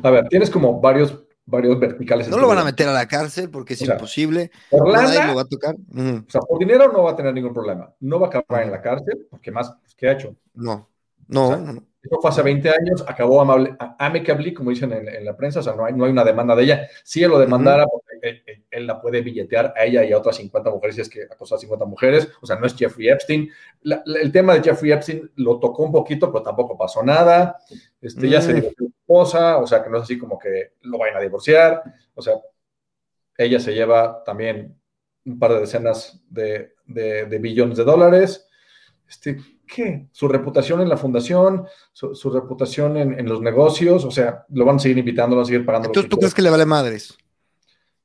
A 0.02 0.10
ver, 0.10 0.28
tienes 0.28 0.50
como 0.50 0.80
varios, 0.80 1.24
varios 1.44 1.78
verticales. 1.80 2.28
No 2.28 2.38
lo 2.38 2.46
van 2.46 2.58
a 2.58 2.64
meter 2.64 2.88
a 2.88 2.92
la 2.92 3.08
cárcel 3.08 3.50
porque 3.50 3.74
es 3.74 3.82
imposible. 3.82 4.50
Por 4.70 4.88
lana, 4.88 5.26
lo 5.26 5.34
va 5.34 5.42
a 5.42 5.46
tocar. 5.46 5.74
O 5.74 6.30
sea, 6.30 6.40
por 6.40 6.58
dinero 6.58 6.92
no 6.92 7.02
va 7.02 7.12
a 7.12 7.16
tener 7.16 7.34
ningún 7.34 7.52
problema. 7.52 7.92
No 8.00 8.20
va 8.20 8.28
a 8.28 8.30
acabar 8.30 8.62
en 8.62 8.70
la 8.70 8.80
cárcel 8.80 9.26
porque 9.28 9.50
más, 9.50 9.72
pues, 9.80 9.94
¿qué 9.94 10.08
ha 10.08 10.12
hecho? 10.12 10.36
No, 10.54 10.88
no, 11.28 11.56
no. 11.56 11.84
Esto 12.02 12.20
fue 12.20 12.30
hace 12.30 12.42
20 12.42 12.68
años, 12.68 13.04
acabó 13.06 13.40
amable, 13.40 13.76
amicably, 13.98 14.52
como 14.52 14.70
dicen 14.70 14.92
en, 14.92 15.24
la 15.24 15.36
prensa, 15.36 15.60
o 15.60 15.62
sea, 15.62 15.74
no 15.74 15.84
hay, 15.84 15.92
no 15.92 16.04
hay 16.04 16.10
una 16.10 16.24
demanda 16.24 16.56
de 16.56 16.64
ella. 16.64 16.88
Si 17.04 17.22
él 17.22 17.30
lo 17.30 17.38
demandara, 17.38 17.86
porque 17.86 18.42
él, 18.70 18.86
la 18.88 19.00
puede 19.00 19.22
billetear 19.22 19.72
a 19.76 19.84
ella 19.84 20.02
y 20.02 20.12
a 20.12 20.18
otras 20.18 20.36
50 20.36 20.68
mujeres, 20.70 20.96
si 20.96 21.02
es 21.02 21.08
que 21.08 21.22
acosó 21.22 21.54
a 21.54 21.58
50 21.58 21.84
mujeres, 21.84 22.28
o 22.40 22.46
sea, 22.46 22.56
no 22.56 22.66
es 22.66 22.74
Jeffrey 22.74 23.08
Epstein. 23.08 23.48
el 23.84 24.32
tema 24.32 24.54
de 24.54 24.62
Jeffrey 24.62 24.90
Epstein 24.90 25.30
lo 25.36 25.60
tocó 25.60 25.84
un 25.84 25.92
poquito, 25.92 26.32
pero 26.32 26.42
tampoco 26.42 26.76
pasó 26.76 27.04
nada. 27.04 27.56
Este, 28.00 28.28
Ya 28.28 28.40
se 28.40 28.52
mm. 28.52 28.56
divorció 28.56 28.86
su 28.86 28.92
esposa, 28.98 29.58
o 29.58 29.66
sea, 29.68 29.84
que 29.84 29.90
no 29.90 29.98
es 29.98 30.02
así 30.02 30.18
como 30.18 30.40
que 30.40 30.72
lo 30.80 30.98
vayan 30.98 31.18
a 31.18 31.20
divorciar. 31.20 31.84
O 32.14 32.22
sea, 32.22 32.34
ella 33.38 33.60
se 33.60 33.74
lleva 33.74 34.24
también 34.24 34.76
un 35.24 35.38
par 35.38 35.52
de 35.52 35.60
decenas 35.60 36.20
de, 36.28 36.74
de 36.86 37.38
billones 37.38 37.78
de 37.78 37.84
dólares. 37.84 38.48
Este, 39.08 39.38
¿qué? 39.72 40.08
Su 40.12 40.28
reputación 40.28 40.80
en 40.82 40.88
la 40.88 40.96
fundación, 40.96 41.66
su, 41.92 42.30
reputación 42.30 42.96
en, 42.96 43.26
los 43.26 43.40
negocios, 43.40 44.04
o 44.04 44.10
sea, 44.10 44.44
lo 44.50 44.64
van 44.64 44.76
a 44.76 44.78
seguir 44.78 44.98
invitando, 44.98 45.34
lo 45.34 45.40
van 45.40 45.44
a 45.44 45.46
seguir 45.46 45.64
pagando. 45.64 45.88
Entonces, 45.88 46.10
¿tú 46.10 46.18
crees 46.18 46.34
que 46.34 46.42
le 46.42 46.50
vale 46.50 46.66
madres? 46.66 47.16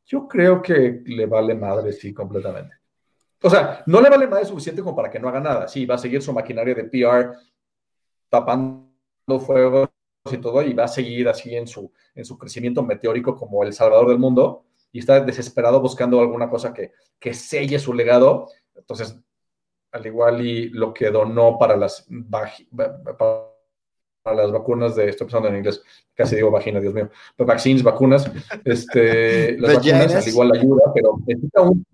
Yo 0.06 0.28
creo 0.28 0.62
que 0.62 1.02
le 1.06 1.26
vale 1.26 1.56
madres, 1.56 2.00
sí, 2.00 2.14
completamente. 2.14 2.76
O 3.42 3.50
sea, 3.50 3.84
no 3.86 4.00
le 4.00 4.10
vale 4.10 4.28
madres 4.28 4.48
suficiente 4.48 4.82
como 4.82 4.96
para 4.96 5.10
que 5.10 5.20
no 5.20 5.28
haga 5.28 5.42
nada. 5.42 5.68
Sí, 5.68 5.86
va 5.86 5.96
a 5.96 6.00
seguir 6.00 6.22
su 6.22 6.32
maquinaria 6.32 6.74
de 6.74 6.86
PR 6.86 7.34
tapando 8.30 8.88
fuegos 9.46 9.90
y 10.32 10.38
todo, 10.38 10.62
y 10.62 10.74
va 10.74 10.86
a 10.86 10.90
seguir 10.90 11.28
así 11.28 11.56
en 11.56 11.68
su, 11.68 11.92
en 12.16 12.24
su 12.24 12.38
crecimiento 12.38 12.82
meteórico 12.82 13.36
como 13.36 13.64
el 13.64 13.74
salvador 13.74 14.10
del 14.10 14.20
mundo, 14.20 14.66
y 14.92 15.00
está 15.00 15.20
desesperado 15.20 15.82
buscando 15.82 16.20
alguna 16.22 16.50
cosa 16.50 16.74
que, 16.74 16.94
que 17.20 17.34
selle 17.34 17.78
su 17.78 17.94
legado. 17.94 18.50
Entonces, 18.76 19.20
al 19.92 20.06
igual 20.06 20.46
y 20.46 20.70
lo 20.70 20.94
que 20.94 21.10
donó 21.10 21.58
para 21.58 21.76
las, 21.76 22.08
para 22.30 22.52
las 24.36 24.52
vacunas 24.52 24.96
de, 24.96 25.10
estoy 25.10 25.26
pensando 25.26 25.50
en 25.50 25.58
inglés, 25.58 25.82
casi 26.14 26.36
digo 26.36 26.52
vagina, 26.52 26.80
Dios 26.80 26.94
mío, 26.94 27.10
vaccines, 27.38 27.84
vacunas, 27.84 28.30
este, 28.66 29.58
las 29.60 29.76
vacunas 29.76 30.16
al 30.16 30.28
igual 30.28 30.52
ayuda, 30.54 30.92
pero 30.94 31.18
necesita 31.26 31.62
un, 31.62 31.86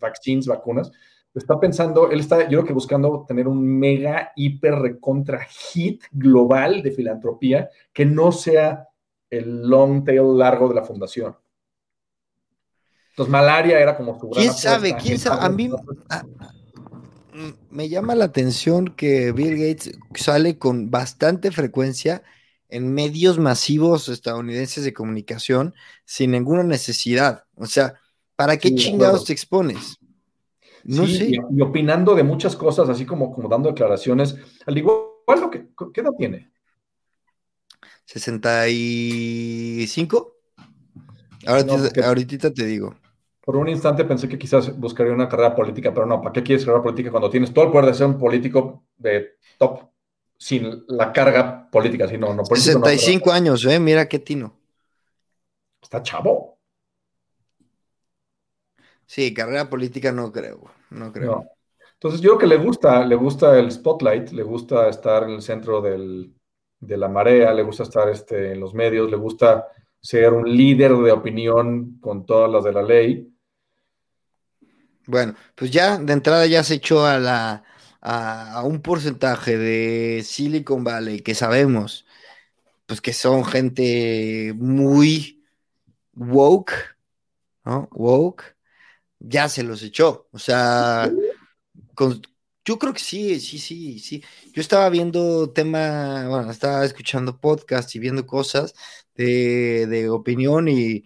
vaccines, 0.00 0.46
vacunas, 0.46 0.92
está 1.34 1.58
pensando, 1.58 2.10
él 2.10 2.20
está, 2.20 2.42
yo 2.42 2.58
creo 2.58 2.64
que 2.64 2.72
buscando 2.72 3.24
tener 3.26 3.48
un 3.48 3.64
mega, 3.66 4.32
hiper, 4.36 4.74
recontra 4.76 5.44
hit 5.44 6.04
global 6.12 6.82
de 6.82 6.92
filantropía 6.92 7.70
que 7.92 8.04
no 8.04 8.30
sea 8.30 8.88
el 9.30 9.68
long 9.68 10.04
tail 10.04 10.38
largo 10.38 10.68
de 10.68 10.74
la 10.76 10.84
fundación. 10.84 11.36
Entonces, 13.10 13.30
malaria 13.30 13.78
era 13.78 13.96
como 13.96 14.18
su 14.18 14.28
gran 14.28 14.42
¿Quién 14.42 14.54
sabe? 14.54 14.96
¿Quién 14.96 15.18
sabe? 15.18 15.44
A 15.44 15.48
mí 15.48 15.70
me 17.70 17.88
llama 17.88 18.14
la 18.14 18.26
atención 18.26 18.94
que 18.94 19.32
Bill 19.32 19.56
Gates 19.56 19.98
sale 20.14 20.58
con 20.58 20.90
bastante 20.90 21.50
frecuencia 21.50 22.22
en 22.68 22.94
medios 22.94 23.38
masivos 23.38 24.08
estadounidenses 24.08 24.84
de 24.84 24.94
comunicación 24.94 25.74
sin 26.04 26.30
ninguna 26.30 26.62
necesidad. 26.62 27.44
O 27.56 27.66
sea, 27.66 27.94
¿para 28.36 28.56
qué 28.56 28.74
chingados 28.74 29.24
te 29.24 29.32
expones? 29.32 29.98
No 30.84 31.06
sé. 31.06 31.30
Y, 31.30 31.38
opinando 31.60 32.14
de 32.14 32.22
muchas 32.22 32.54
cosas, 32.56 32.88
así 32.88 33.04
como, 33.06 33.32
como 33.32 33.48
dando 33.48 33.70
declaraciones. 33.70 34.36
Al 34.66 34.78
igual, 34.78 35.00
lo 35.40 35.50
que, 35.50 35.70
¿qué 35.92 36.00
edad 36.00 36.12
tiene? 36.16 36.52
65. 38.04 40.36
Ahorita, 41.46 42.06
ahorita 42.06 42.52
te 42.52 42.66
digo. 42.66 42.94
Por 43.44 43.56
un 43.56 43.68
instante 43.68 44.04
pensé 44.04 44.28
que 44.28 44.38
quizás 44.38 44.78
buscaría 44.78 45.12
una 45.12 45.28
carrera 45.28 45.54
política, 45.54 45.92
pero 45.92 46.06
no, 46.06 46.20
¿para 46.20 46.32
qué 46.32 46.42
quieres 46.42 46.64
carrera 46.64 46.82
política 46.82 47.10
cuando 47.10 47.28
tienes 47.28 47.52
todo 47.52 47.66
el 47.66 47.70
poder 47.70 47.86
de 47.86 47.94
ser 47.94 48.06
un 48.06 48.18
político 48.18 48.84
de 48.96 49.36
top 49.58 49.80
sin 50.38 50.84
la 50.88 51.12
carga 51.12 51.68
política? 51.70 52.08
Sino, 52.08 52.32
no, 52.32 52.44
65 52.44 53.30
años, 53.30 53.64
¿eh? 53.66 53.78
Mira 53.78 54.08
qué 54.08 54.18
tino. 54.18 54.56
Está 55.82 56.02
chavo. 56.02 56.58
Sí, 59.04 59.34
carrera 59.34 59.68
política 59.68 60.10
no 60.10 60.32
creo, 60.32 60.62
no 60.90 61.12
creo. 61.12 61.44
Entonces 61.92 62.20
yo 62.20 62.36
creo 62.36 62.38
que 62.38 62.46
le 62.46 62.56
gusta, 62.56 63.04
le 63.04 63.14
gusta 63.14 63.58
el 63.58 63.70
spotlight, 63.70 64.30
le 64.30 64.42
gusta 64.42 64.88
estar 64.88 65.24
en 65.24 65.30
el 65.30 65.42
centro 65.42 65.82
de 65.82 66.96
la 66.96 67.08
marea, 67.08 67.52
le 67.52 67.62
gusta 67.62 67.82
estar 67.82 68.08
este, 68.08 68.52
en 68.52 68.60
los 68.60 68.74
medios, 68.74 69.10
le 69.10 69.16
gusta 69.16 69.66
ser 70.00 70.32
un 70.32 70.50
líder 70.50 70.94
de 70.96 71.12
opinión 71.12 71.98
con 72.00 72.26
todas 72.26 72.50
las 72.50 72.64
de 72.64 72.72
la 72.72 72.82
ley. 72.82 73.33
Bueno, 75.06 75.34
pues 75.54 75.70
ya 75.70 75.98
de 75.98 76.12
entrada 76.12 76.46
ya 76.46 76.64
se 76.64 76.74
echó 76.74 77.06
a 77.06 77.18
la 77.18 77.64
a, 78.04 78.62
un 78.64 78.80
porcentaje 78.82 79.58
de 79.58 80.22
Silicon 80.24 80.84
Valley 80.84 81.20
que 81.20 81.34
sabemos 81.34 82.06
pues 82.86 83.00
que 83.00 83.12
son 83.12 83.44
gente 83.44 84.54
muy 84.56 85.42
woke, 86.14 86.96
¿no? 87.64 87.88
Woke, 87.92 88.56
ya 89.18 89.48
se 89.48 89.62
los 89.62 89.82
echó. 89.82 90.28
O 90.32 90.38
sea, 90.38 91.10
yo 92.64 92.78
creo 92.78 92.92
que 92.92 93.00
sí, 93.00 93.40
sí, 93.40 93.58
sí, 93.58 93.98
sí. 93.98 94.22
Yo 94.52 94.60
estaba 94.60 94.88
viendo 94.90 95.50
tema, 95.50 96.28
bueno, 96.28 96.50
estaba 96.50 96.84
escuchando 96.84 97.38
podcasts 97.40 97.94
y 97.96 97.98
viendo 97.98 98.26
cosas 98.26 98.74
de, 99.14 99.86
de 99.86 100.10
opinión 100.10 100.68
y 100.68 101.04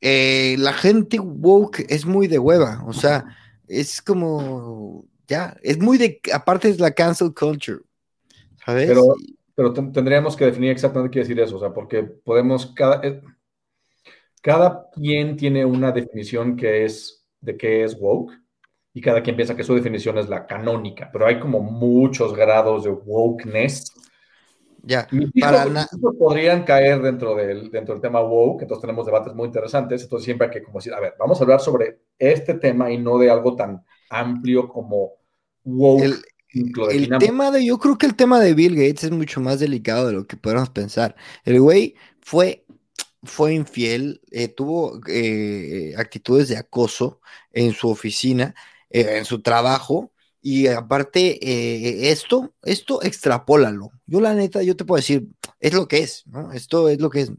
eh, 0.00 0.56
la 0.58 0.72
gente 0.72 1.18
woke 1.18 1.84
es 1.88 2.06
muy 2.06 2.28
de 2.28 2.38
hueva, 2.38 2.84
o 2.86 2.92
sea, 2.92 3.24
es 3.66 4.00
como, 4.00 5.04
ya, 5.26 5.56
es 5.62 5.78
muy 5.78 5.98
de, 5.98 6.20
aparte 6.32 6.68
es 6.68 6.78
la 6.78 6.92
cancel 6.92 7.34
culture, 7.34 7.80
¿sabes? 8.64 8.86
Pero, 8.86 9.14
pero 9.54 9.72
tendríamos 9.72 10.36
que 10.36 10.44
definir 10.44 10.70
exactamente 10.70 11.12
qué 11.12 11.20
decir 11.20 11.40
eso, 11.40 11.56
o 11.56 11.60
sea, 11.60 11.72
porque 11.72 12.02
podemos, 12.02 12.66
cada, 12.66 13.00
eh, 13.06 13.20
cada 14.40 14.88
quien 14.92 15.36
tiene 15.36 15.64
una 15.64 15.90
definición 15.90 16.56
que 16.56 16.84
es 16.84 17.26
de 17.40 17.56
qué 17.56 17.84
es 17.84 17.98
woke 17.98 18.32
y 18.94 19.00
cada 19.00 19.22
quien 19.22 19.36
piensa 19.36 19.56
que 19.56 19.64
su 19.64 19.74
definición 19.74 20.18
es 20.18 20.28
la 20.28 20.46
canónica, 20.46 21.10
pero 21.12 21.26
hay 21.26 21.40
como 21.40 21.60
muchos 21.60 22.34
grados 22.34 22.84
de 22.84 22.90
wokeness 22.90 23.92
ya, 24.82 25.08
para 25.40 25.88
podrían 26.18 26.64
caer 26.64 27.02
dentro 27.02 27.34
del, 27.34 27.70
dentro 27.70 27.94
del 27.94 28.02
tema 28.02 28.20
woke, 28.20 28.62
entonces 28.62 28.80
tenemos 28.82 29.06
debates 29.06 29.34
muy 29.34 29.46
interesantes, 29.46 30.02
entonces 30.02 30.24
siempre 30.24 30.46
hay 30.46 30.52
que 30.52 30.62
como 30.62 30.78
decir, 30.78 30.94
a 30.94 31.00
ver, 31.00 31.14
vamos 31.18 31.40
a 31.40 31.44
hablar 31.44 31.60
sobre 31.60 32.00
este 32.18 32.54
tema 32.54 32.90
y 32.90 32.98
no 32.98 33.18
de 33.18 33.30
algo 33.30 33.56
tan 33.56 33.84
amplio 34.10 34.68
como 34.68 35.12
woke. 35.64 36.22
El, 36.50 37.10
tema 37.18 37.50
de, 37.50 37.64
yo 37.64 37.78
creo 37.78 37.98
que 37.98 38.06
el 38.06 38.16
tema 38.16 38.40
de 38.40 38.54
Bill 38.54 38.74
Gates 38.74 39.04
es 39.04 39.10
mucho 39.10 39.40
más 39.40 39.60
delicado 39.60 40.06
de 40.06 40.14
lo 40.14 40.26
que 40.26 40.36
podemos 40.36 40.70
pensar. 40.70 41.14
El 41.44 41.60
güey 41.60 41.94
fue, 42.20 42.64
fue 43.22 43.52
infiel, 43.52 44.22
eh, 44.30 44.48
tuvo 44.48 44.98
eh, 45.08 45.92
actitudes 45.98 46.48
de 46.48 46.56
acoso 46.56 47.20
en 47.52 47.72
su 47.72 47.90
oficina, 47.90 48.54
eh, 48.88 49.18
en 49.18 49.26
su 49.26 49.42
trabajo, 49.42 50.12
y 50.50 50.66
aparte, 50.66 51.38
eh, 51.42 52.10
esto, 52.10 52.54
esto 52.62 53.02
extrapólalo. 53.02 53.90
Yo 54.06 54.18
la 54.22 54.32
neta, 54.32 54.62
yo 54.62 54.76
te 54.76 54.86
puedo 54.86 54.96
decir, 54.96 55.28
es 55.60 55.74
lo 55.74 55.86
que 55.86 55.98
es, 55.98 56.26
¿no? 56.26 56.52
Esto 56.52 56.88
es 56.88 57.02
lo 57.02 57.10
que 57.10 57.20
es. 57.20 57.32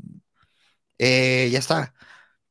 Eh, 1.00 1.50
ya 1.52 1.58
está. 1.58 1.96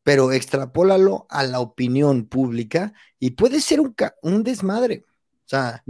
Pero 0.02 0.32
extrapólalo 0.32 1.28
a 1.30 1.44
la 1.44 1.60
opinión 1.60 2.26
pública 2.26 2.92
y 3.20 3.30
puede 3.30 3.60
ser 3.60 3.78
un, 3.78 3.94
un 4.22 4.42
desmadre. 4.42 5.04
O 5.30 5.48
sea, 5.48 5.84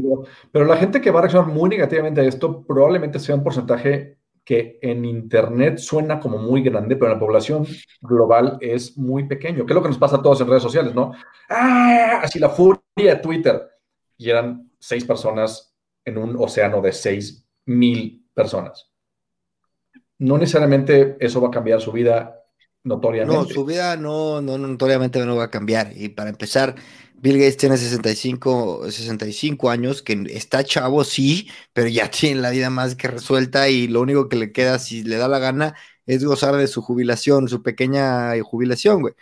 pero, 0.53 0.67
la 0.67 0.77
gente 0.77 1.01
que 1.01 1.11
va 1.11 1.21
a 1.21 1.23
reaccionar 1.23 1.51
muy 1.51 1.71
negativamente 1.71 2.21
a 2.21 2.25
esto 2.25 2.63
probablemente 2.67 3.19
sea 3.21 3.37
un 3.37 3.45
porcentaje 3.45 4.19
que 4.45 4.79
en 4.83 5.07
Internet 5.07 5.79
suena 5.79 6.21
como 6.21 6.37
muy 6.37 6.63
grande, 6.63 6.95
pero 6.95 7.07
en 7.07 7.15
la 7.15 7.21
población 7.21 7.67
global 8.03 8.59
es 8.61 8.99
muy 8.99 9.27
pequeño. 9.27 9.65
¿Qué 9.65 9.73
es 9.73 9.75
lo 9.75 9.83
que 9.83 9.89
nos 9.89 9.99
pasa 9.99 10.17
a 10.17 10.23
todos 10.23 10.43
en 10.43 10.49
redes 10.49 10.63
sociales, 10.63 10.95
no? 10.95 11.13
¡Ah! 11.49 12.21
Así 12.23 12.39
la 12.39 12.51
furia 12.51 12.83
de 12.97 13.17
Twitter 13.17 13.78
y 14.19 14.31
eran 14.31 14.71
seis 14.79 15.05
personas 15.05 15.75
en 16.05 16.19
un 16.19 16.37
océano 16.37 16.83
de 16.83 16.93
seis 16.93 17.47
mil 17.65 18.27
personas. 18.35 18.91
No 20.19 20.37
necesariamente 20.37 21.17
eso 21.21 21.41
va 21.41 21.49
a 21.49 21.53
cambiar 21.53 21.81
su 21.81 21.93
vida 21.93 22.35
notoriamente. 22.83 23.35
No, 23.35 23.45
su 23.45 23.65
vida 23.65 23.97
no, 23.97 24.41
no 24.41 24.59
notoriamente 24.59 25.25
no 25.25 25.37
va 25.37 25.45
a 25.45 25.51
cambiar. 25.51 25.93
Y 25.95 26.09
para 26.09 26.31
empezar, 26.31 26.75
Bill 27.15 27.39
Gates 27.39 27.57
tiene 27.57 27.77
65, 27.77 28.91
65 28.91 29.71
años, 29.71 30.03
que 30.03 30.25
está 30.31 30.65
chavo, 30.65 31.05
sí, 31.05 31.49
pero 31.73 31.89
ya 31.89 32.11
tiene 32.11 32.41
la 32.41 32.51
vida 32.51 32.71
más 32.71 32.97
que 32.97 33.09
resuelta 33.09 33.69
y 33.69 33.89
lo 33.89 34.01
único 34.01 34.29
que 34.29 34.37
le 34.37 34.53
queda, 34.53 34.79
si 34.79 35.05
le 35.05 35.17
da 35.17 35.29
la 35.29 35.39
gana, 35.39 35.75
es 36.07 36.25
gozar 36.25 36.57
de 36.57 36.67
su 36.67 36.83
jubilación, 36.83 37.49
su 37.49 37.63
pequeña 37.63 38.33
jubilación, 38.43 39.03
güey. 39.03 39.15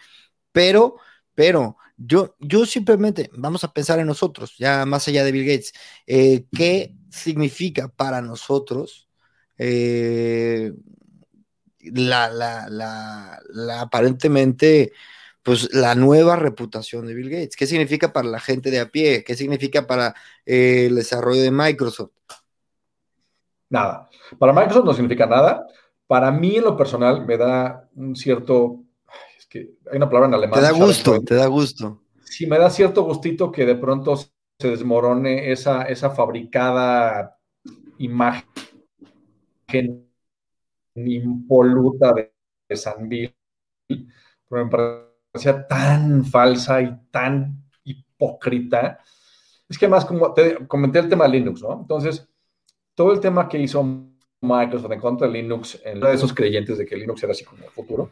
Pero, 0.53 0.97
pero, 1.35 1.77
yo, 1.97 2.37
yo 2.41 2.67
simplemente, 2.67 3.31
vamos 3.33 3.65
a 3.65 3.73
pensar 3.73 3.99
en 3.99 4.07
nosotros, 4.07 4.57
ya 4.59 4.85
más 4.87 5.09
allá 5.09 5.25
de 5.25 5.33
Bill 5.33 5.47
Gates, 5.47 5.73
eh, 6.07 6.47
¿qué 6.55 6.95
significa 7.11 7.89
para 7.89 8.21
nosotros 8.21 9.09
eh, 9.59 10.73
la, 11.79 12.29
la, 12.29 12.69
la, 12.69 13.81
aparentemente, 13.81 14.93
pues 15.43 15.73
la 15.73 15.95
nueva 15.95 16.37
reputación 16.37 17.07
de 17.07 17.15
Bill 17.15 17.31
Gates? 17.31 17.57
¿Qué 17.57 17.67
significa 17.67 18.13
para 18.13 18.29
la 18.29 18.41
gente 18.41 18.71
de 18.71 18.81
a 18.81 18.91
pie? 18.91 19.25
¿Qué 19.25 19.35
significa 19.35 19.87
para 19.87 20.15
eh, 20.45 20.87
el 20.87 20.97
desarrollo 20.97 21.41
de 21.43 21.51
Microsoft? 21.51 22.13
Nada. 23.71 24.09
Para 24.39 24.53
Microsoft 24.53 24.85
no 24.85 24.95
significa 24.95 25.27
nada. 25.27 25.67
Para 26.07 26.31
mí, 26.31 26.57
en 26.57 26.65
lo 26.65 26.77
personal, 26.77 27.27
me 27.27 27.37
da 27.37 27.89
un 27.97 28.15
cierto 28.15 28.86
hay 29.53 29.97
una 29.97 30.09
palabra 30.09 30.29
en 30.29 30.35
alemán. 30.35 30.61
Te 30.61 30.67
da 30.67 30.73
gusto, 30.73 31.21
te 31.23 31.35
da 31.35 31.47
gusto. 31.47 32.03
Sí, 32.25 32.47
me 32.47 32.59
da 32.59 32.71
cierto 32.71 33.03
gustito 33.03 33.53
que 33.53 33.65
de 33.65 33.77
pronto 33.77 34.17
se 34.17 34.69
desmorone 34.69 35.53
esa, 35.53 35.83
esa 35.83 36.11
fabricada 36.11 37.39
imagen 37.99 38.47
impoluta 40.95 42.13
de, 42.13 42.33
San 42.77 43.09
Bill, 43.09 43.35
pero 44.49 44.65
me 44.65 44.71
parecía 44.71 45.67
tan 45.67 46.25
falsa 46.25 46.81
y 46.81 46.97
tan 47.11 47.65
hipócrita. 47.85 48.99
Es 49.69 49.79
que 49.79 49.87
más 49.87 50.05
como 50.05 50.33
te 50.33 50.67
comenté 50.67 50.99
el 50.99 51.09
tema 51.09 51.25
de 51.25 51.39
Linux, 51.39 51.63
¿no? 51.63 51.81
Entonces, 51.81 52.29
todo 52.95 53.13
el 53.13 53.21
tema 53.21 53.49
que 53.49 53.59
hizo 53.59 53.85
Microsoft 54.41 54.93
en 54.93 55.01
contra 55.01 55.27
de 55.29 55.35
Linux, 55.35 55.81
en 55.85 56.01
de 56.01 56.13
esos 56.13 56.33
creyentes 56.33 56.79
de 56.79 56.87
que 56.87 56.97
Linux 56.97 57.23
era 57.23 57.33
así 57.33 57.45
como 57.45 57.65
el 57.65 57.71
futuro, 57.71 58.11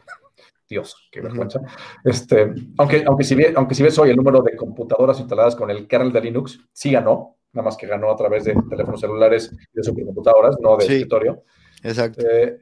Dios, 0.67 1.09
qué 1.11 1.21
vergüenza. 1.21 1.61
Este, 2.03 2.53
aunque, 2.77 3.03
aunque, 3.05 3.23
si 3.23 3.35
aunque 3.55 3.75
si 3.75 3.83
ves 3.83 3.97
hoy 3.99 4.09
el 4.09 4.15
número 4.15 4.41
de 4.41 4.55
computadoras 4.55 5.19
instaladas 5.19 5.55
con 5.55 5.69
el 5.69 5.87
kernel 5.87 6.11
de 6.11 6.21
Linux, 6.21 6.59
sí 6.73 6.91
ganó, 6.91 7.37
nada 7.53 7.65
más 7.65 7.77
que 7.77 7.87
ganó 7.87 8.11
a 8.11 8.15
través 8.15 8.45
de 8.45 8.55
teléfonos 8.69 8.99
celulares 8.99 9.51
y 9.51 9.77
de 9.77 9.83
supercomputadoras, 9.83 10.57
no 10.59 10.75
de 10.77 10.85
escritorio. 10.85 11.43
Exacto. 11.83 12.21
Eh, 12.27 12.57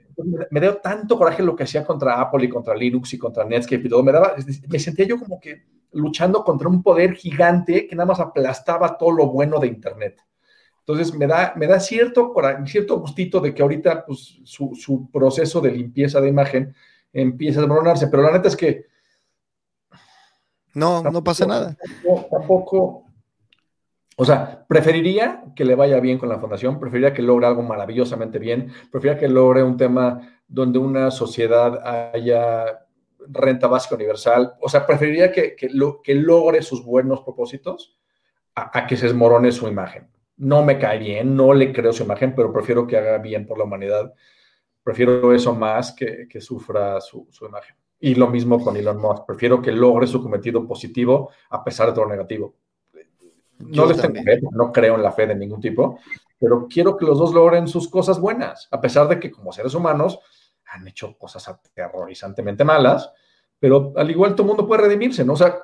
me, 0.52 0.60
dio 0.60 0.78
tanto 0.78 1.18
coraje 1.18 1.42
lo 1.42 1.56
que 1.56 1.64
hacía 1.64 1.86
contra 1.86 2.20
Apple 2.20 2.46
y 2.46 2.50
contra 2.50 2.76
Linux 2.76 3.14
y 3.14 3.18
contra 3.18 3.46
Netscape 3.46 3.84
y 3.86 3.90
todo. 3.90 4.04
Me, 4.04 4.12
daba, 4.12 4.36
me 4.68 4.80
sentía 4.80 5.06
yo 5.06 5.18
como 5.18 5.40
que 5.40 5.64
luchando 5.94 6.44
contra 6.44 6.68
un 6.68 6.84
poder 6.84 7.14
gigante 7.14 7.88
que 7.88 7.96
nada 7.96 8.08
más 8.08 8.20
aplastaba 8.20 8.98
todo 8.98 9.12
lo 9.12 9.28
bueno 9.28 9.60
de 9.60 9.68
Internet. 9.68 10.20
Entonces 10.80 11.16
me 11.16 11.28
da, 11.28 11.54
me 11.56 11.68
da 11.68 11.80
cierto, 11.80 12.34
cierto 12.66 13.00
gustito 13.00 13.40
de 13.40 13.54
que 13.54 13.62
ahorita 13.62 14.06
pues, 14.06 14.40
su, 14.44 14.76
su 14.76 15.10
proceso 15.10 15.62
de 15.62 15.72
limpieza 15.72 16.20
de 16.20 16.28
imagen 16.28 16.76
empieza 17.14 17.60
a 17.60 17.62
desmoronarse, 17.62 18.08
pero 18.08 18.24
la 18.24 18.32
neta 18.32 18.48
es 18.48 18.58
que... 18.58 18.86
No, 20.74 21.04
no 21.04 21.24
pasa 21.24 21.46
nada. 21.46 21.78
Tampoco, 22.32 23.06
O 24.16 24.26
sea, 24.26 24.66
preferiría 24.68 25.44
que 25.56 25.66
le 25.66 25.76
vaya 25.76 26.00
bien 26.00 26.18
con 26.18 26.30
la 26.30 26.40
fundación, 26.40 26.80
preferiría 26.80 27.14
que 27.14 27.22
logre 27.22 27.46
algo 27.46 27.62
maravillosamente 27.62 28.40
bien, 28.40 28.72
preferiría 28.92 29.20
que 29.20 29.30
logre 29.30 29.62
un 29.64 29.78
tema 29.78 30.42
donde 30.48 30.80
una 30.80 31.12
sociedad 31.12 31.80
haya 32.14 32.80
renta 33.28 33.68
básica 33.68 33.96
universal. 33.96 34.56
O 34.60 34.70
sea, 34.70 34.86
preferiría 34.86 35.32
que, 35.32 35.56
lo, 35.72 36.02
que 36.02 36.16
logre 36.16 36.62
sus 36.62 36.84
buenos 36.84 37.22
propósitos 37.22 37.98
a, 38.56 38.86
que 38.88 38.98
se 38.98 39.08
desmorone 39.08 39.52
su 39.52 39.68
imagen. 39.68 40.10
No 40.38 40.64
me 40.64 40.80
cae 40.80 40.98
bien, 40.98 41.36
no 41.36 41.54
le 41.54 41.72
creo 41.72 41.94
su 41.94 42.04
imagen, 42.04 42.36
pero 42.36 42.52
prefiero 42.52 42.88
que 42.88 42.98
haga 42.98 43.18
bien 43.20 43.46
por 43.46 43.58
la 43.58 43.64
humanidad. 43.66 44.14
Prefiero 44.84 45.34
eso 45.34 45.56
más 45.56 45.94
que, 45.94 46.28
que 46.28 46.42
sufra 46.42 47.00
su, 47.00 47.28
su 47.32 47.46
imagen. 47.46 47.76
Y 48.00 48.16
lo 48.16 48.28
mismo 48.28 48.62
con 48.62 48.76
Elon 48.76 49.00
Musk. 49.00 49.26
Prefiero 49.26 49.62
que 49.62 49.72
logre 49.72 50.08
su 50.08 50.22
cometido 50.22 50.68
positivo 50.68 51.32
a 51.50 51.64
pesar 51.64 51.88
de 51.88 51.94
todo 51.94 52.06
lo 52.06 52.12
negativo. 52.12 52.56
No 53.60 53.86
les 53.86 54.02
tengo 54.02 54.22
fe, 54.22 54.42
no 54.52 54.72
creo 54.72 54.96
en 54.96 55.04
la 55.04 55.12
fe 55.12 55.28
de 55.28 55.36
ningún 55.36 55.62
tipo, 55.62 56.00
pero 56.38 56.68
quiero 56.68 56.98
que 56.98 57.06
los 57.06 57.18
dos 57.18 57.34
logren 57.34 57.68
sus 57.68 57.88
cosas 57.88 58.20
buenas, 58.20 58.68
a 58.72 58.82
pesar 58.82 59.08
de 59.08 59.20
que 59.20 59.32
como 59.32 59.54
seres 59.54 59.74
humanos 59.74 60.20
han 60.66 60.86
hecho 60.88 61.18
cosas 61.18 61.48
aterrorizantemente 61.48 62.66
malas, 62.66 63.12
pero 63.60 63.94
al 63.96 64.12
igual 64.12 64.34
todo 64.34 64.44
el 64.44 64.48
mundo 64.50 64.68
puede 64.68 64.82
redimirse, 64.82 65.24
¿no? 65.24 65.34
O 65.34 65.38
sea, 65.38 65.64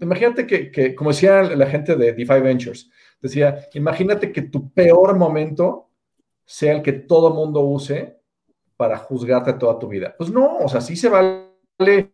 imagínate 0.00 0.46
que, 0.46 0.72
que, 0.72 0.94
como 0.94 1.10
decía 1.10 1.42
la 1.42 1.66
gente 1.66 1.94
de 1.94 2.12
DeFi 2.12 2.40
Ventures, 2.40 2.90
decía, 3.20 3.68
imagínate 3.74 4.32
que 4.32 4.42
tu 4.42 4.72
peor 4.72 5.16
momento 5.16 5.90
sea 6.44 6.72
el 6.72 6.82
que 6.82 6.92
todo 6.92 7.34
mundo 7.34 7.60
use 7.60 8.15
para 8.76 8.98
juzgarte 8.98 9.54
toda 9.54 9.78
tu 9.78 9.88
vida. 9.88 10.14
Pues 10.16 10.30
no, 10.30 10.58
o 10.58 10.68
sea, 10.68 10.80
sí 10.80 10.96
se 10.96 11.08
vale 11.08 12.12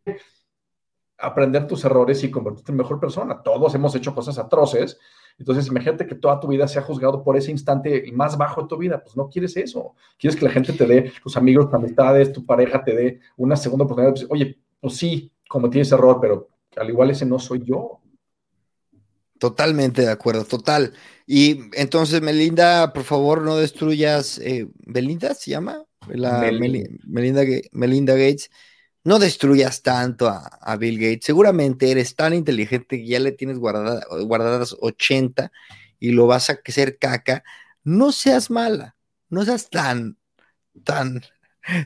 aprender 1.18 1.66
tus 1.66 1.84
errores 1.84 2.22
y 2.24 2.30
convertirte 2.30 2.72
en 2.72 2.78
mejor 2.78 2.98
persona. 2.98 3.42
Todos 3.42 3.74
hemos 3.74 3.94
hecho 3.94 4.14
cosas 4.14 4.38
atroces. 4.38 4.98
Entonces, 5.38 5.66
imagínate 5.68 6.06
que 6.06 6.14
toda 6.14 6.38
tu 6.40 6.48
vida 6.48 6.68
sea 6.68 6.82
juzgado 6.82 7.22
por 7.22 7.36
ese 7.36 7.50
instante 7.50 8.04
más 8.12 8.36
bajo 8.36 8.62
de 8.62 8.68
tu 8.68 8.76
vida. 8.76 9.02
Pues 9.02 9.16
no 9.16 9.28
quieres 9.28 9.56
eso. 9.56 9.94
Quieres 10.18 10.38
que 10.38 10.44
la 10.44 10.50
gente 10.50 10.72
te 10.72 10.86
dé, 10.86 11.12
tus 11.22 11.36
amigos, 11.36 11.66
tus 11.66 11.74
amistades, 11.74 12.32
tu 12.32 12.44
pareja 12.44 12.82
te 12.84 12.94
dé 12.94 13.20
una 13.36 13.56
segunda 13.56 13.84
oportunidad. 13.84 14.14
Pues, 14.14 14.26
Oye, 14.30 14.58
pues 14.80 14.96
sí, 14.96 15.32
cometí 15.48 15.80
ese 15.80 15.94
error, 15.94 16.18
pero 16.20 16.48
al 16.76 16.88
igual 16.90 17.10
ese 17.10 17.24
no 17.24 17.38
soy 17.38 17.62
yo. 17.64 18.00
Totalmente 19.38 20.02
de 20.02 20.10
acuerdo, 20.10 20.44
total. 20.44 20.92
Y 21.26 21.70
entonces, 21.72 22.20
Melinda, 22.20 22.92
por 22.92 23.04
favor, 23.04 23.42
no 23.42 23.56
destruyas. 23.56 24.38
Eh, 24.38 24.68
¿Belinda 24.86 25.34
se 25.34 25.50
llama? 25.50 25.84
La 26.08 26.50
Melinda, 26.52 27.42
Melinda, 27.72 28.14
Gates, 28.14 28.50
no 29.04 29.18
destruyas 29.18 29.82
tanto 29.82 30.28
a, 30.28 30.76
Bill 30.76 30.98
Gates. 30.98 31.24
Seguramente 31.24 31.90
eres 31.90 32.14
tan 32.14 32.34
inteligente 32.34 32.98
que 32.98 33.06
ya 33.06 33.20
le 33.20 33.32
tienes 33.32 33.58
guardadas 33.58 34.76
80 34.80 35.50
y 35.98 36.12
lo 36.12 36.26
vas 36.26 36.50
a 36.50 36.58
hacer 36.64 36.98
caca. 36.98 37.42
No 37.84 38.12
seas 38.12 38.50
mala, 38.50 38.96
no 39.28 39.44
seas 39.44 39.70
tan, 39.70 40.18
tan, 40.84 41.22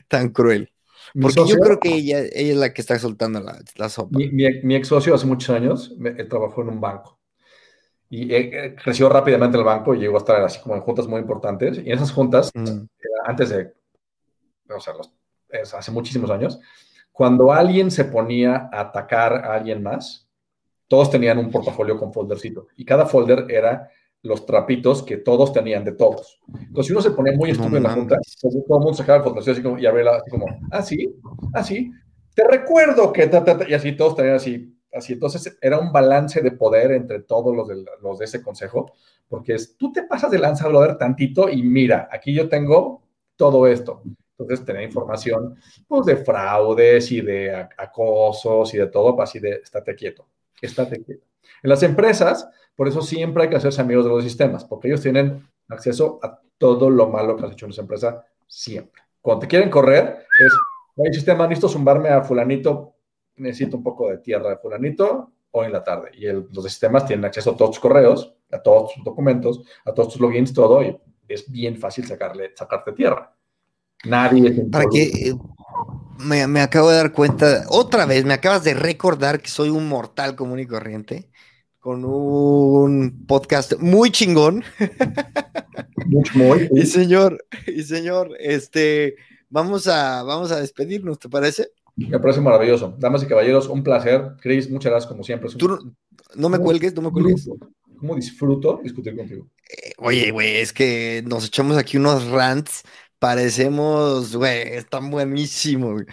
tan 0.07 0.29
cruel. 0.29 0.71
Porque 1.19 1.41
yo 1.47 1.57
creo 1.57 1.79
que 1.79 1.93
ella, 1.93 2.19
ella, 2.19 2.51
es 2.51 2.57
la 2.57 2.73
que 2.73 2.81
está 2.81 2.99
soltando 2.99 3.39
la, 3.39 3.59
la 3.75 3.89
sopa. 3.89 4.17
Mi, 4.19 4.75
ex 4.75 4.87
socio 4.87 5.15
hace 5.15 5.25
muchos 5.25 5.49
años 5.55 5.95
me, 5.97 6.11
trabajó 6.11 6.61
en 6.61 6.69
un 6.69 6.81
banco 6.81 7.19
y 8.09 8.33
eh, 8.33 8.75
creció 8.81 9.09
rápidamente 9.09 9.57
el 9.57 9.63
banco 9.63 9.93
y 9.93 9.99
llegó 9.99 10.15
a 10.15 10.19
estar 10.19 10.41
así 10.41 10.59
como 10.61 10.75
en 10.75 10.81
juntas 10.81 11.07
muy 11.07 11.19
importantes. 11.19 11.77
Y 11.77 11.91
en 11.91 11.93
esas 11.93 12.11
juntas, 12.11 12.51
mm. 12.53 12.85
antes 13.25 13.49
de 13.49 13.73
o 14.69 14.79
sea, 14.79 14.93
hace 15.79 15.91
muchísimos 15.91 16.29
años, 16.29 16.59
cuando 17.11 17.51
alguien 17.51 17.89
se 17.89 18.05
ponía 18.05 18.69
a 18.71 18.81
atacar 18.81 19.33
a 19.33 19.55
alguien 19.55 19.81
más, 19.81 20.27
todos 20.87 21.09
tenían 21.09 21.37
un 21.37 21.51
portafolio 21.51 21.97
con 21.97 22.13
foldercito 22.13 22.67
y 22.75 22.85
cada 22.85 23.05
folder 23.05 23.45
era 23.49 23.89
los 24.23 24.45
trapitos 24.45 25.03
que 25.03 25.17
todos 25.17 25.53
tenían 25.53 25.83
de 25.83 25.93
todos. 25.93 26.39
Entonces, 26.47 26.87
si 26.87 26.91
uno 26.91 27.01
se 27.01 27.11
ponía 27.11 27.33
muy 27.35 27.51
estúpido 27.51 27.77
en 27.77 27.83
la 27.83 27.93
junta, 27.93 28.15
pues, 28.15 28.37
todo 28.39 28.77
el 28.77 28.83
mundo 28.83 28.93
sacaba 28.93 29.17
el 29.17 29.23
folder 29.23 29.49
así 29.49 29.61
como, 29.61 29.79
y 29.79 29.85
abría 29.85 30.11
así 30.11 30.29
como, 30.29 30.45
ah, 30.71 30.81
sí, 30.81 31.15
ah, 31.53 31.63
sí, 31.63 31.91
te 32.35 32.47
recuerdo 32.47 33.11
que, 33.11 33.29
y 33.67 33.73
así 33.73 33.93
todos 33.93 34.15
tenían 34.15 34.35
así, 34.35 34.77
así. 34.93 35.13
Entonces, 35.13 35.57
era 35.61 35.79
un 35.79 35.91
balance 35.91 36.41
de 36.41 36.51
poder 36.51 36.91
entre 36.91 37.21
todos 37.21 37.55
los 37.55 37.67
de, 37.67 37.83
los 38.01 38.19
de 38.19 38.25
ese 38.25 38.41
consejo, 38.41 38.91
porque 39.27 39.55
es, 39.55 39.77
tú 39.77 39.91
te 39.91 40.03
pasas 40.03 40.31
de 40.31 40.39
lanza, 40.39 40.67
brother, 40.67 40.97
tantito, 40.97 41.49
y 41.49 41.63
mira, 41.63 42.07
aquí 42.11 42.33
yo 42.33 42.49
tengo 42.49 43.01
todo 43.35 43.67
esto. 43.67 44.01
Entonces, 44.37 44.65
tener 44.65 44.83
información 44.83 45.57
pues, 45.87 46.05
de 46.05 46.17
fraudes 46.17 47.11
y 47.11 47.21
de 47.21 47.67
acosos 47.77 48.73
y 48.73 48.77
de 48.77 48.87
todo, 48.87 49.15
pues, 49.15 49.29
así 49.29 49.39
de 49.39 49.51
estate 49.63 49.95
quieto, 49.95 50.27
estate 50.61 51.03
quieto. 51.03 51.25
En 51.63 51.69
las 51.69 51.81
empresas, 51.83 52.47
por 52.75 52.87
eso 52.87 53.01
siempre 53.01 53.43
hay 53.43 53.49
que 53.49 53.55
hacerse 53.55 53.81
amigos 53.81 54.05
de 54.05 54.11
los 54.11 54.23
sistemas, 54.23 54.63
porque 54.63 54.87
ellos 54.87 55.01
tienen 55.01 55.47
acceso 55.69 56.19
a 56.21 56.39
todo 56.57 56.89
lo 56.89 57.07
malo 57.09 57.35
que 57.35 57.45
has 57.45 57.51
hecho 57.51 57.65
en 57.65 57.71
esa 57.71 57.81
empresa 57.81 58.25
siempre. 58.45 59.01
Cuando 59.21 59.41
te 59.41 59.47
quieren 59.47 59.69
correr, 59.69 60.25
es, 60.39 60.53
oye, 60.95 61.13
sistema, 61.13 61.47
necesito 61.47 61.69
zumbarme 61.69 62.09
a 62.09 62.21
fulanito, 62.21 62.93
necesito 63.37 63.77
un 63.77 63.83
poco 63.83 64.09
de 64.09 64.19
tierra 64.19 64.51
de 64.51 64.57
fulanito 64.57 65.31
hoy 65.51 65.65
en 65.65 65.73
la 65.73 65.83
tarde. 65.83 66.11
Y 66.13 66.27
los 66.27 66.63
sistemas 66.63 67.05
tienen 67.05 67.25
acceso 67.25 67.51
a 67.51 67.57
todos 67.57 67.71
tus 67.71 67.79
correos, 67.79 68.35
a 68.51 68.61
todos 68.61 68.93
tus 68.93 69.03
documentos, 69.03 69.61
a 69.85 69.93
todos 69.93 70.13
tus 70.13 70.21
logins, 70.21 70.53
todo, 70.53 70.81
y 70.83 70.97
es 71.27 71.51
bien 71.51 71.75
fácil 71.77 72.05
sacarle, 72.05 72.53
sacarte 72.55 72.93
tierra. 72.93 73.36
Nadie. 74.05 74.65
Para 74.71 74.85
que 74.89 75.03
eh, 75.03 75.35
me, 76.19 76.61
acabo 76.61 76.89
de 76.89 76.97
dar 76.97 77.11
cuenta, 77.11 77.65
otra 77.69 78.05
vez, 78.05 78.25
me 78.25 78.33
acabas 78.33 78.63
de 78.63 78.73
recordar 78.73 79.41
que 79.41 79.49
soy 79.49 79.69
un 79.69 79.87
mortal 79.87 80.35
común 80.35 80.59
y 80.59 80.65
corriente, 80.65 81.29
con 81.79 82.05
un 82.05 83.25
podcast 83.27 83.79
muy 83.79 84.11
chingón. 84.11 84.63
muy. 86.35 86.69
y 86.73 86.85
señor, 86.85 87.45
y 87.67 87.83
señor, 87.83 88.31
este, 88.39 89.15
vamos 89.49 89.87
a, 89.87 90.23
vamos 90.23 90.51
a 90.51 90.59
despedirnos, 90.59 91.19
¿te 91.19 91.29
parece? 91.29 91.69
Me 91.95 92.19
parece 92.19 92.41
maravilloso. 92.41 92.95
Damas 92.99 93.23
y 93.23 93.25
caballeros, 93.25 93.67
un 93.67 93.83
placer. 93.83 94.33
Chris, 94.39 94.69
muchas 94.69 94.91
gracias 94.91 95.11
como 95.11 95.23
siempre. 95.23 95.49
Tú 95.57 95.95
no, 96.35 96.49
me 96.49 96.59
cuelgues, 96.59 96.93
no 96.93 97.01
me 97.01 97.11
cuelgues. 97.11 97.49
¿Cómo 97.97 98.15
disfruto 98.15 98.79
discutir 98.83 99.15
contigo? 99.15 99.47
Eh, 99.67 99.93
oye, 99.97 100.29
güey, 100.29 100.57
es 100.57 100.71
que 100.71 101.23
nos 101.25 101.47
echamos 101.47 101.75
aquí 101.75 101.97
unos 101.97 102.27
rants 102.27 102.83
parecemos, 103.19 104.35
güey, 104.35 104.75
están 104.75 105.09
buenísimos, 105.09 106.03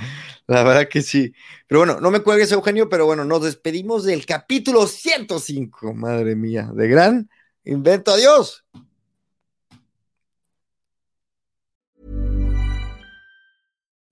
la 0.47 0.63
verdad 0.63 0.89
que 0.89 1.03
sí. 1.03 1.35
Pero 1.67 1.81
bueno, 1.81 2.01
no 2.01 2.11
me 2.11 2.21
cuelgues, 2.21 2.53
Eugenio, 2.53 2.89
pero 2.89 3.07
bueno, 3.07 3.25
nos 3.25 3.43
despedimos 3.43 4.05
del 4.05 4.27
capítulo 4.27 4.87
105, 4.87 5.95
madre 5.95 6.37
mía, 6.37 6.71
de 6.75 6.89
gran 6.89 7.31
invento. 7.65 8.13
Adiós. 8.13 8.65